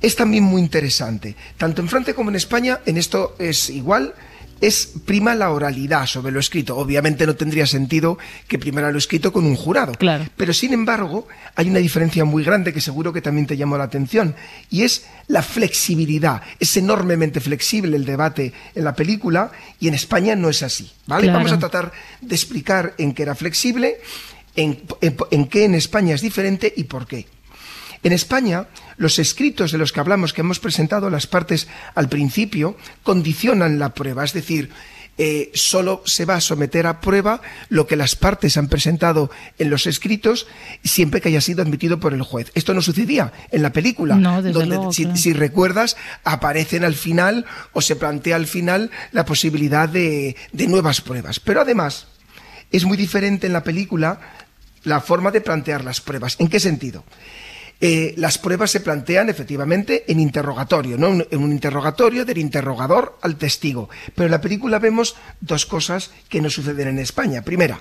Es 0.00 0.16
también 0.16 0.44
muy 0.44 0.60
interesante. 0.60 1.36
Tanto 1.56 1.80
en 1.80 1.88
Francia 1.88 2.14
como 2.14 2.30
en 2.30 2.36
España, 2.36 2.80
en 2.86 2.98
esto 2.98 3.36
es 3.38 3.70
igual, 3.70 4.14
es 4.62 4.92
prima 5.04 5.34
la 5.34 5.50
oralidad 5.50 6.06
sobre 6.06 6.32
lo 6.32 6.38
escrito. 6.38 6.76
Obviamente 6.76 7.26
no 7.26 7.34
tendría 7.34 7.66
sentido 7.66 8.16
que 8.46 8.60
primara 8.60 8.92
lo 8.92 8.98
escrito 8.98 9.32
con 9.32 9.44
un 9.44 9.56
jurado. 9.56 9.92
Claro. 9.92 10.24
Pero 10.36 10.52
sin 10.52 10.72
embargo, 10.72 11.26
hay 11.56 11.68
una 11.68 11.80
diferencia 11.80 12.24
muy 12.24 12.44
grande 12.44 12.72
que 12.72 12.80
seguro 12.80 13.12
que 13.12 13.20
también 13.20 13.48
te 13.48 13.56
llamó 13.56 13.76
la 13.76 13.84
atención 13.84 14.36
y 14.70 14.82
es 14.82 15.04
la 15.26 15.42
flexibilidad. 15.42 16.42
Es 16.60 16.76
enormemente 16.76 17.40
flexible 17.40 17.96
el 17.96 18.04
debate 18.04 18.52
en 18.74 18.84
la 18.84 18.94
película 18.94 19.50
y 19.80 19.88
en 19.88 19.94
España 19.94 20.36
no 20.36 20.48
es 20.48 20.62
así. 20.62 20.92
¿vale? 21.08 21.26
Vamos 21.26 21.50
a 21.50 21.58
tratar 21.58 21.90
de 22.20 22.34
explicar 22.34 22.94
en 22.98 23.14
qué 23.14 23.24
era 23.24 23.34
flexible, 23.34 23.96
en, 24.54 24.80
en 25.32 25.48
qué 25.48 25.64
en 25.64 25.74
España 25.74 26.14
es 26.14 26.20
diferente 26.20 26.72
y 26.76 26.84
por 26.84 27.08
qué. 27.08 27.26
En 28.02 28.12
España, 28.12 28.66
los 28.96 29.18
escritos 29.18 29.70
de 29.72 29.78
los 29.78 29.92
que 29.92 30.00
hablamos, 30.00 30.32
que 30.32 30.40
hemos 30.40 30.58
presentado 30.58 31.08
las 31.08 31.26
partes 31.26 31.68
al 31.94 32.08
principio, 32.08 32.76
condicionan 33.02 33.78
la 33.78 33.94
prueba, 33.94 34.24
es 34.24 34.32
decir, 34.32 34.70
eh, 35.18 35.50
solo 35.54 36.02
se 36.06 36.24
va 36.24 36.36
a 36.36 36.40
someter 36.40 36.86
a 36.86 37.00
prueba 37.00 37.42
lo 37.68 37.86
que 37.86 37.96
las 37.96 38.16
partes 38.16 38.56
han 38.56 38.68
presentado 38.68 39.30
en 39.58 39.68
los 39.68 39.86
escritos 39.86 40.46
siempre 40.82 41.20
que 41.20 41.28
haya 41.28 41.42
sido 41.42 41.62
admitido 41.62 42.00
por 42.00 42.14
el 42.14 42.22
juez. 42.22 42.50
Esto 42.54 42.72
no 42.72 42.80
sucedía 42.80 43.30
en 43.50 43.62
la 43.62 43.74
película, 43.74 44.16
donde 44.42 44.80
si, 44.92 45.32
recuerdas 45.34 45.96
aparecen 46.24 46.82
al 46.82 46.94
final 46.94 47.44
o 47.72 47.82
se 47.82 47.94
plantea 47.94 48.36
al 48.36 48.46
final 48.46 48.90
la 49.12 49.26
posibilidad 49.26 49.88
de 49.88 50.34
nuevas 50.52 51.02
pruebas. 51.02 51.40
Pero 51.40 51.60
además 51.60 52.06
es 52.70 52.86
muy 52.86 52.96
diferente 52.96 53.46
en 53.46 53.52
la 53.52 53.62
película 53.62 54.18
la 54.82 55.00
forma 55.00 55.30
de 55.30 55.42
plantear 55.42 55.84
las 55.84 56.00
pruebas. 56.00 56.36
¿En 56.38 56.48
qué 56.48 56.58
sentido? 56.58 57.04
Eh, 57.84 58.14
las 58.16 58.38
pruebas 58.38 58.70
se 58.70 58.78
plantean 58.78 59.28
efectivamente 59.28 60.04
en 60.06 60.20
interrogatorio, 60.20 60.96
¿no? 60.96 61.08
en 61.08 61.42
un 61.42 61.50
interrogatorio 61.50 62.24
del 62.24 62.38
interrogador 62.38 63.18
al 63.22 63.34
testigo. 63.34 63.90
Pero 64.14 64.26
en 64.26 64.30
la 64.30 64.40
película 64.40 64.78
vemos 64.78 65.16
dos 65.40 65.66
cosas 65.66 66.12
que 66.28 66.40
no 66.40 66.48
suceden 66.48 66.86
en 66.86 67.00
España. 67.00 67.42
Primera, 67.42 67.80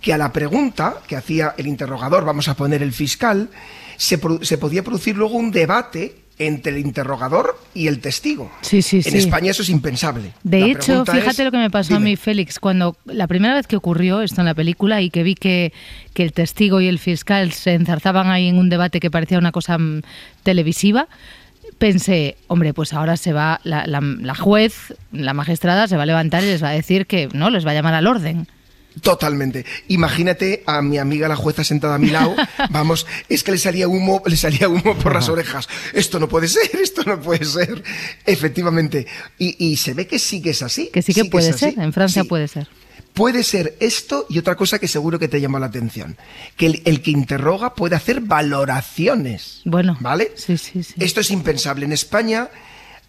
que 0.00 0.14
a 0.14 0.16
la 0.16 0.32
pregunta 0.32 1.02
que 1.06 1.16
hacía 1.16 1.54
el 1.58 1.66
interrogador, 1.66 2.24
vamos 2.24 2.48
a 2.48 2.56
poner 2.56 2.82
el 2.82 2.94
fiscal, 2.94 3.50
se, 3.98 4.18
se 4.40 4.56
podía 4.56 4.82
producir 4.82 5.18
luego 5.18 5.36
un 5.36 5.50
debate 5.50 6.14
entre 6.38 6.72
el 6.72 6.78
interrogador 6.78 7.58
y 7.74 7.86
el 7.86 8.00
testigo. 8.00 8.50
Sí, 8.60 8.82
sí, 8.82 9.00
en 9.04 9.16
España 9.16 9.50
eso 9.50 9.62
es 9.62 9.70
impensable. 9.70 10.32
De 10.42 10.70
hecho, 10.70 11.04
fíjate 11.06 11.44
lo 11.44 11.50
que 11.50 11.58
me 11.58 11.70
pasó 11.70 11.96
a 11.96 12.00
mí, 12.00 12.16
Félix, 12.16 12.58
cuando 12.58 12.96
la 13.06 13.26
primera 13.26 13.54
vez 13.54 13.66
que 13.66 13.76
ocurrió 13.76 14.20
esto 14.20 14.42
en 14.42 14.46
la 14.46 14.54
película 14.54 15.00
y 15.00 15.10
que 15.10 15.22
vi 15.22 15.34
que, 15.34 15.72
que 16.12 16.22
el 16.22 16.32
testigo 16.32 16.80
y 16.80 16.88
el 16.88 16.98
fiscal 16.98 17.52
se 17.52 17.74
enzarzaban 17.74 18.30
ahí 18.30 18.48
en 18.48 18.58
un 18.58 18.68
debate 18.68 19.00
que 19.00 19.10
parecía 19.10 19.38
una 19.38 19.52
cosa 19.52 19.78
mm, 19.78 20.02
televisiva, 20.42 21.08
pensé, 21.78 22.36
hombre, 22.48 22.74
pues 22.74 22.92
ahora 22.92 23.16
se 23.16 23.32
va 23.32 23.60
la, 23.64 23.86
la, 23.86 24.34
juez, 24.34 24.94
la 25.12 25.34
magistrada, 25.34 25.88
se 25.88 25.96
va 25.96 26.04
a 26.04 26.06
levantar 26.06 26.42
y 26.42 26.46
les 26.46 26.62
va 26.62 26.70
a 26.70 26.72
decir 26.72 27.06
que 27.06 27.28
no, 27.32 27.50
les 27.50 27.66
va 27.66 27.70
a 27.70 27.74
llamar 27.74 27.94
al 27.94 28.06
orden. 28.06 28.46
Totalmente. 29.02 29.64
Imagínate 29.88 30.62
a 30.66 30.80
mi 30.80 30.98
amiga 30.98 31.28
la 31.28 31.36
jueza 31.36 31.64
sentada 31.64 31.96
a 31.96 31.98
mi 31.98 32.08
lado, 32.08 32.34
vamos, 32.70 33.06
es 33.28 33.42
que 33.42 33.52
le 33.52 33.58
salía 33.58 33.88
humo, 33.88 34.22
le 34.26 34.36
salía 34.36 34.68
humo 34.68 34.96
por 34.96 35.14
las 35.14 35.28
orejas. 35.28 35.68
Esto 35.92 36.18
no 36.18 36.28
puede 36.28 36.48
ser, 36.48 36.70
esto 36.80 37.02
no 37.04 37.20
puede 37.20 37.44
ser. 37.44 37.82
Efectivamente. 38.24 39.06
Y, 39.38 39.76
se 39.76 39.94
ve 39.94 40.06
que 40.06 40.18
sí 40.18 40.40
que 40.40 40.50
es 40.50 40.62
así. 40.62 40.88
Que 40.92 41.02
sí 41.02 41.12
que 41.12 41.26
puede 41.26 41.52
ser, 41.52 41.78
en 41.78 41.92
Francia 41.92 42.24
puede 42.24 42.48
ser. 42.48 42.68
Puede 43.12 43.44
ser 43.44 43.76
esto 43.80 44.26
y 44.28 44.38
otra 44.38 44.56
cosa 44.56 44.78
que 44.78 44.88
seguro 44.88 45.18
que 45.18 45.28
te 45.28 45.40
llama 45.40 45.58
la 45.58 45.66
atención, 45.66 46.18
que 46.56 46.66
el, 46.66 46.82
el, 46.84 47.00
que 47.00 47.10
interroga 47.10 47.74
puede 47.74 47.96
hacer 47.96 48.20
valoraciones. 48.20 49.62
Bueno. 49.64 49.96
¿Vale? 50.00 50.32
Sí, 50.34 50.58
sí, 50.58 50.82
sí. 50.82 50.94
Esto 50.98 51.20
es 51.20 51.30
impensable. 51.30 51.86
En 51.86 51.92
España 51.92 52.50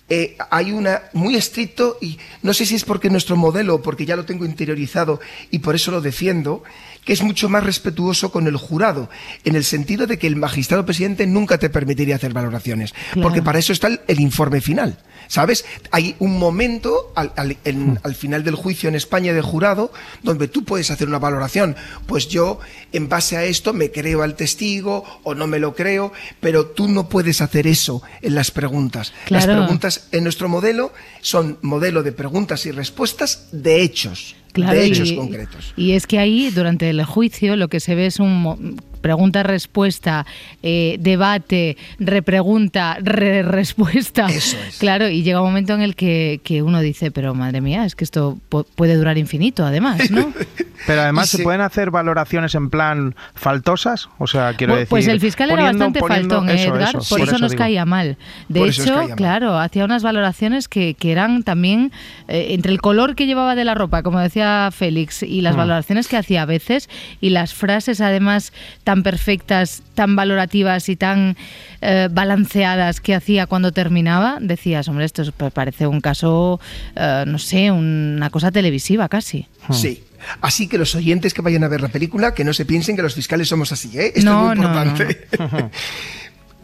eh, 0.10 0.38
hay 0.49 0.72
una 0.72 1.03
muy 1.14 1.36
estricto 1.36 1.97
y 2.01 2.18
no 2.41 2.53
sé 2.53 2.66
si 2.66 2.76
es 2.76 2.86
porque 2.86 3.10
nuestro 3.10 3.36
modelo, 3.36 3.82
porque 3.82 4.05
ya 4.05 4.16
lo 4.16 4.26
tengo 4.26 4.45
interiorizado 4.45 5.20
y 5.51 5.60
por 5.60 5.76
eso 5.76 5.91
lo 5.91 5.99
defiendo, 5.99 6.64
que 7.08 7.14
es 7.14 7.24
mucho 7.24 7.47
más 7.47 7.64
respetuoso 7.64 8.34
con 8.34 8.47
el 8.47 8.58
jurado, 8.58 9.10
en 9.45 9.55
el 9.55 9.64
sentido 9.64 10.08
de 10.08 10.20
que 10.20 10.28
el 10.28 10.36
magistrado 10.36 10.86
presidente 10.86 11.26
nunca 11.26 11.58
te 11.58 11.70
permitiría 11.70 12.18
hacer 12.18 12.34
valoraciones, 12.34 12.93
porque 13.22 13.41
para 13.41 13.60
eso 13.60 13.72
está 13.72 13.88
el 13.88 14.20
informe 14.20 14.60
final. 14.60 14.97
¿Sabes? 15.30 15.66
Hay 15.91 16.16
un 16.20 16.38
momento 16.39 17.12
al, 17.16 17.32
hmm. 17.66 17.97
al, 18.03 18.16
final 18.16 18.43
del 18.43 18.55
juicio 18.55 18.88
en 18.88 18.95
España 18.95 19.34
de 19.34 19.41
jurado 19.41 19.91
donde 20.24 20.47
tú 20.47 20.64
puedes 20.64 20.89
hacer 20.89 21.08
una 21.08 21.20
valoración. 21.20 21.76
Pues 22.05 22.30
yo, 22.30 22.60
en 22.93 23.10
base 23.10 23.36
a 23.36 23.43
esto, 23.43 23.74
me 23.74 23.91
creo 23.91 24.24
al 24.24 24.36
testigo 24.36 25.03
o 25.24 25.36
no 25.36 25.47
me 25.47 25.60
lo 25.60 25.76
creo, 25.76 26.14
pero 26.39 26.68
tú 26.68 26.88
no 26.88 27.10
puedes 27.10 27.41
hacer 27.41 27.68
eso 27.68 28.01
en 28.22 28.36
las 28.36 28.51
preguntas. 28.51 29.12
Las 29.28 29.45
preguntas 29.45 30.08
en 30.14 30.24
nuestro 30.24 30.47
modelo 30.47 30.93
son 31.22 31.58
modelo 31.62 32.03
de 32.03 32.14
preguntas 32.14 32.66
y 32.66 32.72
respuestas 32.72 33.47
de 33.51 33.82
hechos. 33.82 34.36
Claro, 34.58 34.80
de 34.80 34.86
hechos 34.86 35.12
y, 35.12 35.16
concretos. 35.16 35.74
Y 35.78 35.91
es 35.91 36.08
que 36.08 36.20
ahí, 36.20 36.49
durante 36.49 36.89
el 36.89 37.03
juicio, 37.03 37.55
lo 37.55 37.68
que 37.68 37.80
se 37.80 37.95
ve 37.95 38.08
es 38.08 38.20
un 38.20 38.80
pregunta-respuesta, 38.98 40.26
eh, 40.64 40.98
debate, 41.00 41.78
repregunta, 42.00 42.98
re-respuesta. 43.02 44.26
Eso 44.28 44.58
es. 44.68 44.78
Claro, 44.78 45.08
y 45.08 45.24
llega 45.24 45.41
un 45.41 45.48
momento 45.48 45.74
en 45.74 45.82
el 45.82 45.95
que, 45.95 46.41
que 46.43 46.62
uno 46.62 46.82
dice, 46.82 47.12
pero 47.12 47.34
madre 47.34 47.62
mía, 47.62 47.86
es 47.86 47.95
que 47.95 48.04
esto 48.04 48.38
pu- 48.50 48.66
puede 48.76 48.95
durar 48.95 49.18
infinito, 49.18 49.66
además, 49.66 50.10
¿no? 50.12 50.32
Pero 50.86 51.02
además 51.02 51.30
se 51.30 51.41
pueden 51.41 51.62
hacer 51.62 51.89
valoraciones 51.89 52.54
en 52.54 52.70
plan 52.70 53.16
faltosas, 53.34 54.10
o 54.20 54.28
sea, 54.28 54.54
quiero 54.54 54.74
Bu- 54.74 54.78
decir. 54.78 54.89
Pues 54.89 55.08
el 55.08 55.20
fiscal 55.20 55.50
era 55.50 55.64
bastante 55.64 56.00
poniendo- 56.00 56.36
faltón, 56.36 56.50
¿eh, 56.56 56.62
eso, 56.64 56.76
Edgar, 56.76 56.95
eso, 56.98 57.10
por, 57.10 57.20
eso, 57.28 57.38
nos 57.39 57.52
digo. 57.52 57.60
caía 57.64 57.84
mal. 57.86 58.16
De 58.48 58.60
Por 58.60 58.70
hecho, 58.70 58.95
mal. 58.95 59.16
claro, 59.16 59.58
hacía 59.58 59.84
unas 59.86 60.04
valoraciones 60.04 60.68
que, 60.70 60.93
que 60.93 61.12
eran 61.12 61.41
también 61.41 61.91
eh, 62.28 62.50
entre 62.52 62.72
el 62.72 62.80
color 62.80 63.16
que 63.16 63.26
llevaba 63.26 63.56
de 63.56 63.66
la 63.66 63.74
ropa, 63.74 64.04
como 64.04 64.20
decía 64.20 64.70
Félix, 64.72 65.24
y 65.24 65.41
las 65.41 65.56
Mm. 65.56 65.58
valoraciones 65.58 66.08
que 66.08 66.16
hacía 66.16 66.43
a 66.43 66.45
veces, 66.45 66.89
y 67.22 67.32
las 67.32 67.56
frases 67.56 68.00
además 68.00 68.54
tan 68.88 69.03
perfectas, 69.03 69.83
tan 69.95 70.15
valorativas 70.15 70.88
y 70.88 70.95
tan 70.95 71.35
eh, 71.81 72.07
balanceadas 72.09 73.01
que 73.01 73.13
hacía 73.13 73.45
cuando 73.45 73.73
terminaba, 73.73 74.38
decías, 74.39 74.88
hombre, 74.88 75.03
esto 75.03 75.23
es- 75.23 75.33
parece 75.53 75.88
un 75.88 75.99
caso, 75.99 76.61
eh, 76.95 77.25
no 77.27 77.38
sé, 77.38 77.69
una 77.69 78.29
cosa 78.29 78.49
televisiva 78.49 79.09
casi. 79.09 79.45
Sí. 79.73 80.05
Así 80.39 80.69
que 80.69 80.77
los 80.77 80.95
oyentes 80.95 81.33
que 81.33 81.41
vayan 81.41 81.65
a 81.65 81.67
ver 81.67 81.81
la 81.81 81.89
película, 81.89 82.33
que 82.33 82.45
no 82.45 82.53
se 82.53 82.63
piensen 82.63 82.95
que 82.95 83.01
los 83.01 83.13
fiscales 83.13 83.49
somos 83.49 83.73
así, 83.73 83.89
¿eh? 83.99 84.13
Esto 84.15 84.31
No, 84.31 84.53
es 84.53 84.57
muy 84.57 84.65
no, 84.65 84.73
no, 84.73 84.83
importante. 84.85 85.27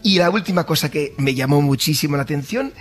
y 0.03 0.17
la 0.17 0.30
última 0.30 0.65
cosa 0.65 0.89
que 0.89 1.13
me 1.17 1.36
llamó 1.36 1.61
muchísimo 1.61 2.15
la 2.15 2.24
atención, 2.24 2.71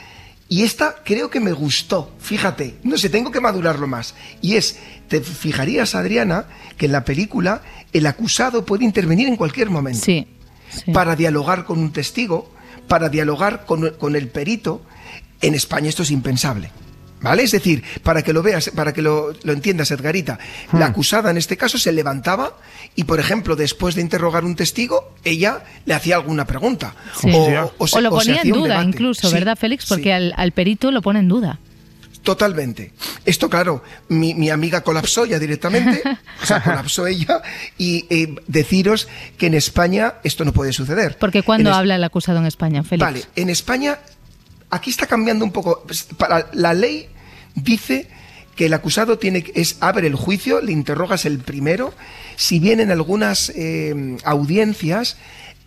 y 0.53 0.65
esta 0.65 0.97
creo 1.03 1.31
que 1.31 1.41
me 1.41 1.53
gustó, 1.53 2.13
fíjate, 2.19 2.75
no 2.83 2.99
sé, 2.99 3.09
tengo 3.09 3.31
que 3.31 3.41
madurarlo 3.41 3.87
más, 3.87 4.15
y 4.43 4.57
es, 4.57 4.79
te 5.09 5.23
fijarías, 5.23 5.95
Adriana, 5.95 6.45
que 6.77 6.85
en 6.85 6.93
la 6.93 7.07
película 7.07 7.63
el 7.95 8.05
acusado 8.07 8.67
puede 8.67 8.85
intervenir 8.85 9.29
en 9.29 9.37
cualquier 9.37 9.71
momento 9.71 10.05
Sí. 10.05 10.27
sí. 10.85 10.93
para 10.93 11.17
dialogar 11.17 11.65
con 11.65 11.79
un 11.79 11.91
testigo, 11.91 12.53
para 12.87 13.09
dialogar 13.09 13.65
con, 13.65 13.95
con 13.99 14.15
el 14.15 14.29
perito. 14.29 14.83
En 15.41 15.55
España 15.55 15.89
esto 15.89 16.03
es 16.03 16.11
impensable. 16.11 16.71
¿Vale? 17.23 17.45
Es 17.45 17.53
decir, 17.53 17.83
para 18.03 18.23
que 18.23 18.33
lo 18.33 18.43
veas, 18.43 18.71
para 18.75 18.93
que 18.93 19.01
lo, 19.01 19.33
lo 19.45 19.53
entiendas, 19.53 19.91
Edgarita, 19.93 20.39
la 20.73 20.87
acusada 20.87 21.31
en 21.31 21.37
este 21.39 21.57
caso 21.57 21.79
se 21.79 21.93
levantaba 21.93 22.59
y, 22.97 23.05
por 23.05 23.21
ejemplo, 23.21 23.55
después 23.57 23.95
de 23.95 24.03
interrogar 24.03 24.45
un 24.45 24.57
testigo, 24.57 25.15
ella 25.25 25.63
le 25.87 25.95
hacía 25.95 26.17
alguna 26.17 26.47
pregunta. 26.47 26.95
Sí. 27.21 27.31
O, 27.33 27.73
O, 27.79 28.01
lo 28.01 28.09
o 28.11 28.17
ponía 28.19 28.43
en 28.43 28.51
duda 28.51 28.83
incluso, 28.83 29.29
Sí, 29.29 29.35
¿verdad, 29.35 29.57
Félix? 29.57 29.85
sí. 29.85 29.89
Porque 29.89 30.13
al, 30.13 30.35
al 30.37 30.53
perito 30.53 30.91
lo 30.91 31.01
pone 31.01 31.21
en 31.21 31.29
duda. 31.29 31.59
Totalmente. 32.23 32.93
Esto, 33.25 33.51
claro, 33.51 33.83
mi, 34.09 34.33
mi 34.35 34.49
amiga 34.51 34.83
colapsó 34.83 35.27
ya 35.27 35.39
directamente, 35.41 36.03
o 36.43 36.47
sea, 36.47 36.61
colapsó 36.65 37.07
ella, 37.09 37.43
y 37.79 38.07
eh, 38.11 38.35
deciros 38.47 39.09
que 39.37 39.47
en 39.47 39.55
España 39.55 40.15
esto 40.23 40.45
no 40.45 40.53
puede 40.53 40.73
suceder. 40.73 41.17
Porque 41.19 41.43
cuando 41.43 41.71
es- 41.71 41.77
habla 41.77 41.97
el 41.97 42.05
acusado 42.05 42.39
en 42.39 42.47
España, 42.47 42.85
Félix. 42.85 43.05
Vale, 43.05 43.25
en 43.35 43.51
España, 43.51 43.99
aquí 44.71 44.91
está 44.91 45.07
cambiando 45.09 45.45
un 45.45 45.51
poco. 45.51 45.83
Pues, 45.85 46.05
Para 46.17 46.49
la 46.53 46.73
ley 46.75 47.09
dice 47.55 48.09
que 48.57 48.67
el 48.67 48.75
acusado 48.75 49.19
tiene 49.19 49.43
que- 49.43 49.59
es 49.61 49.77
abre 49.81 50.07
el 50.07 50.15
juicio, 50.15 50.61
le 50.61 50.73
interrogas 50.73 51.25
el 51.25 51.39
primero. 51.39 51.95
Si 52.37 52.59
bien 52.59 52.81
en 52.81 52.91
algunas 52.91 53.51
eh, 53.55 54.17
audiencias 54.25 55.17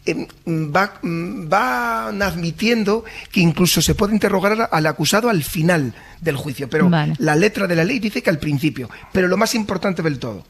eh, 0.06 0.28
va- 0.48 1.00
van 1.02 2.22
admitiendo 2.22 3.04
que 3.32 3.40
incluso 3.40 3.82
se 3.82 3.96
puede 3.96 4.14
interrogar 4.14 4.70
al 4.72 4.86
acusado 4.86 5.30
al 5.30 5.44
final 5.44 5.96
del 6.22 6.36
juicio, 6.36 6.70
pero 6.70 6.90
Vale. 6.90 7.14
la 7.18 7.36
letra 7.36 7.66
de 7.66 7.76
la 7.76 7.84
ley 7.84 7.98
dice 8.00 8.22
que 8.22 8.30
al 8.30 8.38
principio. 8.38 8.88
Pero 9.12 9.28
lo 9.28 9.36
más 9.38 9.56
importante 9.56 10.04
del 10.04 10.20
todo, 10.20 10.46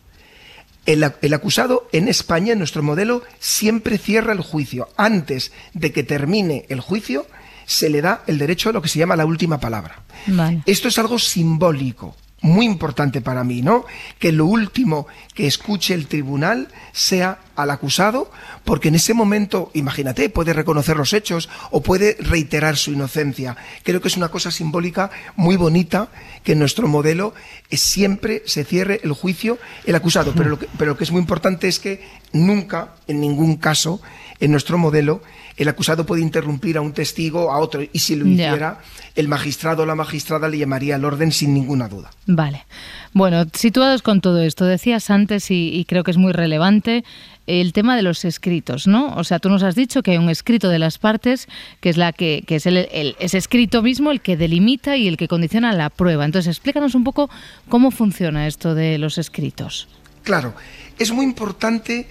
el, 0.86 1.10
el 1.22 1.34
acusado 1.34 1.88
en 1.94 2.10
España, 2.10 2.52
en 2.52 2.60
nuestro 2.60 2.84
modelo, 2.84 3.24
siempre 3.40 3.98
cierra 3.98 4.34
el 4.34 4.42
juicio. 4.42 4.90
Antes 4.98 5.54
de 5.74 5.94
que 5.94 6.04
termine 6.04 6.66
el 6.68 6.82
juicio, 6.82 7.26
se 7.66 7.89
le 7.89 8.01
da 8.01 8.24
el 8.28 8.38
derecho 8.38 8.70
a 8.70 8.74
lo 8.74 8.82
que 8.82 8.89
se 8.89 8.99
llama 8.99 9.16
la 9.16 9.26
última 9.26 9.59
palabra. 9.59 10.03
Vale. 10.28 10.61
Esto 10.66 10.88
es 10.88 10.97
algo 10.99 11.20
simbólico, 11.20 12.16
muy 12.41 12.66
importante 12.66 13.22
para 13.22 13.43
mí, 13.43 13.61
¿no? 13.61 13.86
Que 14.20 14.32
lo 14.32 14.45
último 14.45 15.07
que 15.34 15.47
escuche 15.47 15.93
el 15.93 16.07
tribunal 16.07 16.68
sea 16.91 17.39
al 17.56 17.72
acusado, 17.72 18.32
porque 18.64 18.89
en 18.89 18.95
ese 18.95 19.14
momento, 19.14 19.72
imagínate, 19.74 20.30
puede 20.30 20.53
reconocer 20.53 20.97
los 20.97 21.14
hechos 21.14 21.49
o 21.72 21.82
puede 21.82 22.18
reiterar 22.20 22.78
su 22.78 22.91
inocencia. 22.91 23.56
Creo 23.84 24.01
que 24.01 24.08
es 24.08 24.18
una 24.18 24.30
cosa 24.30 24.51
simbólica 24.51 25.12
muy 25.36 25.56
bonita 25.56 26.10
que 26.43 26.53
en 26.53 26.60
nuestro 26.60 26.88
modelo 26.88 27.34
siempre 27.72 28.43
se 28.45 28.64
cierre 28.64 29.01
el 29.03 29.14
juicio 29.14 29.58
el 29.86 29.95
acusado, 29.95 30.34
pero 30.36 30.49
lo 30.49 30.60
que, 30.60 30.68
pero 30.78 30.91
lo 30.91 30.97
que 30.97 31.03
es 31.03 31.12
muy 31.12 31.22
importante 31.22 31.68
es 31.68 31.80
que 31.80 32.03
nunca, 32.34 32.95
en 33.08 33.20
ningún 33.20 33.58
caso, 33.58 34.01
en 34.39 34.51
nuestro 34.51 34.78
modelo, 34.78 35.22
el 35.58 35.70
acusado 35.70 36.06
puede 36.06 36.22
interrumpir 36.22 36.78
a 36.78 36.82
un 36.82 36.93
testigo, 36.93 37.51
a 37.51 37.60
otro, 37.60 37.82
y 37.82 37.99
si 37.99 38.16
lo 38.16 38.28
hiciera, 38.28 38.80
el 39.16 39.28
magistrado 39.28 39.84
o 39.84 39.86
la 39.86 39.95
magistrada 39.95 40.49
le 40.49 40.58
llamaría 40.58 40.95
al 40.95 41.06
orden 41.06 41.32
sin 41.32 41.53
ninguna 41.53 41.88
duda. 41.88 42.12
Vale. 42.26 42.66
Bueno, 43.14 43.45
situados 43.53 44.01
con 44.01 44.20
todo 44.20 44.41
esto, 44.41 44.66
decías 44.66 45.10
antes 45.10 45.49
y, 45.51 45.70
y 45.70 45.86
creo 45.86 46.03
que 46.03 46.12
es 46.12 46.18
muy 46.18 46.34
relevante 46.34 47.06
el 47.48 47.74
tema 47.74 47.96
de 47.96 48.02
los 48.02 48.26
escritos, 48.26 48.88
¿no? 48.88 49.14
O 49.16 49.24
sea, 49.24 49.39
tú 49.39 49.50
nos 49.50 49.62
has 49.64 49.76
dicho 49.76 50.02
que 50.04 50.12
hay 50.12 50.18
un 50.18 50.30
escrito 50.30 50.70
de 50.70 50.80
las 50.80 50.98
partes 50.98 51.48
que 51.80 51.89
es 51.89 51.98
la 51.98 52.12
que, 52.12 52.43
que 52.48 52.56
es 52.56 52.66
el, 52.66 52.78
el- 52.91 53.16
ese 53.20 53.38
escrito 53.38 53.82
mismo 53.82 54.12
el 54.12 54.22
que 54.22 54.36
delimita 54.38 54.98
y 54.98 55.08
el 55.08 55.18
que 55.18 55.28
condiciona 55.28 55.72
la 55.74 55.89
prueba. 55.89 56.26
Entonces, 56.26 56.50
explícanos 56.58 56.96
un 56.96 57.04
poco 57.04 57.30
cómo 57.70 57.91
funciona 57.91 58.48
esto 58.48 58.74
de 58.76 58.98
los 58.98 59.18
escritos. 59.18 59.88
Claro, 60.24 60.54
es 60.98 61.12
muy 61.12 61.24
importante 61.26 62.08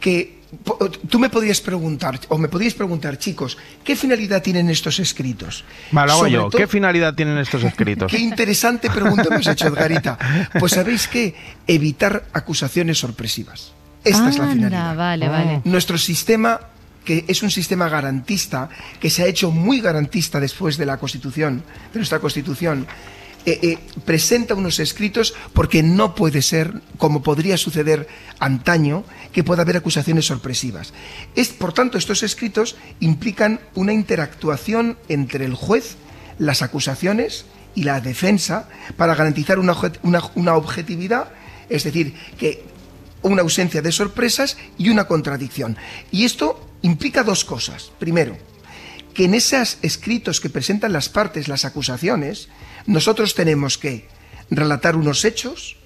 que 0.00 0.42
tú 1.08 1.18
me 1.18 1.30
podrías 1.30 1.60
preguntar, 1.60 2.18
o 2.28 2.36
me 2.36 2.48
podríais 2.48 2.74
preguntar, 2.74 3.16
chicos, 3.18 3.56
¿qué 3.84 3.94
finalidad 3.96 4.42
tienen 4.42 4.68
estos 4.68 4.98
escritos? 4.98 5.64
Vale, 5.92 6.08
lo 6.08 6.12
hago 6.12 6.20
Sobre 6.22 6.32
yo. 6.32 6.50
¿Qué 6.50 6.66
finalidad 6.66 7.14
tienen 7.14 7.38
estos 7.38 7.62
escritos? 7.64 8.10
Qué 8.12 8.18
interesante 8.18 8.90
pregunta 8.90 9.30
me 9.30 9.36
has 9.36 9.46
hecho, 9.46 9.68
Edgarita. 9.68 10.18
Pues 10.58 10.72
sabéis 10.72 11.06
que 11.08 11.34
evitar 11.68 12.24
acusaciones 12.32 12.98
sorpresivas. 12.98 13.72
Esta 14.04 14.28
es 14.30 14.38
la 14.38 14.44
Anda, 14.44 14.54
finalidad. 14.54 14.96
Vale, 14.96 15.28
vale. 15.28 15.60
Nuestro 15.64 15.96
sistema, 15.98 16.60
que 17.04 17.24
es 17.28 17.42
un 17.42 17.50
sistema 17.50 17.88
garantista, 17.88 18.68
que 19.00 19.10
se 19.10 19.22
ha 19.22 19.26
hecho 19.26 19.50
muy 19.50 19.80
garantista 19.80 20.40
después 20.40 20.76
de 20.76 20.86
la 20.86 20.98
Constitución, 20.98 21.62
de 21.92 21.98
nuestra 21.98 22.18
Constitución, 22.20 22.86
eh, 23.44 23.58
eh, 23.62 23.78
presenta 24.04 24.54
unos 24.54 24.78
escritos 24.78 25.34
porque 25.52 25.82
no 25.82 26.14
puede 26.14 26.42
ser, 26.42 26.80
como 26.96 27.22
podría 27.24 27.56
suceder 27.56 28.06
antaño, 28.38 29.02
que 29.32 29.42
pueda 29.42 29.62
haber 29.62 29.76
acusaciones 29.76 30.26
sorpresivas. 30.26 30.92
Es, 31.34 31.48
por 31.48 31.72
tanto, 31.72 31.98
estos 31.98 32.22
escritos 32.22 32.76
implican 33.00 33.58
una 33.74 33.92
interactuación 33.92 34.96
entre 35.08 35.44
el 35.44 35.54
juez, 35.54 35.96
las 36.38 36.62
acusaciones 36.62 37.44
y 37.74 37.82
la 37.82 38.00
defensa 38.00 38.68
para 38.96 39.14
garantizar 39.16 39.58
una- 39.58 39.76
una 40.34 40.54
objetividad, 40.54 41.28
es 41.68 41.82
decir, 41.84 42.14
que 42.38 42.64
una 43.22 43.42
ausencia 43.42 43.82
de 43.82 43.92
sorpresas 43.92 44.56
y 44.78 44.90
una 44.90 45.06
contradicción. 45.06 45.76
Y 46.10 46.24
esto 46.24 46.68
implica 46.82 47.22
dos 47.22 47.44
cosas. 47.44 47.92
Primero, 47.98 48.36
que 49.14 49.24
en 49.24 49.34
esos 49.34 49.78
escritos 49.82 50.40
que 50.40 50.50
presentan 50.50 50.92
las 50.92 51.08
partes, 51.08 51.48
las 51.48 51.64
acusaciones, 51.64 52.48
nosotros 52.86 53.34
tenemos 53.34 53.78
que 53.78 54.08
relatar 54.50 54.96
unos 54.96 55.24
hechos, 55.24 55.76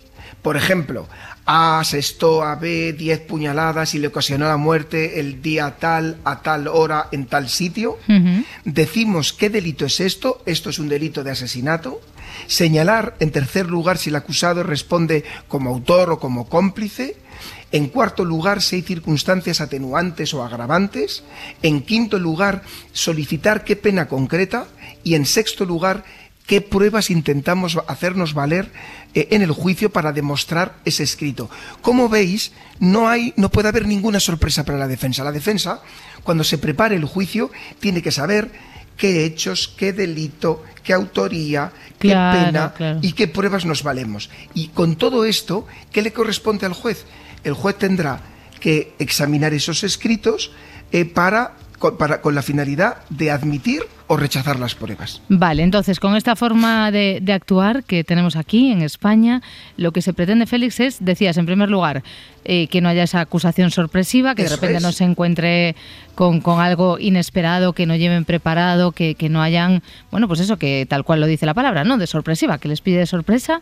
por 0.42 0.56
ejemplo, 0.56 1.08
A 1.46 1.78
asestó 1.78 2.42
a 2.42 2.56
B 2.56 2.92
10 2.92 3.20
puñaladas 3.20 3.94
y 3.94 4.00
le 4.00 4.08
ocasionó 4.08 4.48
la 4.48 4.56
muerte 4.56 5.20
el 5.20 5.40
día 5.40 5.76
tal, 5.78 6.18
a 6.24 6.42
tal 6.42 6.66
hora, 6.66 7.08
en 7.12 7.26
tal 7.26 7.48
sitio. 7.48 7.98
Decimos 8.64 9.32
qué 9.32 9.48
delito 9.48 9.86
es 9.86 10.00
esto, 10.00 10.42
esto 10.44 10.70
es 10.70 10.80
un 10.80 10.88
delito 10.88 11.22
de 11.22 11.30
asesinato. 11.30 12.00
Señalar, 12.48 13.14
en 13.20 13.30
tercer 13.30 13.66
lugar, 13.66 13.96
si 13.96 14.10
el 14.10 14.16
acusado 14.16 14.64
responde 14.64 15.24
como 15.46 15.70
autor 15.70 16.10
o 16.10 16.18
como 16.18 16.48
cómplice. 16.48 17.16
En 17.72 17.88
cuarto 17.88 18.24
lugar, 18.24 18.62
si 18.62 18.76
hay 18.76 18.82
circunstancias 18.82 19.60
atenuantes 19.60 20.34
o 20.34 20.42
agravantes. 20.42 21.22
En 21.62 21.82
quinto 21.82 22.18
lugar, 22.18 22.62
solicitar 22.92 23.64
qué 23.64 23.76
pena 23.76 24.08
concreta. 24.08 24.66
Y 25.04 25.14
en 25.14 25.26
sexto 25.26 25.64
lugar, 25.64 26.04
qué 26.46 26.60
pruebas 26.60 27.10
intentamos 27.10 27.78
hacernos 27.88 28.34
valer 28.34 28.70
eh, 29.14 29.28
en 29.32 29.42
el 29.42 29.50
juicio 29.50 29.90
para 29.90 30.12
demostrar 30.12 30.76
ese 30.84 31.02
escrito. 31.02 31.50
Como 31.82 32.08
veis, 32.08 32.52
no 32.78 33.08
hay, 33.08 33.34
no 33.36 33.50
puede 33.50 33.68
haber 33.68 33.86
ninguna 33.86 34.20
sorpresa 34.20 34.64
para 34.64 34.78
la 34.78 34.88
defensa. 34.88 35.24
La 35.24 35.32
defensa, 35.32 35.82
cuando 36.22 36.44
se 36.44 36.58
prepare 36.58 36.96
el 36.96 37.04
juicio, 37.04 37.50
tiene 37.80 38.02
que 38.02 38.12
saber 38.12 38.50
qué 38.96 39.24
hechos, 39.24 39.68
qué 39.76 39.92
delito, 39.92 40.62
qué 40.82 40.92
autoría, 40.92 41.72
qué 41.98 42.08
pena 42.08 42.72
claro. 42.76 43.00
y 43.02 43.12
qué 43.12 43.28
pruebas 43.28 43.64
nos 43.64 43.82
valemos. 43.82 44.30
Y 44.54 44.68
con 44.68 44.96
todo 44.96 45.24
esto, 45.24 45.66
¿qué 45.92 46.02
le 46.02 46.12
corresponde 46.12 46.66
al 46.66 46.72
juez? 46.72 47.04
El 47.44 47.54
juez 47.54 47.76
tendrá 47.76 48.20
que 48.60 48.94
examinar 48.98 49.52
esos 49.52 49.84
escritos 49.84 50.52
eh, 50.92 51.04
para 51.04 51.56
con, 51.78 51.96
para, 51.96 52.20
con 52.20 52.34
la 52.34 52.42
finalidad 52.42 52.98
de 53.10 53.30
admitir 53.30 53.82
o 54.08 54.16
rechazar 54.16 54.58
las 54.58 54.74
pruebas. 54.74 55.20
Vale, 55.28 55.62
entonces 55.62 55.98
con 55.98 56.14
esta 56.14 56.36
forma 56.36 56.90
de, 56.90 57.18
de, 57.20 57.32
actuar 57.32 57.82
que 57.82 58.04
tenemos 58.04 58.36
aquí 58.36 58.70
en 58.70 58.82
España, 58.82 59.42
lo 59.76 59.92
que 59.92 60.00
se 60.00 60.12
pretende, 60.12 60.46
Félix, 60.46 60.80
es, 60.80 61.04
decías, 61.04 61.36
en 61.36 61.46
primer 61.46 61.70
lugar, 61.70 62.04
eh, 62.44 62.68
que 62.68 62.80
no 62.80 62.88
haya 62.88 63.02
esa 63.02 63.20
acusación 63.20 63.72
sorpresiva, 63.72 64.36
que 64.36 64.42
Eso 64.42 64.50
de 64.50 64.56
repente 64.56 64.76
es. 64.76 64.82
no 64.84 64.92
se 64.92 65.02
encuentre 65.02 65.74
con, 66.14 66.40
con, 66.40 66.60
algo 66.60 66.96
inesperado, 67.00 67.72
que 67.72 67.86
no 67.86 67.96
lleven 67.96 68.24
preparado, 68.24 68.92
que, 68.92 69.16
que, 69.16 69.28
no 69.28 69.42
hayan, 69.42 69.82
bueno, 70.12 70.28
pues 70.28 70.38
eso, 70.38 70.56
que 70.56 70.86
tal 70.88 71.02
cual 71.02 71.20
lo 71.20 71.26
dice 71.26 71.44
la 71.44 71.54
palabra, 71.54 71.82
¿no? 71.82 71.98
De 71.98 72.06
sorpresiva, 72.06 72.58
que 72.58 72.68
les 72.68 72.80
pide 72.80 72.98
de 72.98 73.06
sorpresa. 73.06 73.60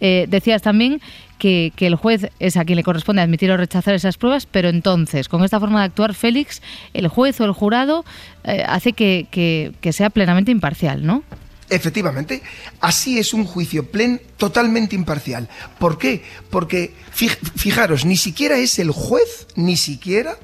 Eh, 0.00 0.26
decías 0.28 0.60
también 0.60 1.00
que, 1.38 1.72
que, 1.76 1.86
el 1.86 1.94
juez 1.94 2.30
es 2.38 2.56
a 2.56 2.64
quien 2.64 2.76
le 2.76 2.82
corresponde 2.82 3.22
admitir 3.22 3.50
o 3.50 3.56
rechazar 3.56 3.94
esas 3.94 4.16
pruebas, 4.16 4.46
pero 4.46 4.68
entonces, 4.68 5.28
con 5.28 5.44
esta 5.44 5.60
forma 5.60 5.80
de 5.80 5.86
actuar, 5.86 6.14
Félix, 6.14 6.62
el 6.94 7.08
juez 7.08 7.40
o 7.40 7.44
el 7.44 7.52
jurado 7.52 8.04
eh, 8.44 8.64
hace 8.66 8.92
que, 8.92 9.26
que, 9.30 9.72
que 9.80 9.92
sea 9.92 10.10
plenamente 10.10 10.50
imparcial, 10.50 11.06
¿no? 11.06 11.22
Efectivamente, 11.68 12.42
así 12.80 13.18
es 13.18 13.34
un 13.34 13.44
juicio 13.44 13.90
plen 13.90 14.22
totalmente 14.36 14.94
imparcial. 14.94 15.48
¿Por 15.80 15.98
qué? 15.98 16.22
Porque, 16.48 16.94
fijaros, 17.12 18.04
ni 18.04 18.16
siquiera 18.16 18.56
es 18.56 18.78
el 18.78 18.92
juez, 18.92 19.48
ni 19.56 19.76
siquiera 19.76 20.36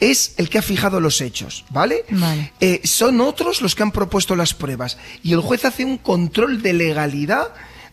es 0.00 0.34
el 0.36 0.48
que 0.48 0.58
ha 0.58 0.62
fijado 0.62 1.00
los 1.00 1.20
hechos, 1.20 1.64
¿vale? 1.70 2.04
vale. 2.10 2.52
Eh, 2.60 2.80
son 2.84 3.20
otros 3.20 3.62
los 3.62 3.74
que 3.74 3.82
han 3.82 3.92
propuesto 3.92 4.36
las 4.36 4.54
pruebas 4.54 4.98
y 5.22 5.32
el 5.32 5.40
juez 5.40 5.64
hace 5.64 5.84
un 5.84 5.98
control 5.98 6.62
de 6.62 6.72
legalidad 6.72 7.48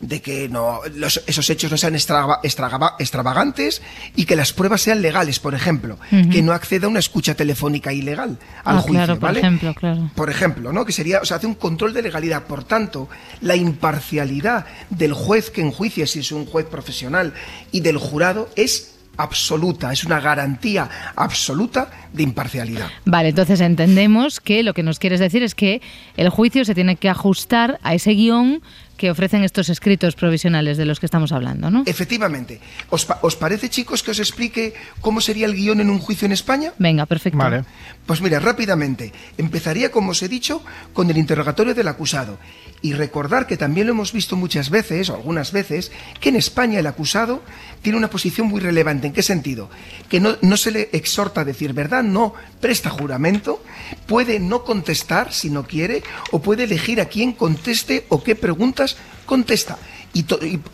de 0.08 0.22
que 0.22 0.50
no, 0.50 0.82
los, 0.96 1.24
esos 1.28 1.50
hechos 1.50 1.72
no 1.72 1.78
sean 1.78 1.96
extrava, 1.96 2.40
extrava, 2.44 2.96
extravagantes 3.00 3.82
y 4.16 4.26
que 4.26 4.36
las 4.36 4.54
pruebas 4.54 4.82
sean 4.82 5.02
legales, 5.02 5.40
por 5.40 5.56
ejemplo, 5.56 5.98
uh 6.12 6.16
-huh. 6.16 6.32
que 6.32 6.42
no 6.42 6.52
acceda 6.52 6.88
a 6.88 6.90
una 6.90 7.00
escucha 7.00 7.36
telefónica 7.36 7.94
ilegal 7.94 8.38
al 8.64 8.78
ah, 8.78 8.82
juicio, 8.82 9.06
claro, 9.06 9.20
¿vale? 9.20 9.40
Por 9.40 9.46
ejemplo, 9.46 9.74
claro. 9.74 10.12
Por 10.16 10.30
ejemplo, 10.30 10.74
¿no? 10.74 10.86
Que 10.86 10.92
sería, 10.92 11.20
o 11.22 11.26
sea, 11.26 11.38
hace 11.38 11.48
un 11.48 11.56
control 11.56 11.94
de 11.94 12.02
legalidad. 12.02 12.44
Por 12.44 12.64
tanto, 12.64 13.10
la 13.42 13.56
imparcialidad 13.56 14.66
del 14.90 15.14
juez 15.14 15.50
que 15.50 15.62
enjuicia, 15.62 16.06
si 16.08 16.20
es 16.20 16.32
un 16.32 16.46
juez 16.46 16.66
profesional, 16.66 17.34
y 17.72 17.80
del 17.82 17.98
jurado 17.98 18.50
es 18.56 18.94
absoluta, 19.18 19.92
es 19.92 20.04
una 20.04 20.20
garantía 20.20 20.90
absoluta 21.16 21.90
de 22.14 22.24
imparcialidad. 22.24 22.88
Vale, 23.06 23.30
entonces 23.30 23.62
entendemos 23.62 24.40
que 24.40 24.64
lo 24.64 24.74
que 24.74 24.84
nos 24.84 25.00
quieres 25.00 25.20
decir 25.20 25.44
es 25.44 25.56
que 25.56 25.82
el 26.18 26.30
juicio 26.30 26.66
se 26.66 26.74
tiene 26.74 26.96
que 26.96 27.10
ajustar 27.10 27.80
a 27.84 27.94
ese 27.94 28.12
guion 28.12 28.62
que 28.98 29.10
ofrecen 29.10 29.44
estos 29.44 29.70
escritos 29.70 30.16
provisionales 30.16 30.78
de 30.78 30.86
los 30.86 31.00
que 31.00 31.06
estamos 31.06 31.32
hablando, 31.32 31.70
¿no? 31.70 31.84
Efectivamente. 31.86 32.60
¿Os, 32.90 33.06
pa 33.06 33.20
¿Os, 33.22 33.36
parece, 33.36 33.70
chicos, 33.70 34.04
que 34.04 34.12
os 34.12 34.20
explique 34.20 34.74
cómo 35.02 35.22
sería 35.22 35.46
el 35.46 35.56
guion 35.56 35.82
en 35.82 35.90
un 35.90 36.00
juicio 36.00 36.26
en 36.26 36.32
España? 36.32 36.74
Venga, 36.78 37.06
perfecto. 37.06 37.38
Vale. 37.38 37.66
Pues 38.06 38.22
mira, 38.22 38.40
rápidamente. 38.40 39.14
Empezaría, 39.38 39.92
como 39.92 40.12
os 40.12 40.22
he 40.22 40.28
dicho, 40.28 40.62
con 40.94 41.10
el 41.10 41.18
interrogatorio 41.18 41.74
del 41.74 41.88
acusado. 41.88 42.38
Y 42.82 42.94
recordar 42.94 43.48
que 43.48 43.56
también 43.56 43.88
lo 43.88 43.94
hemos 43.94 44.12
visto 44.12 44.36
muchas 44.36 44.70
veces, 44.70 45.10
o 45.10 45.16
algunas 45.16 45.54
veces, 45.54 45.90
que 46.20 46.30
en 46.30 46.36
España 46.36 46.80
el 46.80 46.88
acusado 46.88 47.42
tiene 47.82 47.98
una 47.98 48.10
posición 48.10 48.48
muy 48.48 48.60
relevante. 48.60 49.08
¿En 49.08 49.14
qué 49.14 49.24
sentido? 49.24 49.70
Que 50.10 50.20
no, 50.20 50.36
no 50.42 50.58
se 50.58 50.72
le 50.72 50.90
exhorta 50.92 51.42
a 51.42 51.46
decir 51.46 51.72
verdad, 51.72 52.04
no 52.04 52.34
presta 52.60 52.90
juramento, 52.90 53.64
puede 54.06 54.40
no 54.42 54.66
contestar 54.66 55.32
si 55.32 55.50
no 55.50 55.64
quiere, 55.64 56.04
o 56.32 56.42
puede 56.42 56.66
elegir 56.66 57.00
a 57.00 57.06
quién 57.06 57.32
conteste 57.32 58.06
o 58.10 58.22
qué 58.22 58.36
preguntas 58.36 58.98
contesta. 59.26 59.78
Y, 60.14 60.26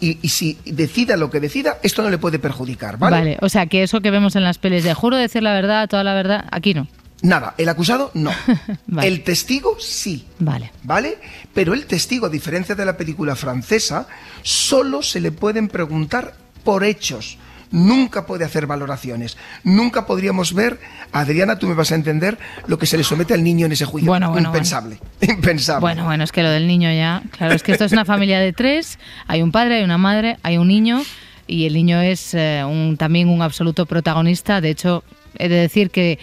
y, 0.02 0.18
y, 0.22 0.30
si 0.30 0.58
decida 0.66 1.16
lo 1.16 1.30
que 1.30 1.40
decida, 1.40 1.78
esto 1.82 2.02
no 2.02 2.10
le 2.10 2.18
puede 2.18 2.40
perjudicar, 2.40 2.98
¿vale? 2.98 3.16
Vale, 3.16 3.38
o 3.42 3.48
sea 3.48 3.68
que 3.68 3.84
eso 3.84 4.02
que 4.02 4.12
vemos 4.12 4.36
en 4.36 4.44
las 4.44 4.58
pelis 4.58 4.84
de 4.84 4.94
juro 4.94 5.16
decir 5.16 5.44
la 5.44 5.54
verdad, 5.54 5.88
toda 5.88 6.04
la 6.04 6.14
verdad, 6.14 6.46
aquí 6.52 6.74
no. 6.74 6.88
Nada, 7.22 7.54
el 7.58 7.68
acusado 7.70 8.12
no. 8.14 8.32
vale. 8.88 9.08
El 9.08 9.24
testigo 9.24 9.78
sí. 9.80 10.26
Vale. 10.40 10.72
¿Vale? 10.84 11.18
Pero 11.54 11.74
el 11.74 11.86
testigo, 11.86 12.28
a 12.28 12.30
diferencia 12.30 12.76
de 12.76 12.86
la 12.86 12.98
película 12.98 13.36
francesa, 13.36 14.08
solo 14.42 15.02
se 15.02 15.20
le 15.20 15.32
pueden 15.32 15.68
preguntar 15.68 16.36
por 16.64 16.84
hechos. 16.84 17.38
Nunca 17.72 18.26
puede 18.26 18.46
hacer 18.46 18.66
valoraciones. 18.66 19.38
Nunca 19.64 20.08
podríamos 20.08 20.54
ver, 20.54 20.80
Adriana, 21.12 21.60
tú 21.60 21.68
me 21.68 21.76
vas 21.76 21.92
a 21.92 21.96
entender, 21.96 22.38
lo 22.66 22.80
que 22.80 22.88
se 22.88 22.98
le 22.98 23.04
somete 23.04 23.34
al 23.34 23.44
niño 23.44 23.68
en 23.68 23.74
ese 23.74 23.86
juicio. 23.86 24.10
Bueno, 24.10 24.32
bueno, 24.32 24.50
Impensable. 24.50 24.98
Bueno. 25.20 25.34
Impensable. 25.36 25.82
Bueno, 25.82 26.06
bueno, 26.06 26.24
es 26.24 26.32
que 26.32 26.42
lo 26.42 26.50
del 26.50 26.68
niño 26.68 26.92
ya. 26.92 27.22
Claro, 27.38 27.54
es 27.54 27.62
que 27.62 27.74
esto 27.74 27.86
es 27.86 27.92
una 27.92 28.06
familia 28.06 28.40
de 28.40 28.54
tres. 28.54 28.98
Hay 29.28 29.44
un 29.44 29.52
padre, 29.52 29.78
hay 29.78 29.84
una 29.84 30.00
madre, 30.00 30.38
hay 30.42 30.58
un 30.58 30.68
niño. 30.68 31.04
Y 31.46 31.66
el 31.66 31.74
niño 31.74 32.02
es 32.02 32.34
eh, 32.34 32.64
un, 32.64 32.98
también 32.98 33.30
un 33.30 33.42
absoluto 33.42 33.86
protagonista. 33.86 34.62
De 34.62 34.70
hecho, 34.70 35.04
he 35.38 35.50
de 35.50 35.56
decir 35.56 35.92
que 35.92 36.20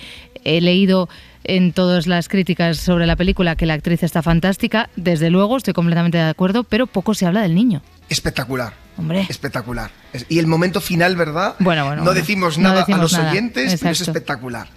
he 0.47 0.61
leído 0.61 1.09
en 1.45 1.73
todas 1.73 2.07
las 2.07 2.29
críticas 2.29 2.79
sobre 2.79 3.07
la 3.07 3.17
película 3.17 3.57
que 3.57 3.67
la 3.67 3.75
actriz 3.75 4.03
está 4.03 4.23
fantástica. 4.23 4.91
Desde 4.97 5.31
luego, 5.31 5.57
estoy 5.57 5.75
completamente 5.75 6.19
de 6.19 6.25
acuerdo, 6.29 6.65
pero 6.65 6.87
poco 6.87 7.15
se 7.15 7.27
habla 7.27 7.43
del 7.43 7.55
niño. 7.55 7.83
Espectacular. 8.09 8.73
Hombre. 8.99 9.27
Espectacular. 9.29 9.91
Y 10.29 10.39
el 10.39 10.47
momento 10.47 10.81
final, 10.81 11.17
¿verdad? 11.17 11.55
Bueno, 11.59 11.85
bueno. 11.85 11.97
No 12.03 12.05
bueno. 12.07 12.21
decimos 12.21 12.57
nada 12.59 12.75
no 12.75 12.81
decimos 12.81 12.99
a 12.99 13.03
los 13.03 13.13
nada. 13.13 13.31
oyentes, 13.31 13.65
Exacto. 13.65 13.81
pero 13.83 13.93
es 13.93 14.01
espectacular. 14.01 14.69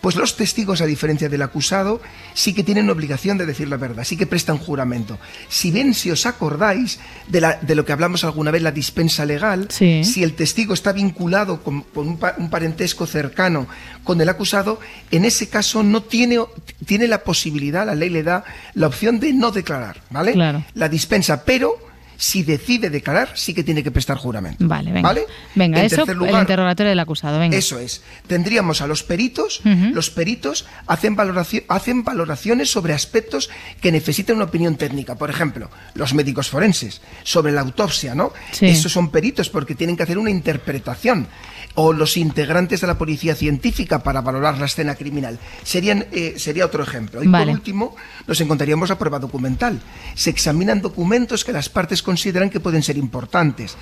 Pues 0.00 0.16
los 0.16 0.36
testigos, 0.36 0.80
a 0.80 0.86
diferencia 0.86 1.28
del 1.28 1.42
acusado, 1.42 2.00
sí 2.34 2.52
que 2.52 2.62
tienen 2.62 2.90
obligación 2.90 3.38
de 3.38 3.46
decir 3.46 3.68
la 3.68 3.76
verdad, 3.76 4.04
sí 4.04 4.16
que 4.16 4.26
prestan 4.26 4.58
juramento. 4.58 5.18
Si 5.48 5.70
bien, 5.70 5.94
si 5.94 6.10
os 6.10 6.26
acordáis 6.26 6.98
de, 7.28 7.40
la, 7.40 7.58
de 7.60 7.74
lo 7.74 7.84
que 7.84 7.92
hablamos 7.92 8.24
alguna 8.24 8.50
vez, 8.50 8.62
la 8.62 8.72
dispensa 8.72 9.24
legal, 9.24 9.68
sí. 9.70 10.04
si 10.04 10.22
el 10.22 10.34
testigo 10.34 10.74
está 10.74 10.92
vinculado 10.92 11.62
con, 11.62 11.82
con 11.82 12.08
un, 12.08 12.18
un, 12.38 12.50
parentesco 12.50 13.06
cercano 13.06 13.66
con 14.02 14.20
el 14.20 14.28
acusado, 14.28 14.78
en 15.10 15.24
ese 15.24 15.48
caso 15.48 15.82
no 15.82 16.02
tiene, 16.02 16.38
tiene 16.86 17.08
la 17.08 17.24
posibilidad, 17.24 17.86
la 17.86 17.94
ley 17.94 18.10
le 18.10 18.22
da 18.22 18.44
la 18.74 18.86
opción 18.86 19.20
de 19.20 19.32
no 19.32 19.50
declarar, 19.50 20.02
¿vale? 20.10 20.32
Claro. 20.32 20.64
La 20.74 20.88
dispensa, 20.88 21.44
pero 21.44 21.93
si 22.24 22.42
decide 22.42 22.88
declarar, 22.88 23.32
sí 23.34 23.52
que 23.52 23.62
tiene 23.62 23.82
que 23.82 23.90
prestar 23.90 24.16
juramento. 24.16 24.66
Vale, 24.66 24.92
venga. 24.92 25.06
¿Vale? 25.10 25.26
Venga, 25.54 25.80
en 25.80 25.84
eso, 25.84 26.06
lugar, 26.14 26.36
el 26.36 26.40
interrogatorio 26.40 26.88
del 26.88 26.98
acusado, 26.98 27.38
venga. 27.38 27.54
Eso 27.54 27.78
es. 27.78 28.00
Tendríamos 28.26 28.80
a 28.80 28.86
los 28.86 29.02
peritos, 29.02 29.60
uh 29.62 29.68
-huh. 29.68 29.92
los 29.92 30.08
peritos 30.08 30.64
hacen, 30.86 31.16
valoración, 31.16 31.64
hacen 31.68 32.02
valoraciones 32.02 32.70
sobre 32.70 32.94
aspectos 32.94 33.50
que 33.82 33.92
necesitan 33.92 34.36
una 34.36 34.46
opinión 34.46 34.76
técnica. 34.76 35.16
Por 35.16 35.28
ejemplo, 35.28 35.68
los 35.92 36.14
médicos 36.14 36.48
forenses, 36.48 37.02
sobre 37.24 37.52
la 37.52 37.60
autopsia, 37.60 38.14
¿no? 38.14 38.32
Sí. 38.52 38.68
Esos 38.68 38.90
son 38.90 39.10
peritos 39.10 39.50
porque 39.50 39.74
tienen 39.74 39.94
que 39.94 40.04
hacer 40.04 40.16
una 40.16 40.30
interpretación. 40.30 41.28
O 41.74 41.92
los 41.92 42.16
integrantes 42.16 42.80
de 42.80 42.86
la 42.86 42.98
policía 42.98 43.34
científica 43.34 44.02
para 44.02 44.20
valorar 44.20 44.58
la 44.58 44.66
escena 44.66 44.94
criminal. 44.94 45.38
Serían, 45.62 46.06
eh, 46.12 46.34
sería 46.36 46.66
otro 46.66 46.82
ejemplo. 46.82 47.22
Y 47.22 47.26
vale. 47.26 47.46
por 47.46 47.54
último, 47.54 47.96
nos 48.26 48.40
encontraríamos 48.40 48.88
la 48.88 48.98
prueba 48.98 49.18
documental. 49.18 49.80
Se 50.14 50.30
examinan 50.30 50.80
documentos 50.80 51.44
que 51.44 51.52
las 51.52 51.68
partes 51.68 52.02
consideran 52.02 52.50
que 52.50 52.60
pueden 52.60 52.82
ser 52.82 52.96
importantes. 52.96 53.76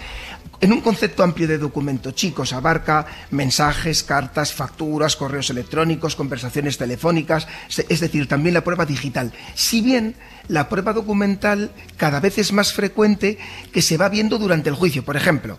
En 0.60 0.72
un 0.72 0.80
concepto 0.80 1.22
amplio 1.22 1.48
de 1.48 1.58
documento, 1.58 2.12
chicos, 2.12 2.52
abarca 2.52 3.04
mensajes, 3.30 4.04
cartas, 4.04 4.52
facturas, 4.52 5.16
correos 5.16 5.50
electrónicos, 5.50 6.14
conversaciones 6.14 6.78
telefónicas, 6.78 7.48
es 7.88 8.00
decir, 8.00 8.28
también 8.28 8.54
la 8.54 8.62
prueba 8.62 8.86
digital. 8.86 9.32
Si 9.54 9.80
bien 9.80 10.14
la 10.48 10.68
prueba 10.68 10.92
documental 10.92 11.70
cada 11.96 12.20
vez 12.20 12.38
es 12.38 12.52
más 12.52 12.72
frecuente 12.72 13.38
que 13.72 13.82
se 13.82 13.96
va 13.96 14.08
viendo 14.08 14.38
durante 14.38 14.68
el 14.68 14.76
juicio. 14.76 15.04
Por 15.04 15.16
ejemplo, 15.16 15.58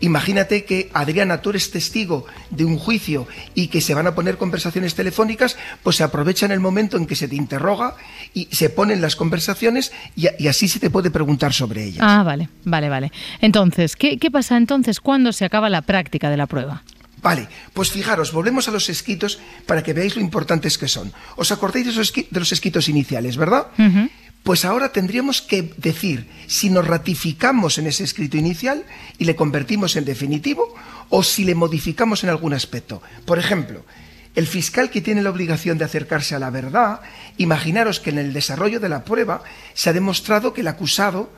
Imagínate 0.00 0.64
que 0.64 0.90
Adriana, 0.92 1.40
tú 1.40 1.50
eres 1.50 1.70
testigo 1.70 2.26
de 2.50 2.64
un 2.64 2.78
juicio 2.78 3.26
y 3.54 3.68
que 3.68 3.80
se 3.80 3.94
van 3.94 4.06
a 4.06 4.14
poner 4.14 4.36
conversaciones 4.36 4.94
telefónicas, 4.94 5.56
pues 5.82 5.96
se 5.96 6.04
aprovecha 6.04 6.46
en 6.46 6.52
el 6.52 6.60
momento 6.60 6.96
en 6.96 7.06
que 7.06 7.16
se 7.16 7.28
te 7.28 7.36
interroga 7.36 7.96
y 8.32 8.48
se 8.50 8.70
ponen 8.70 9.00
las 9.00 9.16
conversaciones 9.16 9.92
y, 10.16 10.26
y 10.38 10.48
así 10.48 10.68
se 10.68 10.80
te 10.80 10.90
puede 10.90 11.10
preguntar 11.10 11.52
sobre 11.52 11.84
ellas. 11.84 12.02
Ah, 12.02 12.22
vale, 12.22 12.48
vale, 12.64 12.88
vale. 12.88 13.12
Entonces, 13.40 13.96
¿qué, 13.96 14.18
qué 14.18 14.30
pasa 14.30 14.56
entonces 14.56 15.00
cuando 15.00 15.32
se 15.32 15.44
acaba 15.44 15.68
la 15.70 15.82
práctica 15.82 16.30
de 16.30 16.36
la 16.36 16.46
prueba? 16.46 16.82
Vale, 17.24 17.48
pues 17.72 17.90
fijaros, 17.90 18.32
volvemos 18.32 18.68
a 18.68 18.70
los 18.70 18.90
escritos 18.90 19.38
para 19.64 19.82
que 19.82 19.94
veáis 19.94 20.14
lo 20.14 20.20
importantes 20.20 20.76
que 20.76 20.88
son. 20.88 21.10
¿Os 21.36 21.50
acordáis 21.52 21.86
de, 21.86 22.26
los 22.38 22.52
escritos 22.52 22.86
iniciales, 22.90 23.38
verdad? 23.38 23.68
Uh 23.78 23.82
-huh. 23.82 24.10
Pues 24.44 24.64
ahora 24.66 24.92
tendríamos 24.92 25.40
que 25.40 25.72
decir 25.78 26.28
si 26.46 26.68
nos 26.68 26.86
ratificamos 26.86 27.78
en 27.78 27.86
ese 27.86 28.04
escrito 28.04 28.36
inicial 28.36 28.84
y 29.18 29.24
le 29.24 29.34
convertimos 29.34 29.96
en 29.96 30.04
definitivo 30.04 30.74
o 31.08 31.22
si 31.22 31.44
le 31.44 31.54
modificamos 31.54 32.22
en 32.22 32.30
algún 32.30 32.52
aspecto. 32.52 33.02
Por 33.24 33.38
ejemplo, 33.38 33.84
el 34.34 34.46
fiscal 34.46 34.90
que 34.90 35.00
tiene 35.00 35.22
la 35.22 35.30
obligación 35.30 35.78
de 35.78 35.86
acercarse 35.86 36.34
a 36.34 36.38
la 36.38 36.50
verdad, 36.50 37.00
imaginaros 37.38 38.00
que 38.00 38.10
en 38.10 38.18
el 38.18 38.32
desarrollo 38.34 38.80
de 38.80 38.90
la 38.90 39.02
prueba 39.04 39.42
se 39.72 39.88
ha 39.88 39.94
demostrado 39.94 40.52
que 40.52 40.60
el 40.60 40.68
acusado 40.68 41.30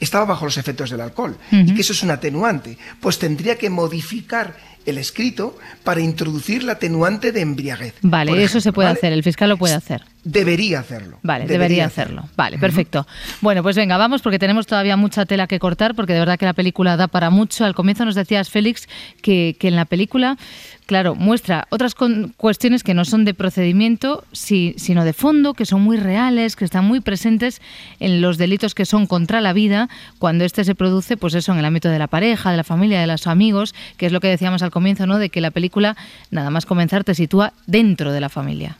estaba 0.00 0.24
bajo 0.24 0.46
los 0.46 0.56
efectos 0.56 0.90
del 0.90 1.02
alcohol 1.02 1.36
uh 1.52 1.54
-huh. 1.54 1.70
y 1.70 1.74
que 1.74 1.82
eso 1.82 1.92
es 1.92 2.02
un 2.02 2.10
atenuante, 2.10 2.78
pues 3.00 3.18
tendría 3.18 3.58
que 3.58 3.70
modificar 3.70 4.56
el 4.86 4.98
escrito 4.98 5.56
para 5.82 6.00
introducir 6.00 6.62
la 6.64 6.72
atenuante 6.72 7.32
de 7.32 7.40
embriaguez. 7.40 7.94
Vale, 8.02 8.42
eso 8.42 8.60
se 8.60 8.72
puede 8.72 8.88
hacer, 8.88 9.12
el 9.12 9.22
fiscal 9.22 9.48
lo 9.48 9.56
puede 9.56 9.74
hacer. 9.74 10.02
Debería 10.24 10.80
hacerlo. 10.80 11.18
Vale, 11.22 11.46
debería, 11.46 11.84
hacerlo. 11.84 12.24
Vale, 12.34 12.56
perfecto. 12.56 13.06
Bueno, 13.42 13.62
pues 13.62 13.76
venga, 13.76 13.98
vamos 13.98 14.22
porque 14.22 14.38
tenemos 14.38 14.66
todavía 14.66 14.96
mucha 14.96 15.26
tela 15.26 15.46
que 15.46 15.58
cortar 15.58 15.94
porque 15.94 16.14
de 16.14 16.20
verdad 16.20 16.38
que 16.38 16.46
la 16.46 16.54
película 16.54 16.96
da 16.96 17.08
para 17.08 17.28
mucho. 17.28 17.64
Al 17.64 17.74
comienzo 17.74 18.06
nos 18.06 18.14
decías, 18.14 18.48
Félix, 18.48 18.88
que, 19.20 19.54
que 19.58 19.68
en 19.68 19.76
la 19.76 19.84
película, 19.84 20.38
claro, 20.86 21.14
muestra 21.14 21.66
otras 21.68 21.94
cuestiones 22.38 22.82
que 22.82 22.94
no 22.94 23.04
son 23.04 23.26
de 23.26 23.34
procedimiento, 23.34 24.24
sino 24.32 25.04
de 25.04 25.12
fondo, 25.12 25.52
que 25.52 25.66
son 25.66 25.82
muy 25.82 25.98
reales, 25.98 26.56
que 26.56 26.64
están 26.64 26.86
muy 26.86 27.00
presentes 27.00 27.60
en 28.00 28.22
los 28.22 28.38
delitos 28.38 28.74
que 28.74 28.86
son 28.86 29.06
contra 29.06 29.42
la 29.42 29.52
vida 29.52 29.90
cuando 30.18 30.46
este 30.46 30.64
se 30.64 30.74
produce, 30.74 31.18
pues 31.18 31.34
eso, 31.34 31.52
en 31.52 31.58
el 31.58 31.66
ámbito 31.66 31.90
de 31.90 31.98
la 31.98 32.06
pareja, 32.06 32.50
de 32.50 32.56
la 32.56 32.64
familia, 32.64 32.98
de 32.98 33.06
los 33.06 33.26
amigos, 33.26 33.74
que 33.98 34.06
es 34.06 34.12
lo 34.12 34.20
que 34.20 34.28
decíamos 34.28 34.62
al 34.62 34.70
comienzo, 34.74 35.06
¿no? 35.06 35.18
De 35.18 35.30
que 35.30 35.40
la 35.40 35.50
película, 35.50 35.96
nada 36.30 36.50
más 36.50 36.66
comenzar, 36.66 37.02
te 37.02 37.14
sitúa 37.14 37.54
dentro 37.66 38.12
de 38.12 38.20
la 38.20 38.28
familia. 38.28 38.76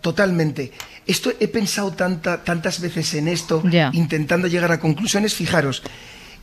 Totalmente. 0.00 0.72
Esto 1.06 1.30
he 1.38 1.48
pensado 1.48 1.92
tanta, 1.92 2.42
tantas 2.42 2.80
veces 2.80 3.12
en 3.14 3.28
esto, 3.28 3.62
intentando 3.92 4.48
llegar 4.48 4.72
a 4.72 4.80
conclusiones. 4.80 5.34
Fijaros, 5.34 5.82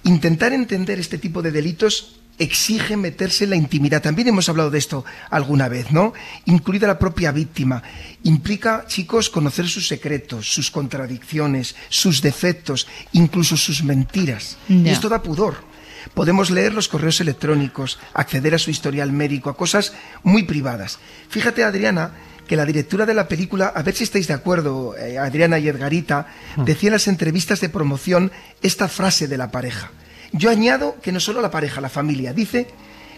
intentar 0.04 0.54
entender 0.54 1.00
este 1.00 1.18
tipo 1.18 1.42
de 1.42 1.52
delitos 1.52 2.20
exige 2.40 2.96
meterse 2.96 3.44
en 3.44 3.50
la 3.52 3.56
intimidad. 3.58 4.02
También 4.02 4.30
hemos 4.30 4.48
hablado 4.48 4.72
de 4.72 4.80
esto 4.80 5.04
alguna 5.30 5.68
vez, 5.68 5.92
¿no? 5.92 6.14
Incluida 6.46 6.88
la 6.88 6.98
propia 6.98 7.32
víctima. 7.32 7.84
Implica, 8.24 8.86
chicos, 8.88 9.30
conocer 9.30 9.68
sus 9.68 9.88
secretos, 9.88 10.48
sus 10.48 10.72
contradicciones, 10.72 11.76
sus 11.90 12.22
defectos, 12.22 12.88
incluso 13.12 13.58
sus 13.58 13.84
mentiras. 13.84 14.58
Y 14.70 14.88
esto 14.88 15.10
da 15.10 15.22
pudor. 15.22 15.69
Podemos 16.14 16.50
leer 16.50 16.74
los 16.74 16.88
correos 16.88 17.22
electrónicos, 17.22 18.00
acceder 18.14 18.56
a 18.56 18.60
su 18.60 18.72
historial 18.72 19.12
médico, 19.12 19.50
a 19.50 19.58
cosas 19.58 19.94
muy 20.24 20.44
privadas. 20.44 21.00
Fíjate, 21.30 21.64
Adriana, 21.64 22.12
que 22.48 22.56
la 22.56 22.66
directora 22.66 23.06
de 23.06 23.14
la 23.14 23.28
película, 23.28 23.68
a 23.68 23.84
ver 23.84 23.96
si 23.96 24.04
estáis 24.04 24.28
de 24.28 24.34
acuerdo, 24.34 24.96
eh, 24.98 25.18
Adriana 25.20 25.60
y 25.60 25.68
Edgarita, 25.68 26.28
hmm. 26.56 26.64
decía 26.64 26.88
en 26.88 26.94
las 26.94 27.08
entrevistas 27.08 27.62
de 27.62 27.70
promoción 27.70 28.32
esta 28.62 28.88
frase 28.88 29.28
de 29.28 29.38
la 29.38 29.52
pareja. 29.52 29.92
Yo 30.32 30.50
añado 30.50 30.98
que 31.02 31.12
no 31.12 31.20
solo 31.20 31.42
la 31.42 31.52
pareja, 31.52 31.82
la 31.82 31.90
familia. 31.90 32.34
Dice 32.34 32.68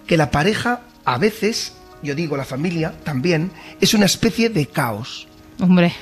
que 0.05 0.17
la 0.17 0.31
pareja 0.31 0.81
a 1.05 1.17
veces, 1.17 1.73
yo 2.03 2.15
digo 2.15 2.37
la 2.37 2.45
familia 2.45 2.93
también, 3.03 3.51
es 3.79 3.93
una 3.93 4.05
especie 4.05 4.49
de 4.49 4.67
caos. 4.67 5.27
Hombre. 5.59 5.93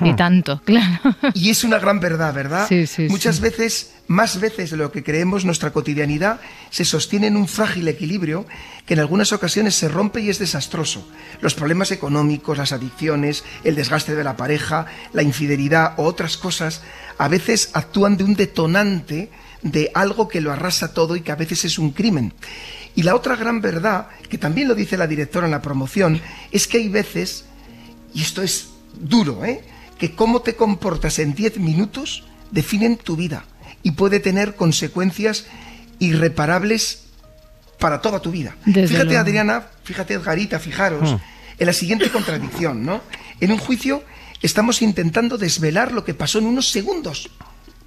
Y 0.00 0.12
hmm. 0.12 0.16
tanto, 0.16 0.60
claro. 0.64 1.16
Y 1.34 1.50
es 1.50 1.64
una 1.64 1.78
gran 1.78 2.00
verdad, 2.00 2.32
¿verdad? 2.34 2.66
Sí, 2.68 2.86
sí, 2.86 3.08
Muchas 3.08 3.40
veces, 3.40 3.94
más 4.06 4.40
veces 4.40 4.70
de 4.70 4.76
lo 4.76 4.92
que 4.92 5.02
creemos, 5.02 5.44
nuestra 5.44 5.72
cotidianidad 5.72 6.40
se 6.70 6.84
sostiene 6.84 7.26
en 7.26 7.36
un 7.36 7.48
frágil 7.48 7.88
equilibrio 7.88 8.46
que 8.86 8.94
en 8.94 9.00
algunas 9.00 9.32
ocasiones 9.32 9.74
se 9.74 9.88
rompe 9.88 10.20
y 10.20 10.30
es 10.30 10.38
desastroso. 10.38 11.06
Los 11.40 11.54
problemas 11.54 11.90
económicos, 11.90 12.58
las 12.58 12.72
adicciones, 12.72 13.44
el 13.64 13.74
desgaste 13.74 14.14
de 14.14 14.24
la 14.24 14.36
pareja, 14.36 14.86
la 15.12 15.22
infidelidad 15.22 15.94
o 15.96 16.04
otras 16.04 16.36
cosas, 16.36 16.82
a 17.18 17.28
veces 17.28 17.70
actúan 17.74 18.16
de 18.16 18.24
un 18.24 18.34
detonante 18.34 19.30
de 19.62 19.90
algo 19.94 20.28
que 20.28 20.40
lo 20.40 20.52
arrasa 20.52 20.94
todo 20.94 21.16
y 21.16 21.20
que 21.20 21.32
a 21.32 21.36
veces 21.36 21.64
es 21.64 21.78
un 21.78 21.90
crimen. 21.90 22.32
Y 22.94 23.02
la 23.02 23.14
otra 23.14 23.36
gran 23.36 23.60
verdad, 23.60 24.08
que 24.28 24.38
también 24.38 24.68
lo 24.68 24.74
dice 24.74 24.96
la 24.96 25.06
directora 25.06 25.46
en 25.46 25.52
la 25.52 25.62
promoción, 25.62 26.20
es 26.50 26.66
que 26.66 26.78
hay 26.78 26.88
veces, 26.88 27.44
y 28.14 28.22
esto 28.22 28.42
es 28.42 28.70
duro, 28.98 29.44
¿eh? 29.44 29.62
Que 29.98 30.14
cómo 30.14 30.40
te 30.40 30.56
comportas 30.56 31.18
en 31.18 31.34
10 31.34 31.58
minutos 31.58 32.24
definen 32.50 32.96
tu 32.96 33.16
vida 33.16 33.44
y 33.82 33.92
puede 33.92 34.20
tener 34.20 34.56
consecuencias 34.56 35.46
irreparables 35.98 37.04
para 37.78 38.00
toda 38.00 38.20
tu 38.20 38.30
vida. 38.30 38.56
fíjate, 38.64 39.16
Adriana, 39.16 39.66
fíjate, 39.84 40.14
Edgarita, 40.14 40.58
fijaros, 40.58 41.12
hmm. 41.12 41.16
en 41.58 41.66
la 41.66 41.72
siguiente 41.72 42.10
contradicción, 42.10 42.84
¿no? 42.84 43.02
En 43.40 43.52
un 43.52 43.58
juicio 43.58 44.02
estamos 44.42 44.82
intentando 44.82 45.38
desvelar 45.38 45.92
lo 45.92 46.04
que 46.04 46.14
pasó 46.14 46.38
en 46.38 46.46
unos 46.46 46.70
segundos, 46.70 47.30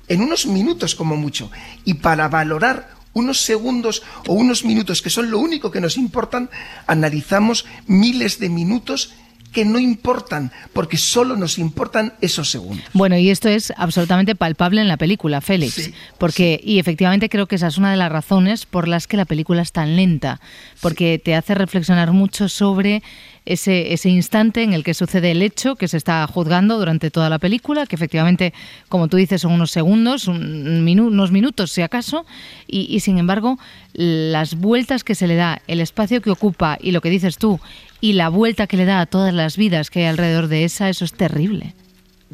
en 0.07 0.21
unos 0.21 0.45
minutos 0.45 0.95
como 0.95 1.15
mucho, 1.17 1.51
y 1.85 1.95
para 1.95 2.27
valorar 2.27 3.01
unos 3.13 3.41
segundos 3.41 4.03
o 4.27 4.33
unos 4.33 4.63
minutos 4.63 5.01
que 5.01 5.09
son 5.09 5.29
lo 5.29 5.39
único 5.39 5.71
que 5.71 5.81
nos 5.81 5.97
importan, 5.97 6.49
analizamos 6.87 7.65
miles 7.87 8.39
de 8.39 8.49
minutos 8.49 9.13
que 9.51 9.65
no 9.65 9.79
importan, 9.79 10.51
porque 10.73 10.97
solo 10.97 11.35
nos 11.35 11.57
importan 11.57 12.13
esos 12.21 12.49
segundos. 12.49 12.85
Bueno, 12.93 13.17
y 13.17 13.29
esto 13.29 13.49
es 13.49 13.73
absolutamente 13.75 14.35
palpable 14.35 14.81
en 14.81 14.87
la 14.87 14.97
película, 14.97 15.41
Félix, 15.41 15.91
porque 16.17 16.59
y 16.63 16.79
efectivamente 16.79 17.29
creo 17.29 17.47
que 17.47 17.55
esa 17.55 17.67
es 17.67 17.77
una 17.77 17.91
de 17.91 17.97
las 17.97 18.11
razones 18.11 18.65
por 18.65 18.87
las 18.87 19.07
que 19.07 19.17
la 19.17 19.25
película 19.25 19.61
es 19.61 19.71
tan 19.71 19.95
lenta, 19.95 20.39
porque 20.81 21.19
te 21.19 21.35
hace 21.35 21.55
reflexionar 21.55 22.11
mucho 22.11 22.49
sobre 22.49 23.03
ese, 23.45 23.93
ese 23.93 24.09
instante 24.09 24.63
en 24.63 24.73
el 24.73 24.83
que 24.83 24.93
sucede 24.93 25.31
el 25.31 25.41
hecho 25.41 25.75
que 25.75 25.87
se 25.87 25.97
está 25.97 26.25
juzgando 26.27 26.77
durante 26.77 27.11
toda 27.11 27.29
la 27.29 27.39
película, 27.39 27.85
que 27.87 27.95
efectivamente, 27.95 28.53
como 28.87 29.07
tú 29.07 29.17
dices, 29.17 29.41
son 29.41 29.53
unos 29.53 29.71
segundos, 29.71 30.27
unos 30.27 31.31
minutos 31.31 31.71
si 31.71 31.81
acaso, 31.81 32.25
y, 32.67 32.87
y 32.93 32.99
sin 32.99 33.17
embargo, 33.17 33.57
las 33.93 34.55
vueltas 34.55 35.03
que 35.03 35.15
se 35.15 35.27
le 35.27 35.35
da, 35.35 35.61
el 35.67 35.81
espacio 35.81 36.21
que 36.21 36.31
ocupa 36.31 36.77
y 36.79 36.91
lo 36.91 37.01
que 37.01 37.09
dices 37.09 37.37
tú, 37.37 37.59
y 38.01 38.13
la 38.13 38.29
vuelta 38.29 38.67
que 38.67 38.77
le 38.77 38.85
da 38.85 38.99
a 38.99 39.05
todas 39.05 39.33
las 39.33 39.55
vidas 39.55 39.89
que 39.89 39.99
hay 39.99 40.05
alrededor 40.05 40.47
de 40.47 40.65
esa, 40.65 40.89
eso 40.89 41.05
es 41.05 41.13
terrible. 41.13 41.73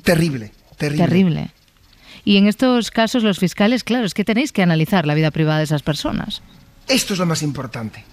Terrible, 0.03 0.51
terrible. 0.77 1.05
Terrible. 1.05 1.49
Y 2.25 2.37
en 2.37 2.47
estos 2.47 2.91
casos 2.91 3.23
los 3.23 3.39
fiscales, 3.39 3.83
claro, 3.83 4.05
es 4.05 4.13
que 4.13 4.25
tenéis 4.25 4.51
que 4.51 4.63
analizar 4.63 5.05
la 5.05 5.13
vida 5.13 5.31
privada 5.31 5.59
de 5.59 5.65
esas 5.65 5.83
personas. 5.83 6.41
Esto 6.87 7.13
es 7.13 7.19
lo 7.19 7.25
más 7.25 7.43
importante 7.43 8.03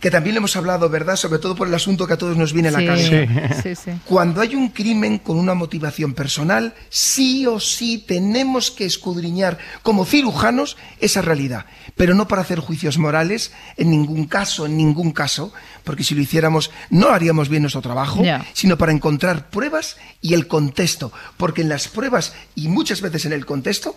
que 0.00 0.10
también 0.10 0.34
le 0.34 0.38
hemos 0.38 0.56
hablado, 0.56 0.88
¿verdad? 0.88 1.16
Sobre 1.16 1.38
todo 1.38 1.54
por 1.54 1.68
el 1.68 1.74
asunto 1.74 2.06
que 2.06 2.14
a 2.14 2.18
todos 2.18 2.36
nos 2.36 2.52
viene 2.52 2.68
a 2.68 2.72
la 2.72 2.84
cabeza. 2.84 3.62
Sí. 3.62 3.74
Sí, 3.74 3.90
Cuando 4.04 4.40
hay 4.40 4.54
un 4.54 4.70
crimen 4.70 5.18
con 5.18 5.38
una 5.38 5.54
motivación 5.54 6.14
personal, 6.14 6.74
sí 6.88 7.46
o 7.46 7.60
sí 7.60 8.04
tenemos 8.06 8.70
que 8.70 8.84
escudriñar 8.84 9.58
como 9.82 10.04
cirujanos 10.04 10.76
esa 11.00 11.22
realidad, 11.22 11.66
pero 11.96 12.14
no 12.14 12.28
para 12.28 12.42
hacer 12.42 12.60
juicios 12.60 12.98
morales 12.98 13.52
en 13.76 13.90
ningún 13.90 14.26
caso, 14.26 14.66
en 14.66 14.76
ningún 14.76 15.12
caso, 15.12 15.52
porque 15.84 16.04
si 16.04 16.14
lo 16.14 16.22
hiciéramos 16.22 16.70
no 16.90 17.10
haríamos 17.10 17.48
bien 17.48 17.62
nuestro 17.62 17.82
trabajo, 17.82 18.22
sino 18.52 18.78
para 18.78 18.92
encontrar 18.92 19.50
pruebas 19.50 19.96
y 20.20 20.34
el 20.34 20.46
contexto, 20.46 21.12
porque 21.36 21.62
en 21.62 21.68
las 21.68 21.88
pruebas 21.88 22.34
y 22.54 22.68
muchas 22.68 23.00
veces 23.00 23.26
en 23.26 23.32
el 23.32 23.46
contexto 23.46 23.96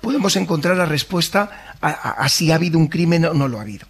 podemos 0.00 0.36
encontrar 0.36 0.76
la 0.76 0.86
respuesta 0.86 1.76
a 1.80 2.28
si 2.28 2.50
ha 2.50 2.56
habido 2.56 2.78
un 2.78 2.88
crimen 2.88 3.24
o 3.26 3.34
no 3.34 3.48
lo 3.48 3.58
ha 3.58 3.62
habido. 3.62 3.86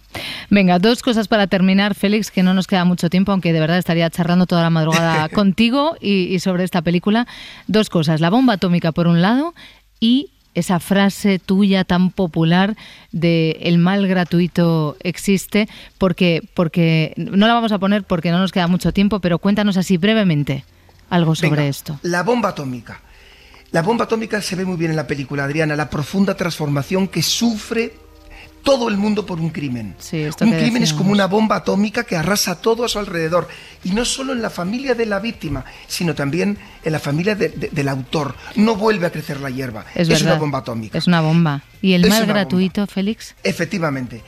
Venga, 0.49 0.79
dos 0.79 1.01
cosas 1.01 1.27
para 1.27 1.47
terminar, 1.47 1.95
Félix, 1.95 2.31
que 2.31 2.43
no 2.43 2.53
nos 2.53 2.67
queda 2.67 2.85
mucho 2.85 3.09
tiempo, 3.09 3.31
aunque 3.31 3.53
de 3.53 3.59
verdad 3.59 3.77
estaría 3.77 4.09
charlando 4.09 4.45
toda 4.45 4.61
la 4.61 4.69
madrugada 4.69 5.29
contigo 5.33 5.97
y, 5.99 6.39
sobre 6.39 6.63
esta 6.63 6.81
película. 6.81 7.27
Dos 7.67 7.89
cosas, 7.89 8.21
la 8.21 8.29
bomba 8.29 8.53
atómica 8.53 8.91
por 8.91 9.07
un 9.07 9.21
lado 9.21 9.53
y 9.99 10.31
esa 10.53 10.79
frase 10.79 11.37
tuya 11.37 11.83
tan 11.83 12.09
popular 12.09 12.75
de 13.11 13.57
el 13.61 13.77
mal 13.77 14.07
gratuito 14.07 14.97
existe, 15.01 15.69
porque, 15.97 16.41
porque 16.55 17.13
no 17.17 17.45
la 17.47 17.53
vamos 17.53 17.71
a 17.71 17.77
poner 17.77 18.03
porque 18.03 18.31
no 18.31 18.39
nos 18.39 18.51
queda 18.51 18.67
mucho 18.67 18.91
tiempo, 18.91 19.19
pero 19.19 19.37
cuéntanos 19.37 19.77
así 19.77 19.97
brevemente 19.97 20.63
algo 21.09 21.35
sobre 21.35 21.67
esto. 21.67 21.99
La 22.01 22.23
bomba 22.23 22.49
atómica. 22.49 23.01
La 23.71 23.81
bomba 23.81 24.05
atómica 24.05 24.41
se 24.41 24.55
ve 24.55 24.65
muy 24.65 24.77
bien 24.77 24.91
en 24.91 24.97
la 24.97 25.07
película, 25.07 25.43
Adriana, 25.43 25.75
la 25.75 25.89
profunda 25.89 26.35
transformación 26.35 27.07
que 27.07 27.21
sufre 27.21 27.93
todo 28.63 28.89
el 28.89 28.97
mundo 28.97 29.25
por 29.25 29.39
un 29.39 29.49
crimen. 29.49 29.95
un 30.41 30.51
crimen 30.51 30.83
es 30.83 30.91
como 30.91 31.11
una 31.11 31.25
bomba 31.27 31.55
atómica 31.55 32.03
que 32.03 32.17
arrasa 32.17 32.59
todo 32.59 32.83
a 32.83 32.89
su 32.89 32.99
alrededor. 32.99 33.47
Y 33.85 33.91
no 33.91 34.03
solo 34.03 34.33
en 34.33 34.41
la 34.41 34.49
familia 34.49 34.93
de 34.93 35.05
la 35.05 35.19
víctima, 35.19 35.63
sino 35.87 36.15
también 36.15 36.57
en 36.83 36.91
la 36.91 36.99
familia 36.99 37.35
del 37.35 37.87
autor. 37.87 38.35
No 38.55 38.75
vuelve 38.75 39.05
a 39.05 39.11
crecer 39.11 39.39
la 39.39 39.49
hierba. 39.49 39.85
Es, 39.95 40.09
una 40.21 40.35
bomba 40.35 40.59
atómica. 40.59 40.97
Es 40.97 41.07
una 41.07 41.21
bomba. 41.21 41.63
¿Y 41.81 41.93
el 41.93 42.09
mal 42.09 42.25
gratuito, 42.25 42.85
Félix? 42.87 43.35
Efectivamente. 43.41 44.21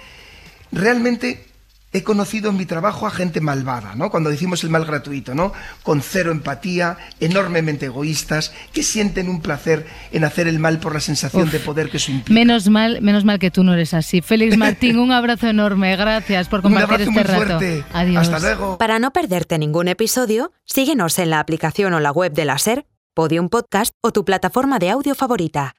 Realmente 0.72 1.49
he 1.92 2.04
conocido 2.04 2.50
en 2.50 2.58
mi 2.58 2.66
trabajo 2.66 3.08
a 3.08 3.12
gente 3.12 3.42
malvada, 3.42 3.96
¿no? 3.96 4.10
Cuando 4.12 4.30
decimos 4.30 4.64
el 4.64 4.70
mal 4.70 4.86
gratuito, 4.86 5.34
¿no? 5.34 5.54
Con 5.84 6.02
cero 6.02 6.32
empatía, 6.32 6.98
enormemente 7.20 7.88
egoístas, 7.88 8.54
que 8.74 8.84
sienten 8.84 9.30
un 9.30 9.42
placer 9.42 9.88
en 10.12 10.24
hacer 10.24 10.48
el 10.48 10.60
mal 10.60 10.80
por 10.80 10.94
la 10.94 11.00
sensación 11.00 11.50
de 11.50 11.60
poder 11.60 11.90
que 11.90 11.98
eso 11.98 12.12
implica. 12.12 12.34
Menos 12.34 12.70
mal, 12.70 13.02
menos 13.02 13.26
mal 13.26 13.40
que 13.40 13.52
tú 13.52 13.64
no 13.64 13.74
eres 13.74 13.94
así. 13.94 14.22
Félix 14.22 14.58
Martín, 14.58 14.98
un 14.98 15.12
abrazo 15.12 15.48
enorme, 15.48 15.96
gracias 15.96 16.48
por 16.48 16.62
compartir 16.64 17.10
un 17.10 17.18
este 17.18 17.34
muy 17.34 17.46
fuerte. 17.46 17.84
Adiós. 17.94 18.30
Hasta 18.30 18.40
luego. 18.40 18.78
Para 18.78 19.00
no 19.00 19.12
perderte 19.12 19.58
ningún 19.58 19.88
episodio, 19.88 20.52
síguenos 20.66 21.18
en 21.20 21.32
la 21.32 21.40
aplicación 21.40 21.94
o 21.94 22.00
la 22.00 22.12
web 22.12 22.34
de 22.34 22.46
la 22.46 22.58
SER, 22.58 22.86
Podium 23.16 23.50
Podcast 23.50 23.94
o 24.02 24.12
tu 24.12 24.24
plataforma 24.24 24.80
de 24.80 24.92
audio 24.92 25.16
favorita. 25.16 25.76